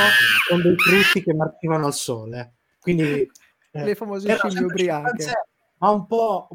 con 0.49 0.63
dei 0.63 0.77
frutti 0.77 1.23
che 1.23 1.35
marcivano 1.35 1.87
al 1.87 1.95
sole. 1.95 2.55
Quindi 2.81 3.31
eh, 3.71 3.85
le 3.85 3.95
famose 3.95 4.35
scimmie 4.37 4.65
ubriache. 4.65 5.33
Ma 5.85 5.91
un 5.91 6.07
po', 6.07 6.49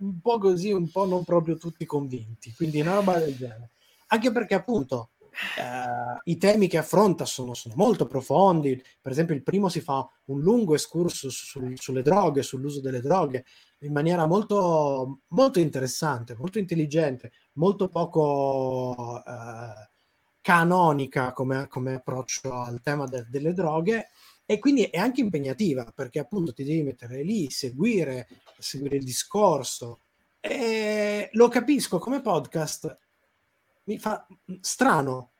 un 0.00 0.20
po' 0.20 0.38
così, 0.38 0.70
un 0.70 0.90
po' 0.90 1.06
non 1.06 1.24
proprio 1.24 1.56
tutti 1.56 1.86
convinti. 1.86 2.52
Quindi 2.52 2.82
una 2.82 2.96
roba 2.96 3.18
del 3.18 3.34
genere. 3.34 3.70
Anche 4.08 4.30
perché 4.30 4.54
appunto 4.54 5.10
Uh, 5.58 6.18
I 6.24 6.38
temi 6.38 6.66
che 6.66 6.78
affronta 6.78 7.26
sono, 7.26 7.52
sono, 7.52 7.74
molto 7.76 8.06
profondi, 8.06 8.82
per 9.02 9.12
esempio 9.12 9.34
il 9.34 9.42
primo 9.42 9.68
si 9.68 9.82
fa 9.82 10.08
un 10.26 10.40
lungo 10.40 10.74
escursus 10.74 11.30
su, 11.30 11.74
sulle 11.74 12.00
droghe, 12.00 12.42
sull'uso 12.42 12.80
delle 12.80 13.02
droghe, 13.02 13.44
in 13.80 13.92
maniera 13.92 14.24
molto, 14.24 15.20
molto 15.28 15.60
interessante, 15.60 16.34
molto 16.38 16.58
intelligente, 16.58 17.32
molto 17.54 17.90
poco 17.90 19.22
uh, 19.26 19.86
canonica 20.40 21.34
come, 21.34 21.68
come, 21.68 21.96
approccio 21.96 22.54
al 22.54 22.80
tema 22.80 23.06
de, 23.06 23.26
delle 23.28 23.52
droghe 23.52 24.08
e 24.46 24.60
quindi 24.60 24.84
è 24.84 24.96
anche 24.96 25.20
impegnativa 25.20 25.92
perché 25.92 26.20
appunto 26.20 26.52
ti 26.52 26.62
devi 26.62 26.84
mettere 26.84 27.22
lì, 27.22 27.50
seguire, 27.50 28.28
seguire 28.58 28.96
il 28.96 29.04
discorso. 29.04 30.00
E 30.40 31.28
lo 31.32 31.48
capisco 31.48 31.98
come 31.98 32.22
podcast 32.22 32.96
mi 33.84 33.98
fa 33.98 34.24
strano, 34.60 35.32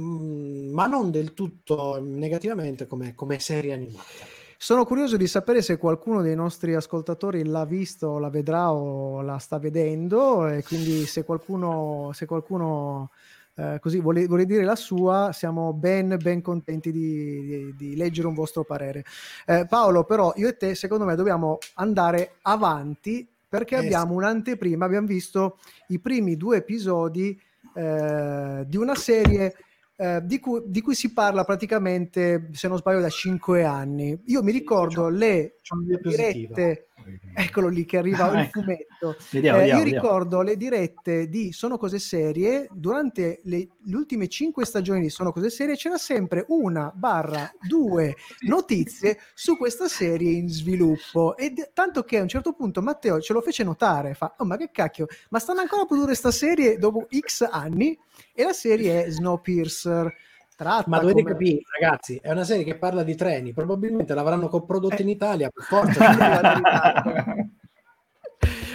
mm, 0.00 0.72
ma 0.72 0.86
non 0.86 1.12
del 1.12 1.34
tutto 1.34 2.00
negativamente 2.00 2.88
come, 2.88 3.14
come 3.14 3.38
serie 3.38 3.72
animata. 3.72 4.36
Sono 4.60 4.84
curioso 4.84 5.16
di 5.16 5.28
sapere 5.28 5.62
se 5.62 5.78
qualcuno 5.78 6.20
dei 6.20 6.34
nostri 6.34 6.74
ascoltatori 6.74 7.44
l'ha 7.44 7.64
visto, 7.64 8.18
la 8.18 8.28
vedrà 8.28 8.72
o 8.72 9.22
la 9.22 9.38
sta 9.38 9.60
vedendo 9.60 10.48
e 10.48 10.64
quindi 10.64 11.06
se 11.06 11.22
qualcuno, 11.22 12.10
se 12.12 12.26
qualcuno 12.26 13.10
eh, 13.58 13.78
così 13.80 13.98
vuole, 13.98 14.26
vuole, 14.26 14.46
dire 14.46 14.62
la 14.62 14.76
sua, 14.76 15.30
siamo 15.32 15.72
ben, 15.72 16.16
ben 16.22 16.40
contenti 16.40 16.92
di, 16.92 17.42
di, 17.42 17.74
di 17.76 17.96
leggere 17.96 18.28
un 18.28 18.34
vostro 18.34 18.62
parere. 18.62 19.04
Eh, 19.46 19.66
Paolo, 19.68 20.04
però 20.04 20.32
io 20.36 20.46
e 20.46 20.56
te 20.56 20.76
secondo 20.76 21.04
me 21.04 21.16
dobbiamo 21.16 21.58
andare 21.74 22.36
avanti 22.42 23.28
perché 23.48 23.74
eh, 23.74 23.78
abbiamo 23.78 24.14
un'anteprima, 24.14 24.84
abbiamo 24.84 25.08
visto 25.08 25.58
i 25.88 25.98
primi 25.98 26.36
due 26.36 26.58
episodi 26.58 27.36
eh, 27.74 28.64
di 28.64 28.76
una 28.76 28.94
serie 28.94 29.54
eh, 29.96 30.20
di, 30.22 30.38
cui, 30.38 30.62
di, 30.66 30.80
cui, 30.80 30.94
si 30.94 31.12
parla 31.12 31.42
praticamente, 31.42 32.50
se 32.52 32.68
non 32.68 32.78
sbaglio, 32.78 33.00
da 33.00 33.08
cinque 33.08 33.64
anni. 33.64 34.16
Io 34.26 34.40
mi 34.44 34.52
ricordo 34.52 35.08
le 35.08 35.56
dirette 36.00 36.87
Eccolo 37.34 37.68
lì 37.68 37.84
che 37.84 37.98
arriva 37.98 38.30
ah, 38.30 38.32
il 38.32 38.38
ecco. 38.46 38.60
fumetto. 38.60 39.16
Vediamo, 39.30 39.58
eh, 39.58 39.60
vediamo, 39.60 39.80
io 39.80 39.84
vediamo. 39.84 39.84
ricordo 39.84 40.42
le 40.42 40.56
dirette 40.56 41.28
di 41.28 41.52
Sono 41.52 41.78
cose 41.78 41.98
serie, 41.98 42.68
durante 42.70 43.40
le, 43.44 43.68
le, 43.82 43.96
ultime 43.96 44.28
cinque 44.28 44.64
stagioni 44.64 45.00
di 45.00 45.08
Sono 45.08 45.32
cose 45.32 45.50
serie 45.50 45.76
c'era 45.76 45.98
sempre 45.98 46.44
una 46.48 46.92
barra 46.94 47.50
due 47.66 48.16
notizie 48.46 49.18
su 49.34 49.56
questa 49.56 49.88
serie 49.88 50.30
in 50.32 50.48
sviluppo. 50.48 51.36
E 51.36 51.70
tanto 51.72 52.02
che 52.04 52.18
a 52.18 52.22
un 52.22 52.28
certo 52.28 52.52
punto 52.52 52.82
Matteo 52.82 53.20
ce 53.20 53.32
lo 53.32 53.40
fece 53.40 53.64
notare, 53.64 54.14
fa, 54.14 54.34
oh 54.38 54.44
ma 54.44 54.56
che 54.56 54.70
cacchio, 54.70 55.06
ma 55.30 55.38
stanno 55.38 55.60
ancora 55.60 55.82
a 55.82 55.86
produrre 55.86 56.08
questa 56.08 56.30
serie 56.30 56.78
dopo 56.78 57.06
X 57.10 57.48
anni? 57.50 57.98
E 58.32 58.42
la 58.42 58.52
serie 58.52 59.04
è 59.04 59.10
Snowpiercer 59.10 60.26
Tratta 60.58 60.90
Ma 60.90 60.98
dovete 60.98 61.22
come... 61.22 61.34
capire, 61.34 61.60
ragazzi, 61.78 62.18
è 62.20 62.32
una 62.32 62.42
serie 62.42 62.64
che 62.64 62.76
parla 62.76 63.04
di 63.04 63.14
treni, 63.14 63.52
probabilmente 63.52 64.12
l'avranno 64.12 64.48
coprodotto 64.48 64.96
eh. 64.96 65.02
in 65.02 65.08
Italia, 65.08 65.50
per 65.50 65.62
forza. 65.62 66.04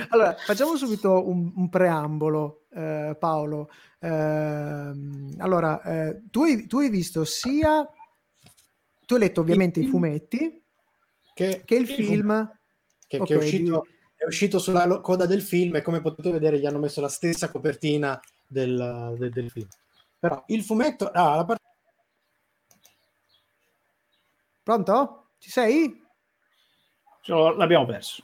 allora, 0.07 0.33
facciamo 0.45 0.77
subito 0.77 1.27
un, 1.27 1.51
un 1.53 1.67
preambolo, 1.67 2.67
eh, 2.73 3.17
Paolo. 3.19 3.69
Eh, 3.99 4.07
allora, 4.07 5.81
eh, 5.81 6.21
tu 6.31 6.43
hai, 6.43 6.67
tu, 6.67 6.77
hai, 6.77 6.89
visto 6.89 7.25
sia... 7.25 7.85
Tu 9.05 9.15
hai 9.15 9.19
letto 9.19 9.41
ovviamente 9.41 9.81
il, 9.81 9.87
i 9.87 9.89
fumetti, 9.89 10.63
che, 11.33 11.63
che 11.65 11.75
il 11.75 11.87
film... 11.89 12.49
Che, 13.05 13.17
okay, 13.17 13.27
che 13.27 13.33
è, 13.33 13.37
uscito, 13.37 13.87
è, 14.15 14.23
uscito, 14.25 14.57
sulla 14.57 15.01
coda 15.01 15.25
del 15.25 15.41
film 15.41 15.75
e 15.75 15.81
come 15.81 15.99
potete 15.99 16.31
vedere 16.31 16.59
gli 16.59 16.65
hanno 16.65 16.79
messo 16.79 17.01
la 17.01 17.09
stessa 17.09 17.51
copertina 17.51 18.17
del, 18.47 19.15
del, 19.17 19.31
del 19.31 19.49
film. 19.49 19.67
Però 20.17 20.41
il 20.47 20.63
fumetto... 20.63 21.09
Ah, 21.11 21.35
la 21.35 21.43
part- 21.43 21.62
Pronto? 24.63 25.31
Ci 25.37 25.49
sei? 25.49 26.01
l'abbiamo 27.25 27.85
perso. 27.85 28.23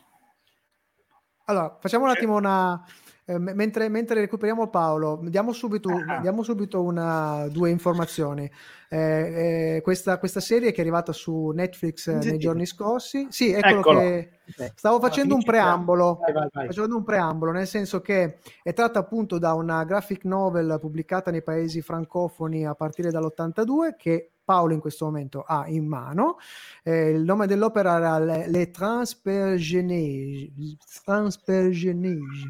Allora, 1.45 1.77
facciamo 1.79 2.05
un 2.05 2.11
attimo 2.11 2.35
una... 2.35 2.81
Eh, 3.25 3.37
mentre, 3.37 3.89
mentre, 3.89 4.21
recuperiamo 4.21 4.69
Paolo, 4.69 5.19
diamo 5.21 5.53
subito, 5.53 5.89
ah. 5.89 6.19
diamo 6.19 6.41
subito 6.41 6.81
una, 6.81 7.47
due 7.49 7.69
informazioni. 7.69 8.49
Eh, 8.89 9.75
eh, 9.75 9.81
questa, 9.83 10.17
questa, 10.17 10.39
serie 10.39 10.71
che 10.71 10.77
è 10.77 10.81
arrivata 10.81 11.11
su 11.13 11.51
Netflix 11.53 12.07
eh, 12.07 12.15
nei 12.27 12.39
giorni 12.39 12.65
scorsi, 12.65 13.27
sì, 13.29 13.51
eccolo, 13.51 13.79
eccolo. 13.79 13.99
che 13.99 14.29
stavo 14.73 14.99
facendo 14.99 15.35
un 15.35 15.43
preambolo, 15.43 16.17
vai, 16.21 16.33
vai, 16.33 16.47
vai. 16.51 16.65
facendo 16.65 16.97
un 16.97 17.03
preambolo, 17.03 17.51
nel 17.51 17.67
senso 17.67 18.01
che 18.01 18.39
è 18.63 18.73
tratta 18.73 18.97
appunto 18.97 19.37
da 19.37 19.53
una 19.53 19.83
graphic 19.83 20.23
novel 20.23 20.77
pubblicata 20.81 21.29
nei 21.29 21.43
paesi 21.43 21.83
francofoni 21.83 22.65
a 22.65 22.73
partire 22.73 23.11
dall'82 23.11 23.95
che 23.95 24.31
Paolo 24.49 24.73
in 24.73 24.79
questo 24.79 25.05
momento 25.05 25.43
ha 25.45 25.67
in 25.67 25.85
mano. 25.85 26.37
Eh, 26.81 27.11
il 27.11 27.21
nome 27.21 27.45
dell'opera 27.45 27.97
era 27.97 28.17
Le, 28.17 28.49
Le 28.49 28.71
Transpergenèges, 28.71 30.75
Transpergenèges 31.03 32.47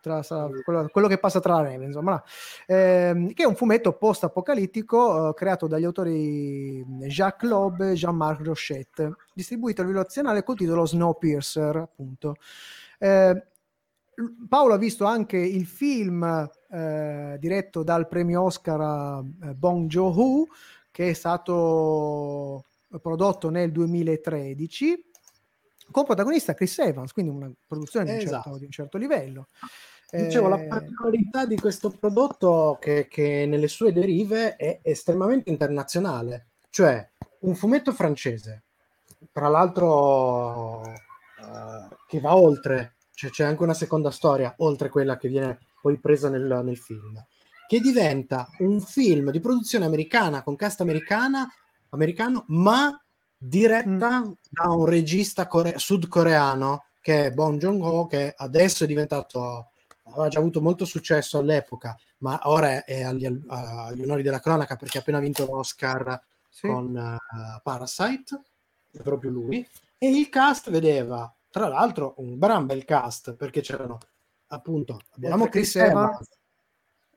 tra, 0.00 0.22
quello, 0.64 0.88
quello, 0.90 1.08
che 1.08 1.18
passa 1.18 1.40
tra 1.40 1.56
la 1.56 1.68
neve, 1.68 1.84
insomma, 1.84 2.20
ehm, 2.66 3.34
che 3.34 3.42
è 3.42 3.46
un 3.46 3.54
fumetto 3.54 3.92
post-apocalittico 3.92 5.28
eh, 5.28 5.34
creato 5.34 5.66
dagli 5.66 5.84
autori 5.84 6.82
Jacques 7.06 7.50
Loeb 7.50 7.82
e 7.82 7.92
Jean-Marc 7.92 8.40
Rochette, 8.40 9.16
distribuito 9.34 9.82
a 9.82 9.84
livello 9.84 10.02
nazionale 10.02 10.42
col 10.42 10.56
titolo 10.56 10.86
Snowpiercer, 10.86 11.76
appunto. 11.76 12.36
Eh, 12.98 13.46
Paolo 14.48 14.72
ha 14.72 14.78
visto 14.78 15.04
anche 15.04 15.36
il 15.36 15.66
film 15.66 16.48
eh, 16.70 17.36
diretto 17.38 17.82
dal 17.82 18.08
premio 18.08 18.42
Oscar 18.42 19.22
eh, 19.42 19.54
Bong 19.54 19.86
Joon-ho, 19.86 20.46
che 20.92 21.10
è 21.10 21.12
stato 21.14 22.66
prodotto 23.00 23.50
nel 23.50 23.72
2013 23.72 25.10
con 25.90 26.04
protagonista 26.04 26.54
Chris 26.54 26.78
Evans, 26.78 27.12
quindi 27.12 27.32
una 27.32 27.52
produzione 27.66 28.04
di 28.06 28.12
un, 28.12 28.20
certo, 28.20 28.34
esatto. 28.36 28.58
di 28.58 28.64
un 28.64 28.70
certo 28.70 28.98
livello. 28.98 29.48
Dicevo, 30.10 30.48
la 30.48 30.60
eh, 30.60 30.66
particolarità 30.66 31.46
di 31.46 31.56
questo 31.56 31.88
prodotto 31.88 32.76
che, 32.78 33.08
che 33.08 33.46
nelle 33.46 33.68
sue 33.68 33.94
derive 33.94 34.56
è 34.56 34.80
estremamente 34.82 35.48
internazionale, 35.48 36.48
cioè 36.68 37.08
un 37.40 37.54
fumetto 37.54 37.92
francese, 37.92 38.64
tra 39.32 39.48
l'altro 39.48 40.80
uh, 40.80 41.96
che 42.06 42.20
va 42.20 42.36
oltre, 42.36 42.96
cioè 43.14 43.30
c'è 43.30 43.44
anche 43.44 43.62
una 43.62 43.72
seconda 43.72 44.10
storia 44.10 44.52
oltre 44.58 44.90
quella 44.90 45.16
che 45.16 45.28
viene 45.28 45.58
poi 45.80 45.98
presa 45.98 46.28
nel, 46.28 46.60
nel 46.62 46.76
film, 46.76 47.18
che 47.66 47.80
diventa 47.80 48.48
un 48.58 48.80
film 48.80 49.30
di 49.30 49.40
produzione 49.40 49.84
americana 49.84 50.42
con 50.42 50.56
cast 50.56 50.80
americana, 50.80 51.48
americano, 51.90 52.44
ma 52.48 53.00
diretta 53.36 54.20
mm. 54.20 54.32
da 54.48 54.70
un 54.70 54.86
regista 54.86 55.46
core- 55.46 55.78
sudcoreano 55.78 56.84
che 57.00 57.26
è 57.26 57.30
Bong 57.32 57.58
Joon-ho, 57.58 58.06
che 58.06 58.32
adesso 58.36 58.84
è 58.84 58.86
diventato 58.86 59.72
aveva 60.04 60.28
già 60.28 60.38
avuto 60.38 60.60
molto 60.60 60.84
successo 60.84 61.38
all'epoca, 61.38 61.96
ma 62.18 62.40
ora 62.44 62.84
è 62.84 63.02
agli, 63.02 63.26
agli 63.26 64.02
onori 64.02 64.22
della 64.22 64.40
cronaca 64.40 64.76
perché 64.76 64.98
ha 64.98 65.00
appena 65.00 65.18
vinto 65.18 65.46
l'Oscar 65.46 66.20
sì. 66.48 66.66
con 66.66 66.94
uh, 66.94 67.60
Parasite, 67.62 68.40
è 68.90 69.02
proprio 69.02 69.30
lui. 69.30 69.66
E 69.98 70.08
il 70.08 70.28
cast 70.28 70.70
vedeva, 70.70 71.32
tra 71.50 71.68
l'altro, 71.68 72.14
un 72.18 72.38
gran 72.38 72.66
bel 72.66 72.84
cast 72.84 73.34
perché 73.34 73.60
c'erano 73.60 73.98
appunto 74.48 75.00
abbiamo 75.14 75.48
Chris 75.48 75.76
Evans, 75.76 76.28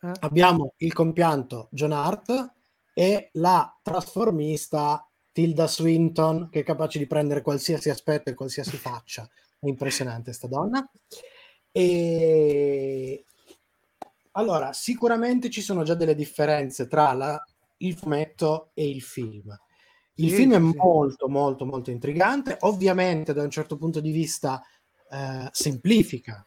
eh. 0.01 0.11
abbiamo 0.19 0.73
il 0.77 0.93
compianto 0.93 1.67
John 1.71 1.91
Hart 1.91 2.53
e 2.93 3.29
la 3.33 3.77
trasformista 3.81 5.07
Tilda 5.31 5.67
Swinton 5.67 6.49
che 6.49 6.61
è 6.61 6.63
capace 6.63 6.97
di 6.97 7.07
prendere 7.07 7.41
qualsiasi 7.41 7.89
aspetto 7.89 8.29
e 8.29 8.33
qualsiasi 8.33 8.77
faccia. 8.77 9.29
È 9.59 9.67
impressionante 9.67 10.31
sta 10.31 10.47
donna. 10.47 10.89
E 11.71 13.25
allora, 14.37 14.73
sicuramente 14.73 15.49
ci 15.49 15.61
sono 15.61 15.83
già 15.83 15.93
delle 15.93 16.15
differenze 16.15 16.87
tra 16.87 17.13
la, 17.13 17.41
il 17.77 17.95
fumetto 17.95 18.71
e 18.73 18.89
il 18.89 19.01
film. 19.01 19.57
Il 20.15 20.29
sì, 20.29 20.35
film 20.35 20.53
è 20.53 20.55
sì. 20.55 20.77
molto, 20.77 21.27
molto, 21.27 21.65
molto 21.65 21.91
intrigante. 21.91 22.57
Ovviamente, 22.61 23.33
da 23.33 23.43
un 23.43 23.49
certo 23.49 23.77
punto 23.77 23.99
di 23.99 24.11
vista, 24.11 24.61
eh, 25.09 25.49
semplifica 25.51 26.45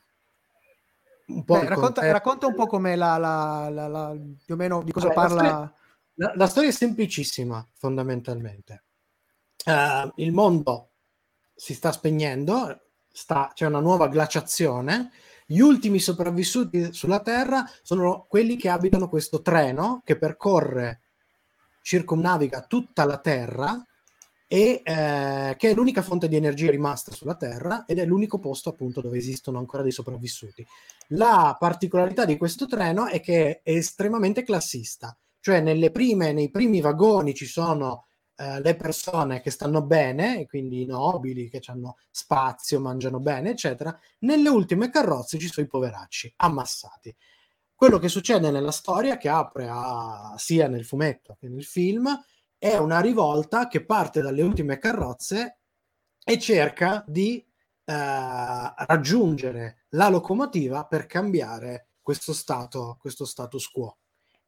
un 1.28 1.44
po'. 1.44 1.58
Beh, 1.58 1.68
racconta, 1.68 2.10
racconta, 2.10 2.46
un 2.46 2.54
po' 2.54 2.66
come 2.66 2.96
la, 2.96 3.16
la, 3.16 3.68
la, 3.70 3.88
la, 3.88 4.16
più 4.44 4.54
o 4.54 4.56
meno 4.56 4.82
di 4.82 4.92
cosa 4.92 5.08
Vabbè, 5.08 5.20
parla. 5.20 5.74
La, 6.14 6.32
la, 6.34 6.46
storia 6.46 6.68
è 6.68 6.72
semplicissima, 6.72 7.66
fondamentalmente. 7.74 8.84
Uh, 9.64 10.10
il 10.16 10.32
mondo 10.32 10.90
si 11.54 11.74
sta 11.74 11.92
spegnendo, 11.92 12.80
sta, 13.10 13.50
c'è 13.54 13.66
una 13.66 13.80
nuova 13.80 14.08
glaciazione. 14.08 15.10
Gli 15.46 15.60
ultimi 15.60 15.98
sopravvissuti 15.98 16.92
sulla 16.92 17.20
Terra 17.20 17.68
sono 17.82 18.26
quelli 18.28 18.56
che 18.56 18.68
abitano 18.68 19.08
questo 19.08 19.40
treno 19.40 20.02
che 20.04 20.18
percorre, 20.18 21.02
circumnaviga 21.82 22.62
tutta 22.62 23.04
la 23.04 23.18
Terra 23.18 23.82
e 24.50 24.80
eh, 24.82 25.54
che 25.58 25.70
è 25.70 25.74
l'unica 25.74 26.00
fonte 26.00 26.26
di 26.26 26.34
energia 26.34 26.70
rimasta 26.70 27.12
sulla 27.12 27.36
Terra 27.36 27.84
ed 27.84 27.98
è 27.98 28.06
l'unico 28.06 28.38
posto 28.38 28.70
appunto 28.70 29.02
dove 29.02 29.18
esistono 29.18 29.58
ancora 29.58 29.82
dei 29.82 29.92
sopravvissuti. 29.92 30.66
La 31.08 31.54
particolarità 31.58 32.24
di 32.24 32.38
questo 32.38 32.66
treno 32.66 33.06
è 33.06 33.20
che 33.20 33.60
è 33.62 33.70
estremamente 33.70 34.42
classista, 34.42 35.16
cioè 35.38 35.60
nelle 35.60 35.90
prime, 35.90 36.32
nei 36.32 36.50
primi 36.50 36.80
vagoni 36.80 37.34
ci 37.34 37.44
sono 37.44 38.06
eh, 38.36 38.62
le 38.62 38.74
persone 38.74 39.42
che 39.42 39.50
stanno 39.50 39.82
bene, 39.82 40.46
quindi 40.46 40.82
i 40.82 40.86
nobili 40.86 41.50
che 41.50 41.60
hanno 41.66 41.96
spazio, 42.10 42.80
mangiano 42.80 43.20
bene, 43.20 43.50
eccetera. 43.50 43.96
Nelle 44.20 44.48
ultime 44.48 44.90
carrozze 44.90 45.38
ci 45.38 45.48
sono 45.48 45.66
i 45.66 45.68
poveracci 45.68 46.32
ammassati. 46.36 47.14
Quello 47.74 47.98
che 47.98 48.08
succede 48.08 48.50
nella 48.50 48.70
storia, 48.70 49.18
che 49.18 49.28
apre 49.28 49.68
a, 49.70 50.34
sia 50.36 50.68
nel 50.68 50.84
fumetto 50.84 51.36
che 51.38 51.48
nel 51.48 51.64
film, 51.64 52.08
è 52.58 52.76
una 52.76 53.00
rivolta 53.00 53.68
che 53.68 53.84
parte 53.84 54.20
dalle 54.20 54.42
ultime 54.42 54.78
carrozze 54.78 55.60
e 56.24 56.38
cerca 56.38 57.04
di 57.06 57.38
eh, 57.38 57.44
raggiungere 57.84 59.84
la 59.90 60.08
locomotiva 60.08 60.84
per 60.84 61.06
cambiare 61.06 61.88
questo 62.02 62.32
stato, 62.32 62.96
questo 63.00 63.24
status 63.24 63.70
quo 63.70 63.98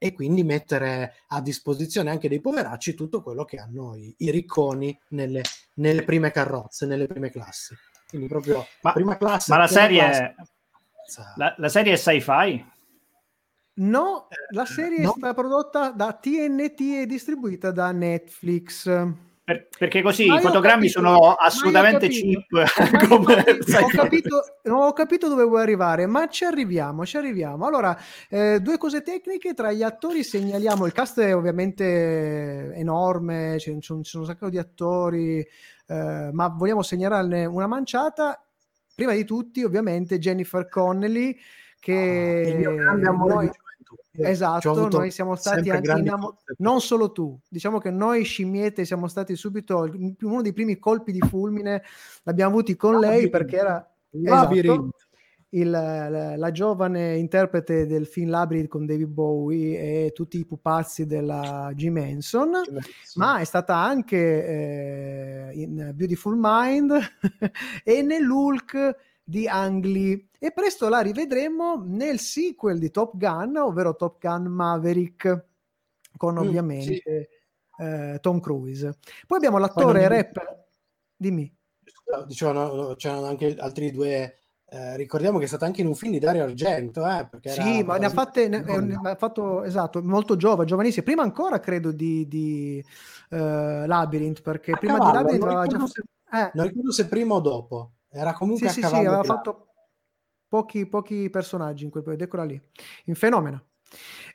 e 0.03 0.13
quindi 0.13 0.43
mettere 0.43 1.17
a 1.29 1.43
disposizione 1.43 2.11
anche 2.11 2.29
dei 2.29 2.41
poveracci 2.41 2.95
tutto 2.95 3.23
quello 3.23 3.45
che 3.45 3.59
hanno 3.59 3.95
i, 3.97 4.15
i 4.19 4.31
ricconi 4.31 4.99
nelle, 5.09 5.43
nelle, 5.75 6.05
prime 6.05 6.31
carrozze, 6.31 6.87
nelle 6.87 7.07
prime 7.07 7.31
classi. 7.31 7.75
Quindi 8.09 8.27
proprio 8.27 8.67
ma, 8.81 8.93
prima 8.93 9.19
classe. 9.19 9.53
Ma 9.53 9.59
la 9.59 9.67
serie, 9.67 9.99
classe, 9.99 10.35
la, 11.37 11.55
la 11.57 11.69
serie 11.69 11.93
è 11.93 11.97
sci-fi? 11.97 12.79
No, 13.75 14.29
la 14.51 14.65
serie 14.65 15.03
no. 15.03 15.11
è 15.11 15.13
stata 15.17 15.35
prodotta 15.35 15.91
da 15.91 16.13
TNT 16.13 16.81
e 17.01 17.07
distribuita 17.07 17.71
da 17.71 17.93
Netflix. 17.93 18.85
Per, 19.51 19.67
perché 19.77 20.01
così 20.01 20.27
i 20.27 20.41
fotogrammi 20.41 20.89
capito, 20.89 21.01
sono 21.01 21.33
assolutamente 21.33 22.09
cheap. 22.09 22.45
Come... 23.09 23.45
Ho, 23.83 23.87
capito, 23.89 24.59
non 24.65 24.83
ho 24.83 24.93
capito 24.93 25.29
dove 25.29 25.43
vuoi 25.43 25.63
arrivare, 25.63 26.07
ma 26.07 26.29
ci 26.29 26.45
arriviamo, 26.45 27.05
ci 27.05 27.17
arriviamo. 27.17 27.67
Allora, 27.67 27.99
eh, 28.29 28.61
due 28.61 28.79
cose 28.79 29.03
tecniche, 29.03 29.53
tra 29.53 29.73
gli 29.73 29.83
attori 29.83 30.23
segnaliamo, 30.23 30.87
il 30.87 30.93
cast 30.93 31.19
è 31.21 31.35
ovviamente 31.35 32.73
enorme, 32.75 33.59
ci 33.59 33.77
sono, 33.81 34.03
un 34.13 34.25
sacco 34.25 34.49
di 34.51 34.59
attori, 34.59 35.39
eh, 35.41 36.31
ma 36.33 36.47
vogliamo 36.49 36.83
segnalarne 36.83 37.45
una 37.45 37.67
manciata. 37.67 38.41
Prima 38.95 39.15
di 39.15 39.25
tutti, 39.25 39.65
ovviamente, 39.65 40.21
Jennifer 40.21 40.69
Connelly, 40.69 41.37
che 41.81 42.43
oh, 42.47 42.49
il 42.49 42.57
mio 42.59 42.75
grande 42.77 43.09
amore 43.09 43.35
noi... 43.35 43.51
Esatto, 44.13 44.89
noi 44.89 45.11
siamo 45.11 45.35
stati 45.35 45.71
anche 45.71 45.91
innamo- 45.93 46.37
non 46.59 46.81
solo 46.81 47.11
tu, 47.11 47.39
diciamo 47.49 47.79
che 47.79 47.91
noi 47.91 48.23
scimmiette 48.23 48.85
siamo 48.85 49.09
stati 49.09 49.35
subito 49.35 49.91
uno 50.21 50.43
dei 50.43 50.53
primi 50.53 50.79
colpi 50.79 51.11
di 51.11 51.21
fulmine 51.21 51.83
l'abbiamo 52.25 52.51
avuti 52.53 52.77
con 52.77 52.99
lei 52.99 53.31
perché 53.31 53.57
era 53.57 53.91
esatto, 54.11 54.91
il, 55.53 55.71
la, 55.71 56.37
la, 56.37 56.51
giovane 56.51 57.17
interprete 57.17 57.87
del 57.87 58.07
film 58.07 58.31
Labyrinth 58.31 58.69
con 58.69 58.87
David 58.87 59.09
Bowie 59.09 60.07
e 60.07 60.13
tutti 60.13 60.39
i 60.39 60.45
pupazzi 60.45 61.07
della 61.07 61.71
G. 61.75 61.89
Manson, 61.89 62.53
ma 63.15 63.39
è 63.39 63.45
stata 63.45 63.77
anche 63.77 64.47
eh, 64.47 65.51
in 65.55 65.93
Beautiful 65.95 66.37
Mind 66.39 66.93
e 67.83 68.03
nell'Hulk 68.03 68.97
di 69.31 69.47
Ang 69.47 69.85
Lee 69.85 70.27
e 70.39 70.51
presto 70.53 70.89
la 70.89 71.01
rivedremo 71.01 71.83
nel 71.87 72.19
sequel 72.19 72.79
di 72.79 72.91
Top 72.91 73.17
Gun, 73.17 73.57
ovvero 73.57 73.95
Top 73.95 74.19
Gun 74.21 74.47
Maverick, 74.47 75.45
con 76.17 76.35
mm, 76.35 76.39
ovviamente 76.39 76.95
sì. 76.95 77.83
eh, 77.83 78.19
Tom 78.21 78.41
Cruise. 78.41 78.99
Poi 79.27 79.39
abbiamo 79.39 79.59
l'attore 79.59 80.07
Poi 80.07 80.17
rap, 80.17 80.67
dimmi. 81.17 81.55
Dicevo, 82.27 82.53
no, 82.53 82.95
c'erano 82.97 83.27
anche 83.27 83.55
altri 83.57 83.93
due 83.93 84.35
eh, 84.73 84.97
ricordiamo 84.97 85.39
che 85.39 85.45
è 85.45 85.49
stato 85.49 85.65
anche 85.65 85.81
in 85.81 85.89
un 85.89 85.95
film 85.97 86.13
di 86.13 86.21
Dario 86.21 86.45
Argento. 86.45 87.05
Eh, 87.07 87.29
sì, 87.51 87.83
ma 87.83 87.97
ne 87.99 88.07
ha, 88.07 88.11
fatte, 88.11 88.49
ne, 88.49 88.63
ne 88.63 89.01
ha 89.03 89.17
fatto 89.17 89.65
esatto, 89.65 90.01
molto 90.03 90.37
giovane, 90.37 90.67
giovanissimo. 90.67 91.05
Prima 91.05 91.23
ancora 91.23 91.59
credo 91.59 91.91
di, 91.91 92.27
di 92.29 92.85
uh, 93.31 93.37
Labyrinth, 93.37 94.43
perché 94.43 94.73
A 94.73 94.77
prima 94.77 94.99
cavallo, 94.99 95.11
di 95.11 95.17
Labyrinth 95.17 95.45
aveva 95.45 95.67
già. 95.67 95.87
Se, 95.87 96.03
eh. 96.33 96.51
Non 96.55 96.67
ricordo 96.67 96.93
se 96.93 97.07
prima 97.07 97.35
o 97.35 97.41
dopo. 97.41 97.91
Era 98.11 98.33
comunque 98.33 98.69
sì, 98.69 98.81
a 98.81 98.83
sì, 98.83 98.89
sì, 98.89 98.95
aveva 98.97 99.23
fatto 99.23 99.69
pochi, 100.49 100.87
pochi 100.87 101.31
personaggi 101.31 101.85
in 101.85 101.91
quel 101.91 102.03
periodo, 102.03 102.25
eccola 102.25 102.45
lì, 102.45 102.61
in 103.05 103.15
fenomeno. 103.15 103.70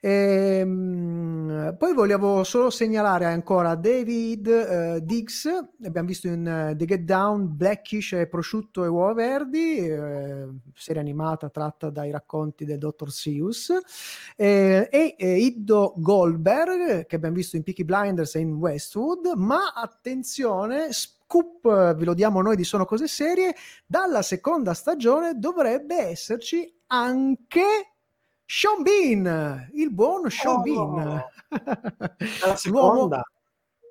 Ehm, 0.01 1.75
poi 1.79 1.93
volevo 1.93 2.43
solo 2.43 2.69
segnalare 2.69 3.25
ancora 3.25 3.75
David 3.75 4.47
eh, 4.47 4.99
Diggs, 5.03 5.49
abbiamo 5.83 6.07
visto 6.07 6.27
in 6.27 6.69
uh, 6.71 6.75
The 6.75 6.85
Get 6.85 7.01
Down, 7.01 7.55
Blackish 7.55 8.13
e 8.13 8.27
Prosciutto 8.27 8.83
e 8.83 8.87
Uova 8.87 9.13
Verdi, 9.13 9.77
eh, 9.77 10.47
serie 10.75 11.01
animata 11.01 11.49
tratta 11.49 11.89
dai 11.89 12.11
racconti 12.11 12.65
del 12.65 12.77
Dr. 12.77 13.09
Seuss, 13.09 13.71
eh, 14.35 14.89
e 14.91 15.15
Iddo 15.17 15.93
Goldberg, 15.97 17.05
che 17.05 17.15
abbiamo 17.15 17.35
visto 17.35 17.55
in 17.55 17.63
Peaky 17.63 17.83
Blinders 17.83 18.35
e 18.35 18.39
in 18.39 18.53
Westwood, 18.53 19.33
ma 19.35 19.73
attenzione, 19.75 20.91
scoop, 20.91 21.95
ve 21.95 22.05
lo 22.05 22.13
diamo 22.13 22.41
noi 22.41 22.55
di 22.55 22.63
Sono 22.63 22.85
Cose 22.85 23.07
Serie, 23.07 23.55
dalla 23.85 24.21
seconda 24.21 24.73
stagione 24.73 25.39
dovrebbe 25.39 25.95
esserci 25.95 26.71
anche 26.87 27.94
sean 28.45 28.83
Bean, 28.83 29.69
il 29.73 29.91
buon 29.93 30.29
sean 30.29 30.57
Oh, 30.57 30.61
Bean. 30.61 31.23
Alla 32.41 32.55
seconda. 32.55 33.23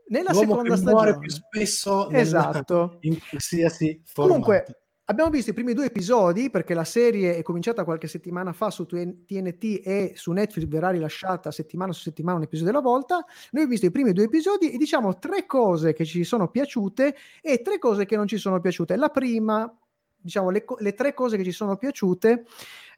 nella 0.08 0.32
L'uomo 0.32 0.64
seconda 0.64 0.74
che 0.74 0.80
muore 0.82 1.10
stagione. 1.12 1.18
più 1.18 1.30
spesso 1.30 2.10
Esatto. 2.10 2.96
in 3.02 3.18
qualsiasi 3.28 4.00
formato. 4.04 4.40
Comunque, 4.40 4.78
abbiamo 5.06 5.30
visto 5.30 5.50
i 5.50 5.54
primi 5.54 5.72
due 5.74 5.86
episodi 5.86 6.50
perché 6.50 6.72
la 6.74 6.84
serie 6.84 7.36
è 7.36 7.42
cominciata 7.42 7.84
qualche 7.84 8.06
settimana 8.06 8.52
fa 8.52 8.70
su 8.70 8.86
TNT 8.86 9.80
e 9.84 10.12
su 10.14 10.32
Netflix 10.32 10.66
verrà 10.66 10.90
rilasciata 10.90 11.50
settimana 11.50 11.92
su 11.92 12.00
settimana 12.02 12.38
un 12.38 12.44
episodio 12.44 12.70
alla 12.72 12.80
volta. 12.80 13.16
Noi 13.16 13.26
abbiamo 13.50 13.68
visto 13.70 13.86
i 13.86 13.90
primi 13.90 14.12
due 14.12 14.24
episodi 14.24 14.70
e 14.70 14.76
diciamo 14.76 15.18
tre 15.18 15.46
cose 15.46 15.92
che 15.94 16.04
ci 16.04 16.24
sono 16.24 16.48
piaciute 16.48 17.16
e 17.42 17.60
tre 17.62 17.78
cose 17.78 18.04
che 18.06 18.16
non 18.16 18.26
ci 18.26 18.36
sono 18.38 18.60
piaciute. 18.60 18.96
La 18.96 19.08
prima, 19.10 19.70
diciamo, 20.16 20.50
le, 20.50 20.64
le 20.78 20.92
tre 20.94 21.12
cose 21.12 21.36
che 21.36 21.44
ci 21.44 21.52
sono 21.52 21.76
piaciute, 21.76 22.44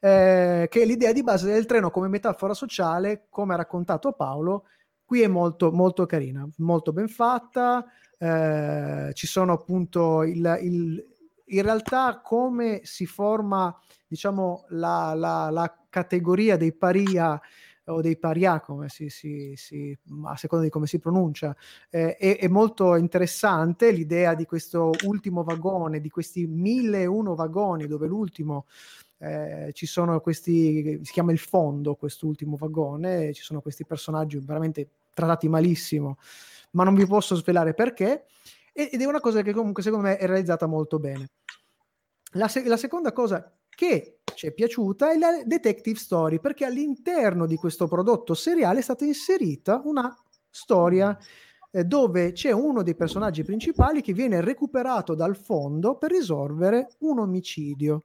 eh, 0.00 0.66
che 0.70 0.84
l'idea 0.84 1.12
di 1.12 1.22
base 1.22 1.52
del 1.52 1.66
treno 1.66 1.90
come 1.90 2.08
metafora 2.08 2.54
sociale, 2.54 3.26
come 3.30 3.54
ha 3.54 3.56
raccontato 3.56 4.12
Paolo, 4.12 4.64
qui 5.04 5.22
è 5.22 5.28
molto, 5.28 5.70
molto 5.72 6.06
carina, 6.06 6.46
molto 6.58 6.92
ben 6.92 7.08
fatta. 7.08 7.84
eh, 8.18 9.10
ci 9.12 9.26
sono 9.26 9.52
appunto 9.52 10.22
il, 10.22 10.58
il- 10.62 11.04
in 11.48 11.62
realtà 11.62 12.20
come 12.22 12.80
si 12.84 13.04
forma 13.06 13.72
diciamo 14.08 14.64
la, 14.70 15.12
la- 15.14 15.50
la 15.50 15.84
categoria 15.90 16.56
dei 16.56 16.72
paria 16.72 17.38
o 17.88 18.00
dei 18.00 18.16
paria 18.18 18.58
come 18.60 18.88
si, 18.88 19.08
si- 19.10 19.52
si- 19.54 19.96
a 20.24 20.36
seconda 20.36 20.64
di 20.64 20.70
come 20.70 20.86
si 20.88 20.98
pronuncia 20.98 21.54
eh, 21.90 22.16
è, 22.16 22.38
è 22.38 22.48
molto 22.48 22.96
interessante 22.96 23.90
l'idea 23.92 24.34
di 24.34 24.44
questo 24.44 24.90
ultimo 25.04 25.44
vagone 25.44 26.00
di 26.00 26.08
questi 26.10 26.46
1001 26.46 27.34
vagoni 27.34 27.86
dove 27.86 28.06
l'ultimo 28.08 28.66
eh, 29.18 29.70
ci 29.72 29.86
sono 29.86 30.20
questi 30.20 31.00
si 31.02 31.12
chiama 31.12 31.32
il 31.32 31.38
fondo 31.38 31.94
quest'ultimo 31.94 32.56
vagone 32.56 33.32
ci 33.32 33.42
sono 33.42 33.60
questi 33.60 33.86
personaggi 33.86 34.38
veramente 34.38 34.88
trattati 35.14 35.48
malissimo 35.48 36.18
ma 36.72 36.84
non 36.84 36.94
vi 36.94 37.06
posso 37.06 37.34
svelare 37.34 37.72
perché 37.72 38.26
ed 38.78 39.00
è 39.00 39.06
una 39.06 39.20
cosa 39.20 39.40
che 39.40 39.54
comunque 39.54 39.82
secondo 39.82 40.06
me 40.06 40.18
è 40.18 40.26
realizzata 40.26 40.66
molto 40.66 40.98
bene. 40.98 41.30
La, 42.32 42.46
se- 42.46 42.66
la 42.66 42.76
seconda 42.76 43.10
cosa 43.10 43.50
che 43.70 44.18
ci 44.34 44.48
è 44.48 44.52
piaciuta 44.52 45.12
è 45.12 45.16
la 45.16 45.42
detective 45.46 45.98
story, 45.98 46.40
perché 46.40 46.66
all'interno 46.66 47.46
di 47.46 47.56
questo 47.56 47.88
prodotto 47.88 48.34
seriale 48.34 48.80
è 48.80 48.82
stata 48.82 49.06
inserita 49.06 49.80
una 49.82 50.14
storia 50.50 51.16
eh, 51.70 51.84
dove 51.84 52.32
c'è 52.32 52.50
uno 52.50 52.82
dei 52.82 52.94
personaggi 52.94 53.44
principali 53.44 54.02
che 54.02 54.12
viene 54.12 54.42
recuperato 54.42 55.14
dal 55.14 55.38
fondo 55.38 55.96
per 55.96 56.10
risolvere 56.10 56.88
un 56.98 57.20
omicidio. 57.20 58.04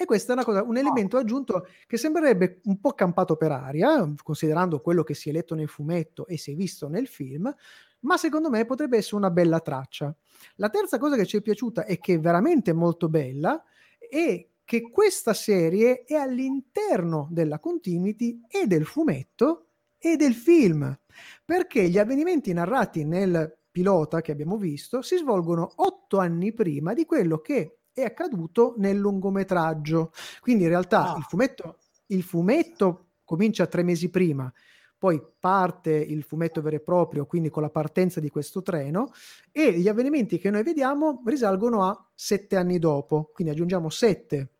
E 0.00 0.06
questo 0.06 0.30
è 0.30 0.34
una 0.34 0.44
cosa, 0.44 0.62
un 0.62 0.78
elemento 0.78 1.18
aggiunto 1.18 1.66
che 1.86 1.98
sembrerebbe 1.98 2.62
un 2.64 2.80
po' 2.80 2.92
campato 2.92 3.36
per 3.36 3.52
aria, 3.52 4.10
considerando 4.22 4.80
quello 4.80 5.02
che 5.02 5.12
si 5.12 5.28
è 5.28 5.32
letto 5.32 5.54
nel 5.54 5.68
fumetto 5.68 6.26
e 6.26 6.38
si 6.38 6.52
è 6.52 6.54
visto 6.54 6.88
nel 6.88 7.06
film, 7.06 7.54
ma 8.00 8.16
secondo 8.16 8.48
me 8.48 8.64
potrebbe 8.64 8.96
essere 8.96 9.16
una 9.16 9.30
bella 9.30 9.60
traccia. 9.60 10.16
La 10.54 10.70
terza 10.70 10.96
cosa 10.96 11.16
che 11.16 11.26
ci 11.26 11.36
è 11.36 11.42
piaciuta 11.42 11.84
e 11.84 11.98
che 11.98 12.14
è 12.14 12.18
veramente 12.18 12.72
molto 12.72 13.10
bella 13.10 13.62
è 13.98 14.48
che 14.64 14.90
questa 14.90 15.34
serie 15.34 16.04
è 16.04 16.14
all'interno 16.14 17.28
della 17.30 17.58
continuity 17.58 18.40
e 18.48 18.66
del 18.66 18.86
fumetto 18.86 19.66
e 19.98 20.16
del 20.16 20.32
film, 20.32 20.98
perché 21.44 21.90
gli 21.90 21.98
avvenimenti 21.98 22.54
narrati 22.54 23.04
nel 23.04 23.54
pilota 23.70 24.22
che 24.22 24.32
abbiamo 24.32 24.56
visto 24.56 25.02
si 25.02 25.18
svolgono 25.18 25.70
otto 25.76 26.16
anni 26.16 26.54
prima 26.54 26.94
di 26.94 27.04
quello 27.04 27.40
che 27.40 27.79
è 28.00 28.04
accaduto 28.04 28.74
nel 28.78 28.96
lungometraggio. 28.96 30.12
Quindi 30.40 30.64
in 30.64 30.68
realtà 30.70 31.12
Ah. 31.12 31.16
il 31.18 31.24
fumetto, 31.24 31.78
il 32.06 32.22
fumetto 32.22 33.06
comincia 33.24 33.66
tre 33.66 33.82
mesi 33.82 34.10
prima, 34.10 34.52
poi 34.98 35.22
parte 35.38 35.92
il 35.92 36.22
fumetto 36.22 36.60
vero 36.60 36.76
e 36.76 36.80
proprio, 36.80 37.24
quindi 37.26 37.48
con 37.48 37.62
la 37.62 37.70
partenza 37.70 38.20
di 38.20 38.28
questo 38.28 38.60
treno, 38.60 39.12
e 39.50 39.72
gli 39.78 39.88
avvenimenti 39.88 40.38
che 40.38 40.50
noi 40.50 40.62
vediamo 40.62 41.22
risalgono 41.24 41.84
a 41.84 42.10
sette 42.14 42.56
anni 42.56 42.78
dopo, 42.78 43.30
quindi 43.32 43.52
aggiungiamo 43.54 43.88
sette 43.88 44.50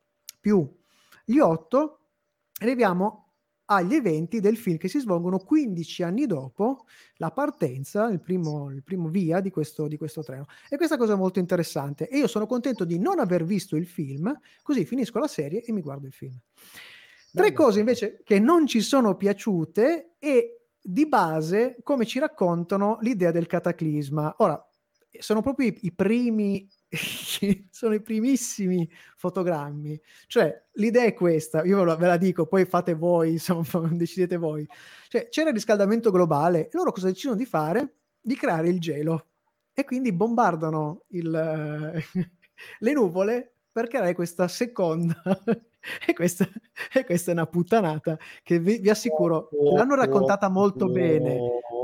più 0.41 0.66
gli 1.24 1.38
otto, 1.38 1.99
arriviamo 2.61 3.30
agli 3.73 3.95
eventi 3.95 4.41
del 4.41 4.57
film 4.57 4.77
che 4.77 4.89
si 4.89 4.99
svolgono 4.99 5.39
15 5.39 6.03
anni 6.03 6.27
dopo 6.27 6.87
la 7.16 7.31
partenza, 7.31 8.09
il 8.09 8.21
primo, 8.21 8.68
il 8.71 8.83
primo 8.83 9.09
via 9.09 9.41
di 9.41 9.51
questo, 9.51 9.87
di 9.87 9.97
questo 9.97 10.23
treno. 10.23 10.47
E 10.68 10.77
questa 10.77 10.97
cosa 10.97 11.12
è 11.12 11.16
molto 11.16 11.39
interessante. 11.39 12.09
E 12.09 12.18
io 12.18 12.27
sono 12.27 12.47
contento 12.47 12.85
di 12.85 12.99
non 12.99 13.21
aver 13.21 13.45
visto 13.45 13.77
il 13.77 13.87
film, 13.87 14.37
così 14.62 14.85
finisco 14.85 15.21
la 15.21 15.29
serie 15.29 15.62
e 15.62 15.73
mi 15.73 15.83
guardo 15.83 16.07
il 16.07 16.12
film. 16.12 16.37
Tre 17.33 17.45
Bello. 17.45 17.55
cose 17.55 17.79
invece 17.79 18.23
che 18.25 18.41
non 18.41 18.66
ci 18.66 18.81
sono 18.81 19.14
piaciute 19.16 20.16
e 20.18 20.62
di 20.83 21.07
base 21.07 21.77
come 21.85 22.07
ci 22.07 22.18
raccontano 22.18 22.99
l'idea 23.03 23.31
del 23.31 23.47
cataclisma. 23.47 24.35
Ora, 24.39 24.61
sono 25.18 25.43
proprio 25.43 25.68
i, 25.68 25.79
i 25.83 25.93
primi, 25.93 26.68
sono 27.70 27.95
i 27.95 28.03
primissimi 28.03 28.88
fotogrammi. 29.16 30.01
Cioè, 30.26 30.66
l'idea 30.72 31.05
è 31.05 31.14
questa, 31.14 31.62
io 31.64 31.84
ve 31.97 32.07
la, 32.07 32.16
dico, 32.16 32.47
poi 32.47 32.64
fate 32.64 32.95
voi, 32.95 33.32
insomma, 33.32 33.64
decidete 33.93 34.36
voi. 34.36 34.66
Cioè, 35.09 35.28
c'era 35.28 35.49
il 35.49 35.55
riscaldamento 35.55 36.11
globale, 36.11 36.68
loro 36.72 36.93
cosa 36.93 37.07
decidono 37.07 37.36
di 37.36 37.47
fare? 37.47 37.95
Di 38.20 38.36
creare 38.36 38.68
il 38.68 38.80
gelo. 38.80 39.26
E 39.72 39.84
quindi 39.84 40.12
bombardano 40.12 41.05
il, 41.09 41.30
le 42.78 42.93
nuvole 42.93 43.55
per 43.70 43.86
creare 43.86 44.14
questa 44.14 44.49
seconda. 44.49 45.22
e, 46.07 46.12
questa, 46.12 46.47
e 46.93 47.05
questa 47.05 47.30
è 47.30 47.34
una 47.34 47.47
puttanata 47.47 48.18
che 48.43 48.59
vi, 48.59 48.78
vi 48.78 48.91
assicuro, 48.91 49.49
l'hanno 49.74 49.95
raccontata 49.95 50.49
molto 50.49 50.91
bene, 50.91 51.38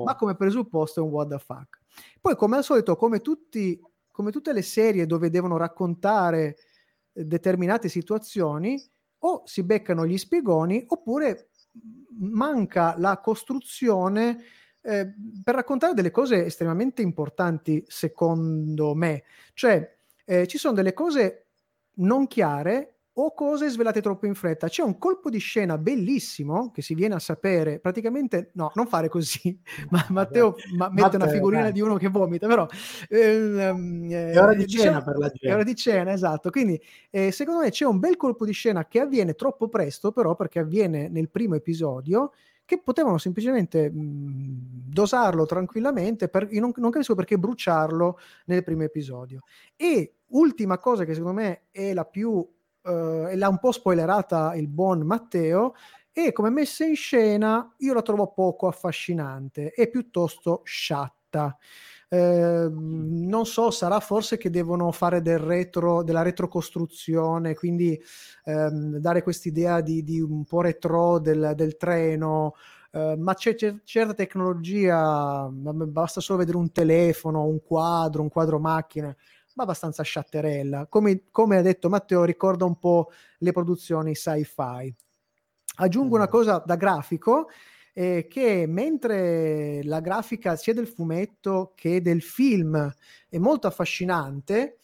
ma 0.05 0.17
come 0.17 0.35
presupposto 0.35 1.01
è 1.01 1.03
un 1.05 1.11
what 1.11 1.29
the 1.29 1.39
fuck. 1.39 1.79
Poi, 2.21 2.35
come 2.37 2.57
al 2.57 2.65
solito, 2.65 2.97
come, 2.97 3.21
tutti, 3.21 3.81
come 4.17 4.31
tutte 4.31 4.55
le 4.55 4.63
serie 4.63 5.05
dove 5.05 5.29
devono 5.29 5.59
raccontare 5.59 6.57
eh, 7.13 7.25
determinate 7.27 7.91
situazioni, 7.91 8.83
o 9.19 9.43
si 9.45 9.63
beccano 9.63 10.07
gli 10.07 10.17
spiegoni 10.17 10.83
oppure 10.87 11.51
manca 12.21 12.95
la 12.97 13.21
costruzione 13.21 14.43
eh, 14.81 15.13
per 15.45 15.55
raccontare 15.55 15.93
delle 15.93 16.11
cose 16.11 16.47
estremamente 16.47 17.03
importanti, 17.03 17.85
secondo 17.87 18.95
me. 18.95 19.25
Cioè, 19.53 19.97
eh, 20.25 20.47
ci 20.47 20.57
sono 20.57 20.73
delle 20.73 20.95
cose 20.95 21.49
non 21.97 22.27
chiare 22.27 22.96
o 23.19 23.33
cose 23.33 23.69
svelate 23.71 24.03
troppo 24.03 24.27
in 24.27 24.35
fretta. 24.35 24.69
C'è 24.69 24.83
un 24.83 24.99
colpo 24.99 25.31
di 25.31 25.39
scena 25.39 25.79
bellissimo 25.79 26.71
che 26.71 26.83
si 26.83 26.95
viene 26.95 27.15
a 27.15 27.19
sapere, 27.19 27.79
praticamente, 27.79 28.51
no, 28.55 28.71
non 28.75 28.87
fare 28.87 29.09
così, 29.09 29.59
ma 29.91 30.05
Matteo 30.11 30.57
ma, 30.77 30.89
mette 30.91 31.17
una 31.17 31.25
Matteo, 31.25 31.31
figurina 31.31 31.63
dai. 31.63 31.73
di 31.73 31.81
uno 31.81 31.97
che 31.97 32.09
vomita, 32.09 32.47
però... 32.47 32.67
ehm, 33.09 34.11
eh, 34.11 34.31
È 34.33 34.41
ora 34.41 34.55
di 34.55 34.65
diciamo- 34.65 34.85
cena 34.85 35.03
per 35.03 35.17
la 35.19 35.27
è 35.27 35.47
ora 35.47 35.57
gente. 35.57 35.65
di 35.65 35.75
cena, 35.75 36.13
esatto. 36.13 36.51
Quindi 36.51 36.81
eh, 37.11 37.31
secondo 37.33 37.61
me 37.61 37.71
c'è 37.71 37.85
un 37.87 37.99
bel 37.99 38.17
colpo 38.17 38.45
di 38.45 38.53
scena 38.53 38.87
che 38.87 39.01
avviene 39.01 39.35
troppo 39.35 39.69
presto, 39.69 40.13
però 40.13 40.35
perché 40.35 40.59
avviene 40.59 41.09
nel 41.09 41.31
primo 41.31 41.55
episodio, 41.55 42.33
che 42.67 42.81
potevano 42.83 43.17
semplicemente 43.17 43.89
mh, 43.91 44.91
dosarlo 44.93 45.47
tranquillamente. 45.47 46.29
Per, 46.29 46.49
non, 46.53 46.73
non 46.77 46.91
capisco 46.91 47.15
perché 47.15 47.39
bruciarlo 47.39 48.19
nel 48.47 48.63
primo 48.65 48.83
episodio. 48.83 49.41
E 49.77 50.17
ultima 50.29 50.77
cosa 50.79 51.05
che 51.05 51.15
secondo 51.15 51.41
me 51.41 51.63
è 51.71 51.95
la 51.95 52.05
più, 52.05 52.45
eh, 52.87 53.33
e 53.33 53.37
l'ha 53.37 53.49
un 53.49 53.59
po' 53.59 53.73
spoilerata 53.73 54.55
il 54.55 54.69
buon 54.69 55.01
Matteo, 55.03 55.75
e 56.13 56.33
come 56.33 56.51
messa 56.51 56.85
in 56.85 56.97
scena 56.97 57.75
io 57.79 57.93
la 57.93 58.03
trovo 58.03 58.33
poco 58.33 58.69
affascinante, 58.69 59.71
è 59.71 59.89
piuttosto 59.89 60.63
sciatta. 60.65 61.57
Eh, 62.09 62.69
non 62.71 63.47
so, 63.47 63.71
sarà 63.73 63.99
forse 64.01 64.39
che 64.39 64.49
devono 64.49 64.93
fare 64.93 65.21
del 65.21 65.39
retro, 65.39 66.03
della 66.05 66.23
retrocostruzione, 66.23 67.55
quindi 67.55 68.01
ehm, 68.45 68.99
dare 68.99 69.23
quest'idea 69.23 69.81
di, 69.81 70.05
di 70.05 70.21
un 70.21 70.45
po' 70.45 70.61
retro 70.63 71.19
del, 71.19 71.53
del 71.57 71.77
treno, 71.77 72.55
eh, 72.93 73.17
ma 73.19 73.35
c'è, 73.35 73.55
c'è 73.57 73.75
certa 73.85 74.15
tecnologia, 74.15 75.49
basta 75.51 76.21
solo 76.21 76.39
vedere 76.39 76.57
un 76.57 76.71
telefono, 76.73 77.45
un 77.45 77.61
quadro, 77.63 78.23
un 78.23 78.29
quadro 78.29 78.59
macchina, 78.61 79.15
ma 79.57 79.63
abbastanza 79.63 80.03
sciatterella. 80.03 80.87
Come, 80.87 81.25
come 81.31 81.57
ha 81.57 81.63
detto 81.63 81.89
Matteo, 81.89 82.25
ricorda 82.25 82.65
un 82.65 82.79
po' 82.79 83.11
le 83.39 83.53
produzioni 83.53 84.15
sci-fi. 84.15 84.95
Aggiungo 85.79 86.15
una 86.15 86.29
cosa 86.29 86.63
da 86.65 86.77
grafico, 86.77 87.49
eh, 87.93 88.27
che 88.29 88.67
mentre 88.67 89.83
la 89.85 90.01
grafica 90.01 90.57
sia 90.57 90.75
del 90.75 90.87
fumetto 90.87 91.73
che 91.75 92.03
del 92.03 92.23
film 92.23 92.95
è 93.29 93.39
molto 93.39 93.67
affascinante, 93.67 94.79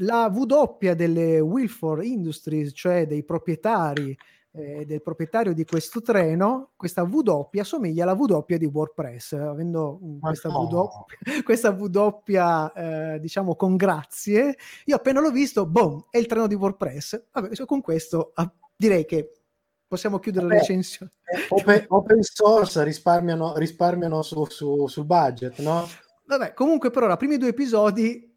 la 0.00 0.28
W 0.28 0.92
delle 0.94 1.38
Wilford 1.40 2.04
Industries, 2.04 2.72
cioè 2.74 3.06
dei 3.06 3.24
proprietari 3.24 4.16
eh, 4.56 4.86
del 4.86 5.02
proprietario 5.02 5.52
di 5.52 5.64
questo 5.64 6.00
treno, 6.00 6.70
questa 6.76 7.02
W 7.02 7.48
assomiglia 7.58 8.04
alla 8.04 8.14
W 8.14 8.44
di 8.56 8.64
WordPress, 8.64 9.32
avendo 9.34 10.00
questa, 10.20 10.48
no. 10.48 10.66
w, 10.66 11.42
questa 11.44 11.70
W 11.70 12.70
eh, 12.74 13.18
diciamo 13.20 13.54
con 13.54 13.76
grazie. 13.76 14.56
Io 14.86 14.96
appena 14.96 15.20
l'ho 15.20 15.30
visto, 15.30 15.66
boom, 15.66 16.06
è 16.10 16.18
il 16.18 16.26
treno 16.26 16.46
di 16.46 16.54
WordPress. 16.54 17.26
Vabbè, 17.32 17.64
con 17.66 17.80
questo 17.80 18.32
ah, 18.34 18.50
direi 18.74 19.04
che 19.04 19.42
possiamo 19.86 20.18
chiudere 20.18 20.46
Vabbè, 20.46 20.56
la 20.56 20.60
recensione. 20.60 21.12
Open, 21.50 21.84
open 21.88 22.22
source 22.22 22.82
risparmiano, 22.82 23.56
risparmiano 23.56 24.22
su, 24.22 24.44
su, 24.46 24.86
sul 24.86 25.04
budget, 25.04 25.58
no? 25.60 25.86
Vabbè, 26.24 26.54
comunque 26.54 26.90
per 26.90 27.04
ora, 27.04 27.14
i 27.14 27.18
primi 27.18 27.36
due 27.36 27.48
episodi, 27.48 28.34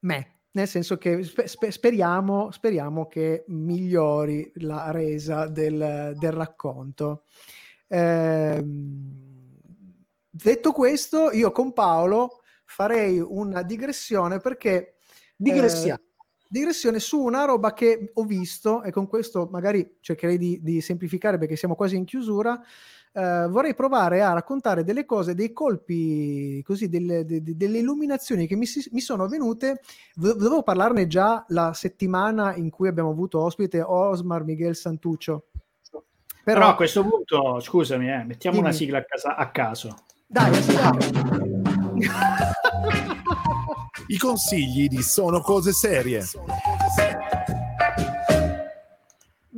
me 0.00 0.41
nel 0.52 0.68
senso 0.68 0.98
che 0.98 1.22
spe- 1.22 1.70
speriamo, 1.70 2.50
speriamo, 2.50 3.06
che 3.06 3.44
migliori 3.48 4.50
la 4.56 4.90
resa 4.90 5.46
del, 5.46 6.14
del 6.16 6.32
racconto. 6.32 7.24
Eh, 7.86 8.62
detto 10.30 10.72
questo, 10.72 11.30
io 11.30 11.52
con 11.52 11.72
Paolo 11.72 12.40
farei 12.64 13.18
una 13.18 13.62
digressione 13.62 14.38
perché... 14.38 14.96
Digressione. 15.36 15.94
Eh, 15.94 16.10
digressione 16.52 17.00
su 17.00 17.18
una 17.18 17.44
roba 17.44 17.72
che 17.72 18.10
ho 18.12 18.24
visto 18.24 18.82
e 18.82 18.90
con 18.90 19.06
questo 19.06 19.48
magari 19.50 19.96
cercherei 20.00 20.36
di, 20.36 20.60
di 20.62 20.82
semplificare 20.82 21.38
perché 21.38 21.56
siamo 21.56 21.74
quasi 21.74 21.96
in 21.96 22.04
chiusura 22.04 22.62
eh, 23.12 23.46
vorrei 23.48 23.74
provare 23.74 24.22
a 24.22 24.32
raccontare 24.32 24.84
delle 24.84 25.04
cose, 25.04 25.34
dei 25.34 25.52
colpi, 25.52 26.62
così, 26.62 26.88
delle, 26.88 27.24
de, 27.24 27.42
de, 27.42 27.56
delle 27.56 27.78
illuminazioni 27.78 28.46
che 28.46 28.56
mi, 28.56 28.66
si, 28.66 28.88
mi 28.92 29.00
sono 29.00 29.28
venute. 29.28 29.80
Dovevo 30.14 30.62
parlarne 30.62 31.06
già 31.06 31.44
la 31.48 31.72
settimana 31.74 32.54
in 32.54 32.70
cui 32.70 32.88
abbiamo 32.88 33.10
avuto 33.10 33.40
ospite 33.40 33.82
Osmar 33.82 34.44
Miguel 34.44 34.76
Santuccio. 34.76 35.46
Però, 36.44 36.58
Però 36.58 36.68
a 36.70 36.74
questo 36.74 37.06
punto, 37.06 37.60
scusami, 37.60 38.10
eh, 38.10 38.24
mettiamo 38.24 38.56
dimmi. 38.56 38.68
una 38.68 38.76
sigla 38.76 38.98
a, 38.98 39.04
casa, 39.04 39.36
a 39.36 39.50
caso. 39.50 39.94
Dai, 40.26 40.50
I 44.08 44.18
consigli 44.18 44.88
di 44.88 45.02
Sono 45.02 45.40
Cose 45.40 45.72
Serie. 45.72 46.24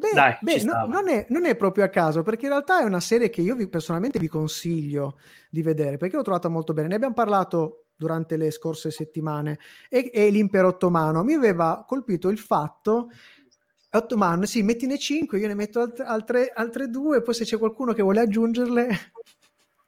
Beh, 0.05 0.15
Dai, 0.15 0.37
beh 0.41 0.63
no, 0.65 0.87
non, 0.87 1.09
è, 1.09 1.27
non, 1.31 1.47
è, 1.47 1.57
proprio 1.57 1.85
a 1.85 1.89
caso, 1.89 2.23
perché 2.23 2.45
in 2.45 2.51
realtà 2.51 2.81
è 2.81 2.85
una 2.85 3.01
serie 3.01 3.31
che 3.31 3.41
io 3.41 3.55
vi, 3.55 3.69
personalmente 3.69 4.19
vi 4.19 4.29
consiglio 4.29 5.19
di 5.49 5.63
vedere, 5.63 5.97
perché 5.97 6.17
l'ho 6.17 6.23
trovata 6.23 6.49
molto 6.49 6.75
bene. 6.75 6.89
Ne 6.89 6.97
abbiamo 6.97 7.15
parlato 7.15 7.87
durante 7.97 8.37
le 8.37 8.51
scorse 8.51 8.91
settimane. 8.91 9.59
E, 9.89 10.11
e 10.13 10.31
l'impero 10.31 10.69
ottomano. 10.69 11.23
Mi 11.23 11.33
aveva 11.35 11.85
colpito 11.87 12.29
il 12.29 12.39
fatto 12.39 13.09
ottomano, 13.97 14.45
sì, 14.45 14.63
mettine 14.63 14.99
5, 14.99 15.39
io 15.39 15.47
ne 15.47 15.55
metto 15.55 15.81
altre, 15.81 16.05
altre, 16.05 16.53
altre 16.53 16.89
due, 16.89 17.23
poi 17.23 17.35
se 17.35 17.45
c'è 17.45 17.59
qualcuno 17.59 17.93
che 17.93 18.03
vuole 18.03 18.21
aggiungerle, 18.21 18.89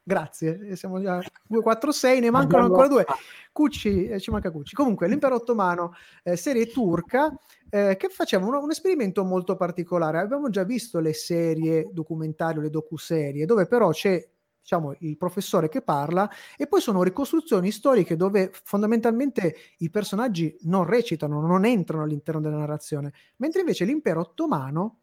grazie, 0.06 0.76
siamo 0.76 1.00
già 1.00 1.20
2, 1.48 1.60
4, 1.62 1.90
6, 1.90 2.20
ne 2.20 2.30
mancano 2.30 2.66
ancora 2.66 2.86
due. 2.86 3.04
Cucci, 3.50 4.06
eh, 4.06 4.20
ci 4.20 4.30
manca 4.30 4.52
Cucci. 4.52 4.76
Comunque, 4.76 5.08
l'impero 5.08 5.34
ottomano, 5.34 5.94
eh, 6.22 6.36
serie 6.36 6.68
turca, 6.68 7.36
eh, 7.68 7.96
che 7.98 8.08
faceva 8.08 8.46
un, 8.46 8.54
un, 8.54 8.70
esperimento 8.70 9.24
molto 9.24 9.56
particolare. 9.56 10.18
Abbiamo 10.18 10.48
già 10.48 10.62
visto 10.62 11.00
le 11.00 11.12
serie 11.12 11.88
documentarie, 11.90 12.62
le 12.62 12.70
docuserie, 12.70 13.46
dove 13.46 13.66
però 13.66 13.90
c'è 13.90 14.24
diciamo, 14.60 14.94
il 15.00 15.16
professore 15.16 15.68
che 15.68 15.82
parla 15.82 16.28
e 16.56 16.66
poi 16.66 16.80
sono 16.80 17.02
ricostruzioni 17.02 17.70
storiche 17.70 18.16
dove 18.16 18.50
fondamentalmente 18.52 19.54
i 19.78 19.90
personaggi 19.90 20.56
non 20.62 20.84
recitano, 20.84 21.40
non 21.40 21.64
entrano 21.64 22.04
all'interno 22.04 22.40
della 22.40 22.58
narrazione, 22.58 23.12
mentre 23.36 23.60
invece 23.60 23.84
l'impero 23.84 24.20
ottomano 24.20 24.98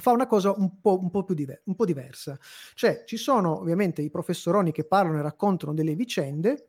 fa 0.00 0.12
una 0.12 0.26
cosa 0.26 0.52
un 0.52 0.80
po', 0.80 0.98
un 1.00 1.10
po' 1.10 1.24
più 1.24 1.34
diver- 1.34 1.62
un 1.64 1.74
po' 1.74 1.84
diversa. 1.84 2.38
Cioè 2.74 3.04
ci 3.06 3.16
sono 3.16 3.60
ovviamente 3.60 4.02
i 4.02 4.10
professoroni 4.10 4.72
che 4.72 4.84
parlano 4.84 5.18
e 5.18 5.22
raccontano 5.22 5.74
delle 5.74 5.94
vicende, 5.94 6.68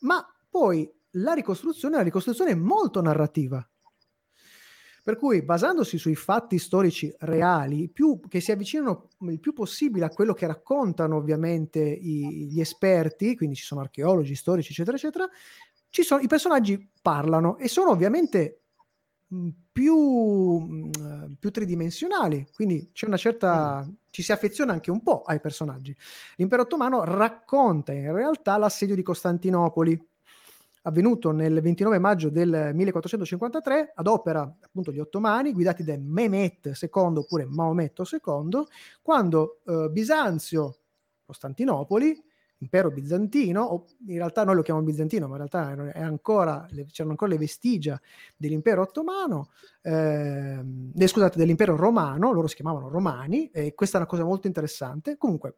ma 0.00 0.24
poi 0.48 0.90
la 1.12 1.32
ricostruzione 1.32 1.94
è 1.94 1.96
una 1.96 2.06
ricostruzione 2.06 2.54
molto 2.54 3.00
narrativa. 3.00 3.66
Per 5.08 5.16
cui, 5.16 5.40
basandosi 5.42 5.96
sui 5.96 6.14
fatti 6.14 6.58
storici 6.58 7.10
reali, 7.20 7.88
più, 7.88 8.20
che 8.28 8.40
si 8.40 8.52
avvicinano 8.52 9.08
il 9.20 9.40
più 9.40 9.54
possibile 9.54 10.04
a 10.04 10.10
quello 10.10 10.34
che 10.34 10.46
raccontano 10.46 11.16
ovviamente 11.16 11.80
i, 11.80 12.46
gli 12.50 12.60
esperti, 12.60 13.34
quindi 13.34 13.56
ci 13.56 13.64
sono 13.64 13.80
archeologi, 13.80 14.34
storici, 14.34 14.72
eccetera, 14.72 14.98
eccetera, 14.98 15.26
sono, 15.88 16.20
i 16.20 16.26
personaggi 16.26 16.90
parlano 17.00 17.56
e 17.56 17.68
sono 17.68 17.90
ovviamente 17.90 18.64
più, 19.72 20.90
più, 21.38 21.50
tridimensionali, 21.50 22.48
quindi 22.54 22.90
c'è 22.92 23.06
una 23.06 23.18
certa, 23.18 23.84
mm. 23.86 23.92
ci 24.10 24.22
si 24.22 24.32
affeziona 24.32 24.72
anche 24.72 24.90
un 24.90 25.02
po' 25.02 25.22
ai 25.22 25.40
personaggi. 25.40 25.94
L'impero 26.36 26.62
ottomano 26.62 27.04
racconta 27.04 27.92
in 27.92 28.12
realtà 28.12 28.56
l'assedio 28.56 28.94
di 28.94 29.02
Costantinopoli, 29.02 30.06
avvenuto 30.82 31.32
nel 31.32 31.60
29 31.60 31.98
maggio 31.98 32.30
del 32.30 32.70
1453 32.72 33.92
ad 33.94 34.06
opera 34.06 34.40
appunto 34.60 34.90
gli 34.90 35.00
ottomani 35.00 35.52
guidati 35.52 35.84
da 35.84 35.96
Mehmet 35.98 36.78
II 36.80 36.88
oppure 37.16 37.44
Maometto 37.44 38.04
II 38.10 38.62
quando 39.02 39.60
eh, 39.66 39.88
Bisanzio 39.90 40.78
Costantinopoli 41.26 42.24
impero 42.58 42.90
bizantino 42.90 43.62
o 43.62 43.84
in 44.06 44.16
realtà 44.16 44.44
noi 44.44 44.56
lo 44.56 44.62
chiamiamo 44.62 44.88
bizantino 44.88 45.26
ma 45.26 45.36
in 45.36 45.48
realtà 45.48 45.92
ancora, 45.94 46.66
c'erano 46.90 47.10
ancora 47.10 47.30
le 47.30 47.38
vestigia 47.38 48.00
dell'impero 48.36 48.82
ottomano 48.82 49.50
eh, 49.82 50.60
scusate 51.06 51.38
dell'impero 51.38 51.76
romano 51.76 52.32
loro 52.32 52.46
si 52.46 52.56
chiamavano 52.56 52.88
romani 52.88 53.48
e 53.50 53.74
questa 53.74 53.98
è 53.98 54.00
una 54.00 54.08
cosa 54.08 54.24
molto 54.24 54.46
interessante 54.46 55.16
comunque 55.16 55.54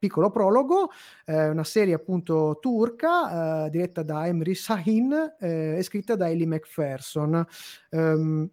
piccolo 0.00 0.30
prologo, 0.30 0.90
eh, 1.26 1.50
una 1.50 1.62
serie 1.62 1.94
appunto 1.94 2.58
turca 2.58 3.66
eh, 3.66 3.70
diretta 3.70 4.02
da 4.02 4.26
Emry 4.26 4.54
Sahin 4.54 5.12
eh, 5.38 5.76
e 5.76 5.82
scritta 5.82 6.16
da 6.16 6.28
Ellie 6.30 6.46
McPherson. 6.46 7.46
Ehm, 7.90 8.50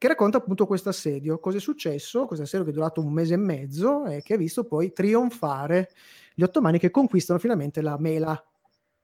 che 0.00 0.08
racconta 0.08 0.38
appunto 0.38 0.64
questo 0.64 0.88
assedio. 0.88 1.38
Cosa 1.38 1.58
è 1.58 1.60
successo? 1.60 2.24
Questo 2.24 2.46
assedio 2.46 2.64
che 2.64 2.70
è 2.70 2.74
durato 2.74 3.02
un 3.02 3.12
mese 3.12 3.34
e 3.34 3.36
mezzo 3.36 4.06
e 4.06 4.22
che 4.22 4.32
ha 4.32 4.36
visto 4.38 4.64
poi 4.64 4.94
trionfare 4.94 5.90
gli 6.32 6.42
ottomani 6.42 6.78
che 6.78 6.90
conquistano 6.90 7.38
finalmente 7.38 7.82
la 7.82 7.98
mela 7.98 8.42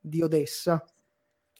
di 0.00 0.22
Odessa, 0.22 0.82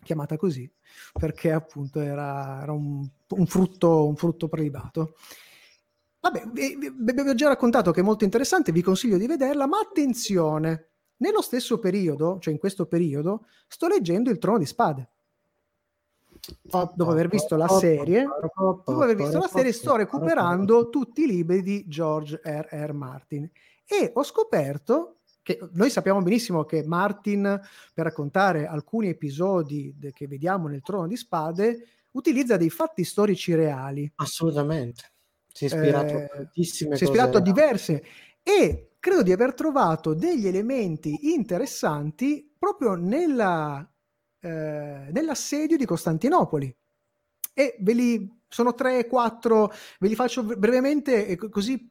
chiamata 0.02 0.38
così, 0.38 0.72
perché 1.12 1.52
appunto 1.52 2.00
era, 2.00 2.62
era 2.62 2.72
un, 2.72 3.06
un, 3.28 3.46
frutto, 3.46 4.06
un 4.06 4.16
frutto 4.16 4.48
prelibato. 4.48 5.16
Vabbè, 6.20 6.44
vi, 6.54 6.78
vi 6.98 7.20
ho 7.20 7.34
già 7.34 7.48
raccontato 7.48 7.90
che 7.90 8.00
è 8.00 8.04
molto 8.04 8.24
interessante, 8.24 8.72
vi 8.72 8.80
consiglio 8.80 9.18
di 9.18 9.26
vederla, 9.26 9.66
ma 9.66 9.80
attenzione, 9.80 10.92
nello 11.18 11.42
stesso 11.42 11.78
periodo, 11.78 12.38
cioè 12.40 12.54
in 12.54 12.58
questo 12.58 12.86
periodo, 12.86 13.44
sto 13.68 13.86
leggendo 13.86 14.30
Il 14.30 14.38
Trono 14.38 14.56
di 14.56 14.64
Spade. 14.64 15.10
Dopo 16.62 17.10
aver 17.10 17.28
visto 17.28 17.56
la 17.56 17.68
serie, 17.68 18.24
dopo 18.54 19.02
aver 19.02 19.16
visto 19.16 19.38
la 19.38 19.48
serie, 19.48 19.72
sto 19.72 19.96
recuperando 19.96 20.88
tutti 20.90 21.24
i 21.24 21.26
libri 21.26 21.62
di 21.62 21.84
George 21.88 22.40
R. 22.42 22.68
R. 22.70 22.92
Martin 22.92 23.50
e 23.84 24.12
ho 24.14 24.22
scoperto 24.22 25.18
che 25.42 25.58
noi 25.74 25.90
sappiamo 25.90 26.22
benissimo 26.22 26.64
che 26.64 26.84
Martin, 26.84 27.42
per 27.94 28.04
raccontare 28.04 28.66
alcuni 28.66 29.08
episodi 29.08 29.94
de- 29.96 30.12
che 30.12 30.26
vediamo 30.26 30.66
nel 30.66 30.82
Trono 30.82 31.06
di 31.06 31.16
Spade, 31.16 31.86
utilizza 32.12 32.56
dei 32.56 32.70
fatti 32.70 33.04
storici 33.04 33.54
reali. 33.54 34.10
Assolutamente 34.16 35.12
si 35.56 35.64
è 35.64 35.68
ispirato 35.68 36.18
eh, 36.18 36.22
a 36.24 36.26
tantissime 36.28 36.96
si 36.96 37.04
è 37.04 37.06
ispirato 37.06 37.38
a 37.38 37.40
diverse 37.40 38.04
e 38.42 38.96
credo 38.98 39.22
di 39.22 39.32
aver 39.32 39.54
trovato 39.54 40.12
degli 40.12 40.46
elementi 40.46 41.32
interessanti 41.32 42.52
proprio 42.58 42.94
nella, 42.94 43.88
eh, 44.40 45.08
nell'assedio 45.10 45.76
di 45.76 45.84
Costantinopoli. 45.84 46.74
E 47.54 47.76
ve 47.80 47.92
li 47.92 48.40
sono 48.48 48.74
tre, 48.74 49.06
quattro, 49.06 49.72
ve 49.98 50.08
li 50.08 50.14
faccio 50.14 50.42
brevemente 50.42 51.36
così, 51.50 51.90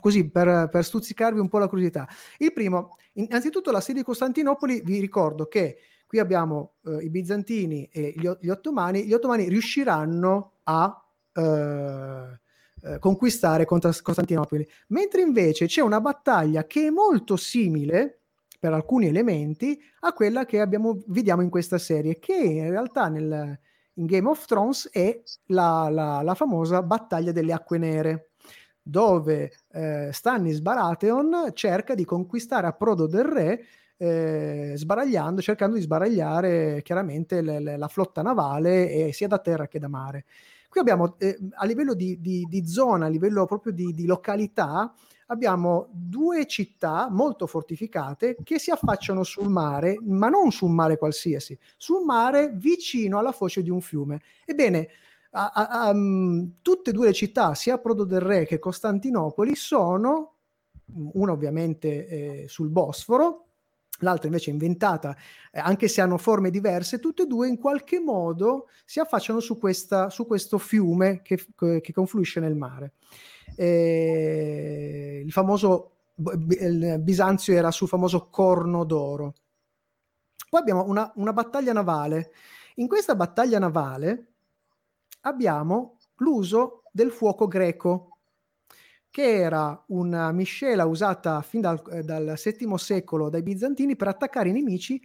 così 0.00 0.30
per, 0.30 0.68
per, 0.70 0.84
stuzzicarvi 0.84 1.40
un 1.40 1.48
po' 1.48 1.58
la 1.58 1.68
curiosità. 1.68 2.08
Il 2.38 2.52
primo, 2.52 2.96
innanzitutto 3.14 3.70
l'assedio 3.70 4.02
di 4.02 4.06
Costantinopoli, 4.06 4.82
vi 4.84 5.00
ricordo 5.00 5.46
che 5.46 5.78
qui 6.06 6.18
abbiamo 6.18 6.74
eh, 6.84 7.04
i 7.04 7.10
bizantini 7.10 7.88
e 7.90 8.12
gli, 8.16 8.28
gli, 8.40 8.48
ottomani, 8.48 9.04
gli 9.04 9.12
ottomani 9.14 9.48
riusciranno 9.48 10.58
a 10.64 11.04
eh, 11.32 12.40
eh, 12.84 12.98
conquistare 12.98 13.64
Costantinopoli, 13.64 14.68
mentre 14.88 15.22
invece 15.22 15.66
c'è 15.66 15.80
una 15.80 16.00
battaglia 16.00 16.66
che 16.66 16.88
è 16.88 16.90
molto 16.90 17.36
simile 17.36 18.21
per 18.62 18.72
alcuni 18.72 19.08
elementi 19.08 19.76
a 20.02 20.12
quella 20.12 20.44
che 20.44 20.60
abbiamo, 20.60 21.02
vediamo 21.08 21.42
in 21.42 21.50
questa 21.50 21.78
serie, 21.78 22.20
che 22.20 22.32
in 22.32 22.70
realtà 22.70 23.08
nel, 23.08 23.58
in 23.94 24.06
Game 24.06 24.28
of 24.28 24.44
Thrones 24.46 24.88
è 24.92 25.20
la, 25.46 25.88
la, 25.90 26.22
la 26.22 26.34
famosa 26.36 26.80
battaglia 26.80 27.32
delle 27.32 27.52
acque 27.52 27.78
nere 27.78 28.30
dove 28.80 29.50
eh, 29.72 30.10
Stannis 30.12 30.60
Baratheon 30.60 31.50
cerca 31.54 31.96
di 31.96 32.04
conquistare 32.04 32.68
a 32.68 32.72
Prodo 32.72 33.08
del 33.08 33.24
Re 33.24 33.64
eh, 33.96 34.74
sbaragliando, 34.76 35.42
cercando 35.42 35.74
di 35.74 35.82
sbaragliare 35.82 36.82
chiaramente 36.82 37.40
le, 37.40 37.58
le, 37.58 37.76
la 37.76 37.88
flotta 37.88 38.22
navale 38.22 38.88
eh, 38.90 39.12
sia 39.12 39.26
da 39.26 39.40
terra 39.40 39.66
che 39.66 39.80
da 39.80 39.88
mare. 39.88 40.24
Qui 40.72 40.80
abbiamo 40.80 41.16
eh, 41.18 41.36
a 41.56 41.66
livello 41.66 41.92
di, 41.92 42.18
di, 42.18 42.46
di, 42.48 42.66
zona, 42.66 43.04
a 43.04 43.08
livello 43.10 43.44
proprio 43.44 43.74
di, 43.74 43.92
di 43.92 44.06
località, 44.06 44.90
abbiamo 45.26 45.88
due 45.92 46.46
città 46.46 47.10
molto 47.10 47.46
fortificate 47.46 48.38
che 48.42 48.58
si 48.58 48.70
affacciano 48.70 49.22
sul 49.22 49.50
mare, 49.50 49.98
ma 50.00 50.30
non 50.30 50.50
su 50.50 50.64
un 50.64 50.72
mare 50.72 50.96
qualsiasi, 50.96 51.58
su 51.76 51.96
un 51.96 52.06
mare 52.06 52.52
vicino 52.54 53.18
alla 53.18 53.32
foce 53.32 53.62
di 53.62 53.68
un 53.68 53.82
fiume. 53.82 54.22
Ebbene, 54.46 54.88
a, 55.32 55.50
a, 55.52 55.68
a, 55.68 55.90
um, 55.90 56.52
tutte 56.62 56.88
e 56.88 56.92
due 56.94 57.08
le 57.08 57.12
città, 57.12 57.52
sia 57.54 57.76
Prodo 57.76 58.04
del 58.04 58.20
Re 58.20 58.46
che 58.46 58.58
Costantinopoli, 58.58 59.54
sono, 59.54 60.36
una 60.94 61.32
ovviamente 61.32 62.06
eh, 62.06 62.44
sul 62.48 62.70
Bosforo, 62.70 63.41
l'altra 64.04 64.26
invece 64.26 64.50
è 64.50 64.52
inventata, 64.52 65.16
eh, 65.50 65.58
anche 65.58 65.88
se 65.88 66.00
hanno 66.00 66.18
forme 66.18 66.50
diverse, 66.50 67.00
tutte 67.00 67.22
e 67.22 67.26
due 67.26 67.48
in 67.48 67.58
qualche 67.58 68.00
modo 68.00 68.68
si 68.84 69.00
affacciano 69.00 69.40
su, 69.40 69.58
questa, 69.58 70.10
su 70.10 70.26
questo 70.26 70.58
fiume 70.58 71.22
che, 71.22 71.44
che 71.56 71.92
confluisce 71.92 72.40
nel 72.40 72.54
mare. 72.54 72.92
Eh, 73.56 75.22
il 75.24 75.32
famoso 75.32 75.92
il 76.16 77.00
Bisanzio 77.00 77.54
era 77.54 77.70
sul 77.70 77.88
famoso 77.88 78.28
Corno 78.28 78.84
d'Oro. 78.84 79.34
Poi 80.48 80.60
abbiamo 80.60 80.84
una, 80.84 81.10
una 81.16 81.32
battaglia 81.32 81.72
navale. 81.72 82.32
In 82.76 82.88
questa 82.88 83.14
battaglia 83.14 83.58
navale 83.58 84.32
abbiamo 85.22 85.98
l'uso 86.16 86.82
del 86.92 87.10
fuoco 87.10 87.48
greco, 87.48 88.11
che 89.12 89.34
era 89.34 89.80
una 89.88 90.32
miscela 90.32 90.86
usata 90.86 91.42
fin 91.42 91.60
dal, 91.60 91.82
eh, 91.92 92.02
dal 92.02 92.34
VII 92.42 92.78
secolo 92.78 93.28
dai 93.28 93.42
bizantini 93.42 93.94
per 93.94 94.08
attaccare 94.08 94.48
i 94.48 94.52
nemici 94.52 94.98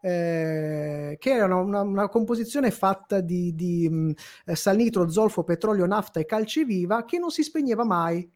eh, 0.00 1.16
che 1.20 1.30
erano 1.30 1.60
una, 1.60 1.82
una, 1.82 2.08
composizione 2.08 2.72
fatta 2.72 3.20
di, 3.20 3.54
di 3.54 3.88
mh, 3.88 3.94
mm, 3.94 4.10
eh, 4.46 4.56
salnitro, 4.56 5.08
zolfo, 5.08 5.44
petrolio, 5.44 5.86
nafta 5.86 6.18
e 6.18 6.24
calce 6.24 6.64
viva 6.64 7.04
che 7.04 7.20
non 7.20 7.30
si 7.30 7.44
spegneva 7.44 7.84
mai 7.84 8.28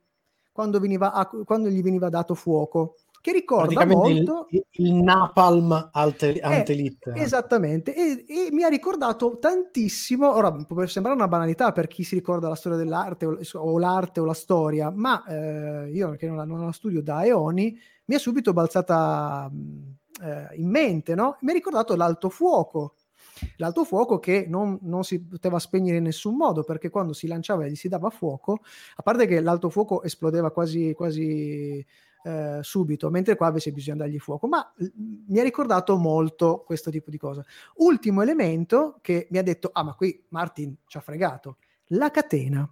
quando, 0.53 0.79
veniva, 0.79 1.29
quando 1.45 1.69
gli 1.69 1.83
veniva 1.83 2.09
dato 2.09 2.35
fuoco 2.35 2.95
che 3.27 3.33
ricorda 3.33 3.85
molto 3.85 4.47
il, 4.51 4.65
il 4.71 4.93
napalm 4.95 5.91
ante, 5.91 6.39
antelite. 6.39 7.13
Eh, 7.13 7.23
esattamente, 7.23 7.93
e, 7.93 8.25
e, 8.29 8.53
mi 8.53 8.63
ha 8.63 8.69
ricordato 8.69 9.39
tantissimo, 9.41 10.33
ora 10.33 10.53
può 10.53 10.87
sembrare 10.87 11.19
una 11.19 11.27
banalità 11.27 11.73
per 11.73 11.89
chi 11.89 12.05
si 12.05 12.15
ricorda 12.15 12.49
la 12.49 12.55
storia 12.55 12.79
dell'arte 12.79 13.27
o, 13.27 13.37
o 13.55 13.79
l'arte 13.81 14.21
o 14.21 14.25
la 14.25 14.33
storia, 14.33 14.93
ma 14.95 15.25
eh, 15.25 15.91
io 15.91 16.13
che 16.13 16.29
non 16.29 16.37
la, 16.37 16.45
non 16.45 16.65
la, 16.65 16.71
studio 16.71 17.03
da 17.03 17.25
eoni, 17.25 17.77
mi 18.05 18.15
è 18.15 18.19
subito 18.21 18.53
balzata 18.53 19.51
eh, 20.23 20.47
in 20.55 20.71
mente, 20.71 21.17
no? 21.17 21.37
Mi 21.41 21.51
ha 21.51 21.55
ricordato 21.55 21.97
l'alto 21.97 22.29
fuoco, 22.29 22.95
l'alto 23.57 23.83
fuoco 23.83 24.21
che 24.21 24.47
non, 24.49 24.79
non, 24.83 25.03
si 25.03 25.21
poteva 25.21 25.59
spegnere 25.59 25.97
in 25.97 26.05
nessun 26.05 26.37
modo 26.37 26.63
perché 26.63 26.91
quando 26.91 27.13
si 27.13 27.27
lanciava 27.27 27.65
e 27.65 27.71
gli 27.71 27.75
si 27.75 27.89
dava 27.89 28.09
fuoco, 28.09 28.61
a 28.95 29.03
parte 29.03 29.27
che 29.27 29.41
l'alto 29.41 29.69
fuoco 29.69 30.05
esplodeva 30.05 30.53
quasi, 30.53 30.93
quasi 30.95 31.85
eh, 32.27 32.59
subito, 32.63 33.09
mentre 33.09 33.37
qua 33.37 33.49
invece 33.49 33.71
bisogna 33.71 33.99
dargli 33.99 34.19
fuoco. 34.19 34.49
Ma 34.49 34.73
mi 35.29 35.39
ha 35.39 35.45
ricordato 35.45 35.97
molto 35.97 36.65
questo 36.67 36.91
tipo 36.91 37.09
di 37.09 37.19
cosa. 37.19 37.45
Ultimo 37.77 38.21
elemento 38.21 38.99
che 39.01 39.29
mi 39.31 39.39
ha 39.39 39.43
detto, 39.43 39.71
ah 39.73 39.85
ma 39.85 39.95
qui 39.95 40.25
Martin 40.31 40.75
ci 40.87 40.97
ha 40.97 41.01
fregato, 41.01 41.59
la 41.91 42.11
catena. 42.11 42.69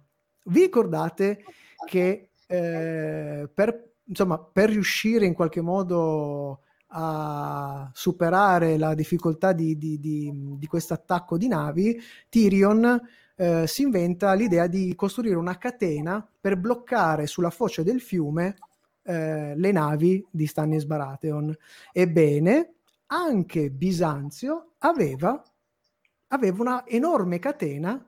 Vi 0.47 0.59
ricordate 0.59 1.45
che 1.85 2.31
eh, 2.45 3.49
per, 3.53 3.93
insomma, 4.03 4.37
per 4.39 4.69
riuscire 4.69 5.25
in 5.25 5.33
qualche 5.33 5.61
modo 5.61 6.59
a 6.89 7.89
superare 7.93 8.77
la 8.77 8.93
difficoltà 8.93 9.53
di, 9.53 9.77
di, 9.77 9.99
di, 9.99 10.31
di 10.57 10.67
questo 10.67 10.93
attacco 10.93 11.37
di 11.37 11.47
navi, 11.47 11.97
Tyrion 12.27 13.01
eh, 13.37 13.67
si 13.67 13.83
inventa 13.83 14.33
l'idea 14.33 14.67
di 14.67 14.93
costruire 14.95 15.35
una 15.35 15.57
catena 15.57 16.25
per 16.39 16.57
bloccare 16.57 17.25
sulla 17.25 17.49
foce 17.49 17.83
del 17.83 18.01
fiume 18.01 18.55
eh, 19.05 19.55
le 19.55 19.71
navi 19.71 20.25
di 20.29 20.47
Stannis 20.47 20.85
Baratheon. 20.85 21.55
Ebbene, 21.91 22.73
anche 23.07 23.69
Bisanzio 23.69 24.73
aveva, 24.79 25.41
aveva 26.29 26.61
una 26.61 26.87
enorme 26.87 27.39
catena 27.39 28.03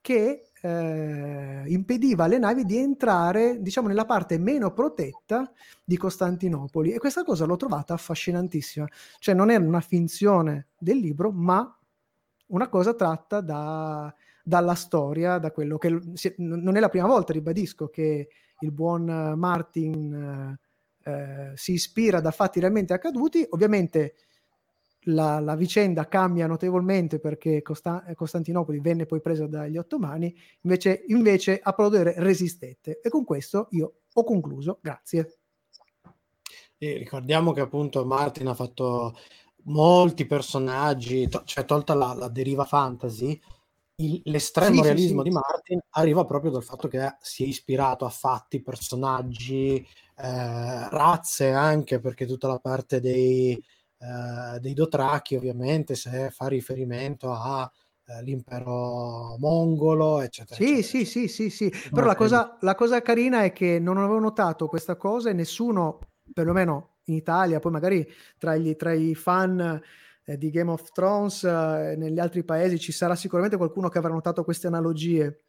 che 0.00 0.50
eh, 0.60 1.62
impediva 1.66 2.24
alle 2.24 2.38
navi 2.38 2.64
di 2.64 2.78
entrare, 2.78 3.60
diciamo, 3.60 3.88
nella 3.88 4.06
parte 4.06 4.38
meno 4.38 4.72
protetta 4.72 5.50
di 5.84 5.96
Costantinopoli. 5.96 6.92
E 6.92 6.98
questa 6.98 7.24
cosa 7.24 7.44
l'ho 7.44 7.56
trovata 7.56 7.94
affascinantissima. 7.94 8.86
Cioè, 9.18 9.34
non 9.34 9.50
è 9.50 9.56
una 9.56 9.80
finzione 9.80 10.68
del 10.78 10.98
libro, 10.98 11.30
ma 11.30 11.72
una 12.46 12.68
cosa 12.68 12.94
tratta 12.94 13.40
da, 13.40 14.12
dalla 14.42 14.74
storia, 14.74 15.38
da 15.38 15.52
quello 15.52 15.78
che 15.78 16.00
non 16.38 16.76
è 16.76 16.80
la 16.80 16.88
prima 16.88 17.06
volta, 17.06 17.32
ribadisco, 17.32 17.88
che 17.88 18.28
il 18.60 18.72
buon 18.72 19.08
eh, 19.08 19.34
Martin 19.34 20.58
eh, 21.04 21.10
eh, 21.10 21.52
si 21.54 21.72
ispira 21.72 22.20
da 22.20 22.30
fatti 22.30 22.60
realmente 22.60 22.92
accaduti. 22.92 23.46
Ovviamente 23.50 24.14
la, 25.02 25.38
la 25.40 25.54
vicenda 25.54 26.08
cambia 26.08 26.46
notevolmente 26.46 27.18
perché 27.18 27.62
Costa- 27.62 28.04
Costantinopoli 28.14 28.80
venne 28.80 29.06
poi 29.06 29.20
presa 29.20 29.46
dagli 29.46 29.78
ottomani, 29.78 30.34
invece, 30.62 31.04
invece 31.08 31.60
a 31.62 31.72
Prodere 31.72 32.14
resistette. 32.16 33.00
E 33.00 33.08
con 33.08 33.24
questo 33.24 33.68
io 33.70 34.00
ho 34.12 34.24
concluso. 34.24 34.78
Grazie. 34.82 35.38
E 36.76 36.96
ricordiamo 36.96 37.52
che 37.52 37.60
appunto 37.60 38.04
Martin 38.04 38.48
ha 38.48 38.54
fatto 38.54 39.16
molti 39.64 40.26
personaggi, 40.26 41.28
to- 41.28 41.42
cioè 41.44 41.64
tolta 41.64 41.94
la, 41.94 42.14
la 42.14 42.28
deriva 42.28 42.64
fantasy, 42.64 43.40
il, 44.00 44.20
l'estremo 44.24 44.76
sì, 44.76 44.82
realismo 44.82 45.22
sì, 45.22 45.28
sì. 45.30 45.34
di 45.34 45.40
Martin 45.46 45.80
arriva 45.90 46.24
proprio 46.24 46.50
dal 46.50 46.62
fatto 46.62 46.88
che 46.88 47.16
si 47.20 47.44
è 47.44 47.46
ispirato 47.46 48.04
a 48.04 48.10
fatti, 48.10 48.62
personaggi, 48.62 49.76
eh, 49.76 50.88
razze 50.88 51.50
anche, 51.50 52.00
perché 52.00 52.26
tutta 52.26 52.48
la 52.48 52.58
parte 52.58 53.00
dei, 53.00 53.52
eh, 53.98 54.60
dei 54.60 54.74
Dotraki 54.74 55.36
ovviamente 55.36 55.94
se 55.94 56.30
fa 56.30 56.46
riferimento 56.48 57.32
all'impero 58.06 59.34
eh, 59.34 59.38
mongolo, 59.38 60.20
eccetera. 60.20 60.56
Sì, 60.56 60.78
eccetera, 60.78 61.04
sì, 61.04 61.04
sì, 61.04 61.28
sì, 61.28 61.50
sì. 61.50 61.72
Però 61.90 62.06
la 62.06 62.16
cosa, 62.16 62.56
la 62.60 62.74
cosa 62.74 63.02
carina 63.02 63.42
è 63.42 63.52
che 63.52 63.78
non 63.80 63.98
avevo 63.98 64.20
notato 64.20 64.68
questa 64.68 64.96
cosa 64.96 65.30
e 65.30 65.32
nessuno, 65.32 65.98
perlomeno 66.32 66.98
in 67.04 67.14
Italia, 67.14 67.58
poi 67.58 67.72
magari 67.72 68.06
tra, 68.36 68.54
gli, 68.56 68.76
tra 68.76 68.92
i 68.92 69.14
fan 69.14 69.80
eh, 70.28 70.36
di 70.36 70.50
Game 70.50 70.70
of 70.70 70.92
Thrones, 70.92 71.42
eh, 71.42 71.94
negli 71.96 72.18
altri 72.18 72.44
paesi 72.44 72.78
ci 72.78 72.92
sarà 72.92 73.14
sicuramente 73.16 73.56
qualcuno 73.56 73.88
che 73.88 73.96
avrà 73.96 74.12
notato 74.12 74.44
queste 74.44 74.66
analogie. 74.66 75.44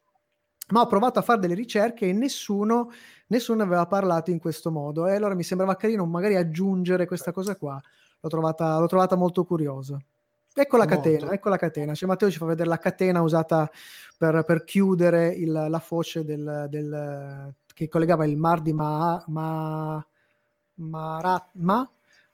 Ma 0.70 0.82
ho 0.82 0.88
provato 0.88 1.20
a 1.20 1.22
fare 1.22 1.40
delle 1.40 1.56
ricerche 1.56 2.08
e 2.08 2.14
nessuno, 2.14 2.92
nessuno 3.28 3.64
aveva 3.64 3.86
parlato 3.88 4.32
in 4.32 4.40
questo 4.40 4.72
modo. 4.72 5.08
E 5.08 5.16
allora 5.16 5.36
mi 5.36 5.44
sembrava 5.44 5.76
carino 5.76 6.06
magari 6.06 6.38
aggiungere 6.38 7.08
questa 7.08 7.34
cosa 7.34 7.56
qua. 7.58 7.82
L'ho 8.22 8.30
trovata, 8.30 8.80
l'ho 8.80 8.88
trovata 8.88 9.16
molto 9.16 9.44
curiosa. 9.44 9.98
Ecco 10.54 10.78
la 10.78 10.86
molto. 10.86 11.02
catena, 11.02 11.32
ecco 11.32 11.50
la 11.50 11.58
catena. 11.58 11.94
Cioè, 11.94 12.08
Matteo 12.08 12.32
ci 12.32 12.38
fa 12.38 12.46
vedere 12.46 12.70
la 12.70 12.78
catena 12.78 13.22
usata 13.22 13.70
per, 14.18 14.44
per 14.46 14.64
chiudere 14.64 15.28
il, 15.30 15.52
la 15.52 15.80
foce 15.80 16.24
del, 16.24 16.68
del, 16.70 17.54
che 17.74 17.90
collegava 17.90 18.26
il 18.26 18.38
Mar 18.38 18.62
di 18.62 18.72
Ma, 18.72 19.22
Ma, 19.28 20.06
Maratma 20.76 21.92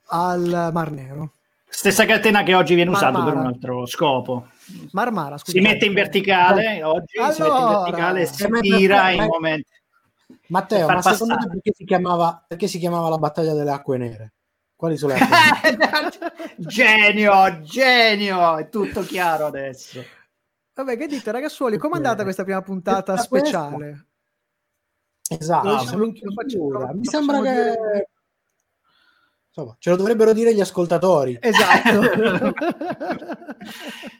al 0.08 0.70
Mar 0.72 0.90
Nero. 0.92 1.35
Stessa 1.68 2.06
catena 2.06 2.42
che 2.42 2.54
oggi 2.54 2.74
viene 2.74 2.90
usata 2.90 3.22
per 3.22 3.34
un 3.34 3.46
altro 3.46 3.86
scopo. 3.86 4.48
Marmara, 4.92 5.36
scusate. 5.36 5.58
Si 5.58 5.64
mette 5.64 5.84
in 5.84 5.94
verticale, 5.94 6.82
oggi 6.82 7.18
allora, 7.18 7.32
si 7.32 7.42
mette 7.42 7.58
in 7.58 7.66
verticale 7.66 8.20
e 8.22 8.26
si 8.26 8.48
tira 8.60 9.10
in 9.10 9.24
momenti. 9.24 9.74
Matteo, 10.48 10.86
ma 10.86 11.02
secondo 11.02 11.36
te 11.36 11.48
perché 11.48 11.72
si, 11.74 11.84
chiamava, 11.84 12.44
perché 12.46 12.66
si 12.68 12.78
chiamava 12.78 13.08
la 13.08 13.18
battaglia 13.18 13.52
delle 13.52 13.70
acque 13.70 13.98
nere? 13.98 14.32
Quali 14.76 14.96
sono 14.96 15.14
le 15.14 15.20
acque 15.20 16.32
genio, 16.58 17.60
genio, 17.62 18.56
è 18.56 18.68
tutto 18.68 19.02
chiaro 19.02 19.46
adesso. 19.46 20.02
Vabbè, 20.74 20.96
che 20.96 21.06
dite 21.06 21.30
ragazzuoli, 21.32 21.78
com'è 21.78 21.96
andata 21.96 22.22
questa 22.22 22.44
prima 22.44 22.62
puntata 22.62 23.16
speciale? 23.16 24.06
Esatto, 25.28 25.96
no, 25.96 26.92
mi 26.94 27.04
sembra 27.04 27.40
che 27.42 27.52
dire 27.52 28.08
insomma, 29.56 29.76
ce 29.78 29.90
lo 29.90 29.96
dovrebbero 29.96 30.32
dire 30.34 30.54
gli 30.54 30.60
ascoltatori. 30.60 31.38
Esatto. 31.40 32.52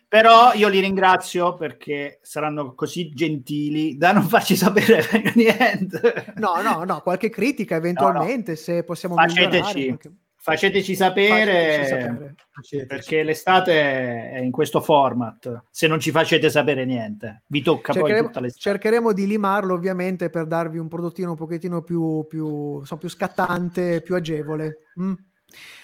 Però 0.08 0.52
io 0.54 0.68
li 0.68 0.80
ringrazio 0.80 1.54
perché 1.54 2.20
saranno 2.22 2.74
così 2.74 3.10
gentili 3.10 3.98
da 3.98 4.12
non 4.12 4.26
farci 4.26 4.56
sapere 4.56 5.04
niente. 5.34 6.32
No, 6.36 6.62
no, 6.62 6.84
no, 6.84 7.00
qualche 7.00 7.28
critica 7.28 7.76
eventualmente, 7.76 8.52
no, 8.52 8.56
no. 8.56 8.62
se 8.62 8.84
possiamo 8.84 9.14
Faceteci. 9.16 9.98
Faceteci 10.46 10.94
sapere, 10.94 11.52
Fateci 11.52 11.88
sapere. 11.88 12.34
Faceteci. 12.52 12.86
perché 12.86 13.22
l'estate 13.24 14.30
è 14.30 14.38
in 14.38 14.52
questo 14.52 14.80
format. 14.80 15.64
Se 15.70 15.88
non 15.88 15.98
ci 15.98 16.12
facete 16.12 16.48
sapere 16.50 16.84
niente, 16.84 17.42
vi 17.48 17.62
tocca 17.62 17.92
poi 17.92 18.02
Cercheremo, 18.02 18.26
tutta 18.28 18.40
l'estate. 18.40 18.62
cercheremo 18.62 19.12
di 19.12 19.26
limarlo 19.26 19.74
ovviamente 19.74 20.30
per 20.30 20.46
darvi 20.46 20.78
un 20.78 20.86
prodottino 20.86 21.30
un 21.30 21.36
pochettino 21.36 21.82
più, 21.82 22.24
più, 22.28 22.78
insomma, 22.78 23.00
più 23.00 23.10
scattante, 23.10 24.00
più 24.02 24.14
agevole. 24.14 24.82
Mm. 25.00 25.12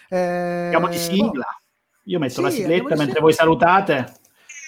Eh, 0.09 0.17
Andiamo 0.65 0.89
di 0.89 0.99
sigla. 0.99 1.47
Io 2.05 2.19
metto 2.21 2.35
sì, 2.35 2.43
la 2.43 2.51
sigletta 2.51 2.95
mentre 2.95 3.21
voi 3.21 3.33
salutate. 3.33 4.13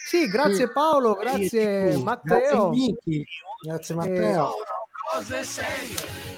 Sì, 0.06 0.26
grazie 0.26 0.70
Paolo, 0.72 1.14
grazie 1.14 1.96
Matteo. 1.98 2.70
Grazie. 2.70 3.24
Grazie 3.62 3.94
Matteo. 3.94 4.50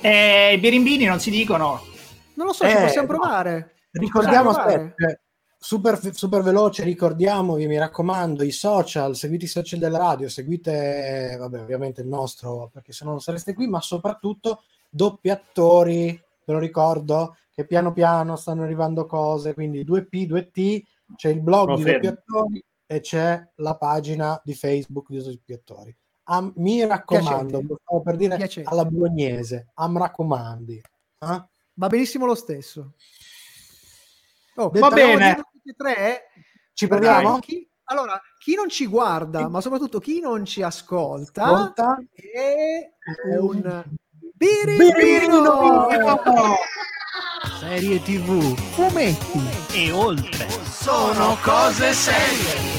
E 0.03 0.53
i 0.53 0.59
birimbini 0.59 1.07
non 1.07 1.21
si 1.21 1.31
dicono. 1.31 1.95
Non 2.37 2.47
lo 2.47 2.53
so, 2.53 2.67
ci 2.67 2.75
Eh, 2.77 2.81
possiamo 2.83 3.07
no. 3.13 3.19
provare. 3.19 3.75
Ricordiamo, 3.91 4.51
Possiamo 4.51 4.69
provare. 4.75 4.95
aspetta, 4.97 5.21
super, 5.59 6.15
super 6.15 6.43
veloce, 6.43 6.85
ricordiamovi, 6.85 7.67
mi 7.67 7.79
raccomando, 7.79 8.43
i 8.45 8.51
social, 8.51 9.17
seguite 9.17 9.47
i 9.47 9.49
social 9.49 9.79
della 9.79 9.99
radio, 9.99 10.29
seguite, 10.29 11.37
vabbè, 11.39 11.61
ovviamente 11.61 12.03
il 12.03 12.09
nostro, 12.09 12.69
perché 12.73 12.93
se 12.93 13.05
no 13.05 13.11
non 13.13 13.21
sareste 13.21 13.55
qui, 13.55 13.67
ma 13.67 13.81
soprattutto 13.81 14.63
doppiatori, 14.91 16.23
ve 16.45 16.53
lo 16.53 16.59
ricordo, 16.59 17.37
che 17.53 17.65
piano 17.67 17.93
piano 17.93 18.37
stanno 18.37 18.63
arrivando 18.65 19.07
cose, 19.07 19.55
quindi 19.55 19.83
2P, 19.85 20.27
2T, 20.27 20.83
c'è 21.17 21.31
il 21.31 21.41
blog 21.41 21.69
di 21.69 21.75
Confermo. 21.83 22.01
doppiatori 22.03 22.65
e 22.87 23.01
c'è 23.01 23.49
la 23.57 23.77
pagina 23.77 24.41
di 24.45 24.55
Facebook 24.55 25.09
di 25.09 25.23
doppiatori. 25.23 25.97
Am- 26.25 26.53
mi 26.57 26.85
raccomando, 26.85 27.63
stavo 27.83 28.03
per 28.03 28.17
dire 28.17 28.37
Piacente. 28.37 28.69
alla 28.71 28.85
bolognese, 28.85 29.69
am 29.75 29.97
raccomandi. 29.99 30.83
eh? 31.19 31.45
Va 31.79 31.89
benissimo 31.89 32.25
lo 32.27 32.35
stesso. 32.35 32.93
Oh, 34.57 34.71
Va 34.71 34.89
bene. 34.89 35.37
e 35.65 35.75
tre, 35.77 36.23
Ci 36.73 36.89
proviamo? 36.89 37.39
chi- 37.41 37.69
allora, 37.85 38.19
chi 38.39 38.55
non 38.55 38.69
ci 38.71 38.87
guarda, 38.87 39.47
ma 39.49 39.61
soprattutto 39.61 39.99
chi 40.01 40.21
non 40.21 40.45
ci 40.47 40.63
ascolta, 40.63 41.45
Ascolta. 41.45 41.97
è 42.15 42.91
un 43.39 43.85
Birimbino! 44.33 45.87
birimbino! 45.87 45.87
Serie 47.61 48.01
TV, 48.03 48.57
fumetti 48.75 49.75
E 49.75 49.91
oltre. 49.93 50.49
sono 50.65 51.37
cose 51.43 51.93
serie. 51.93 52.76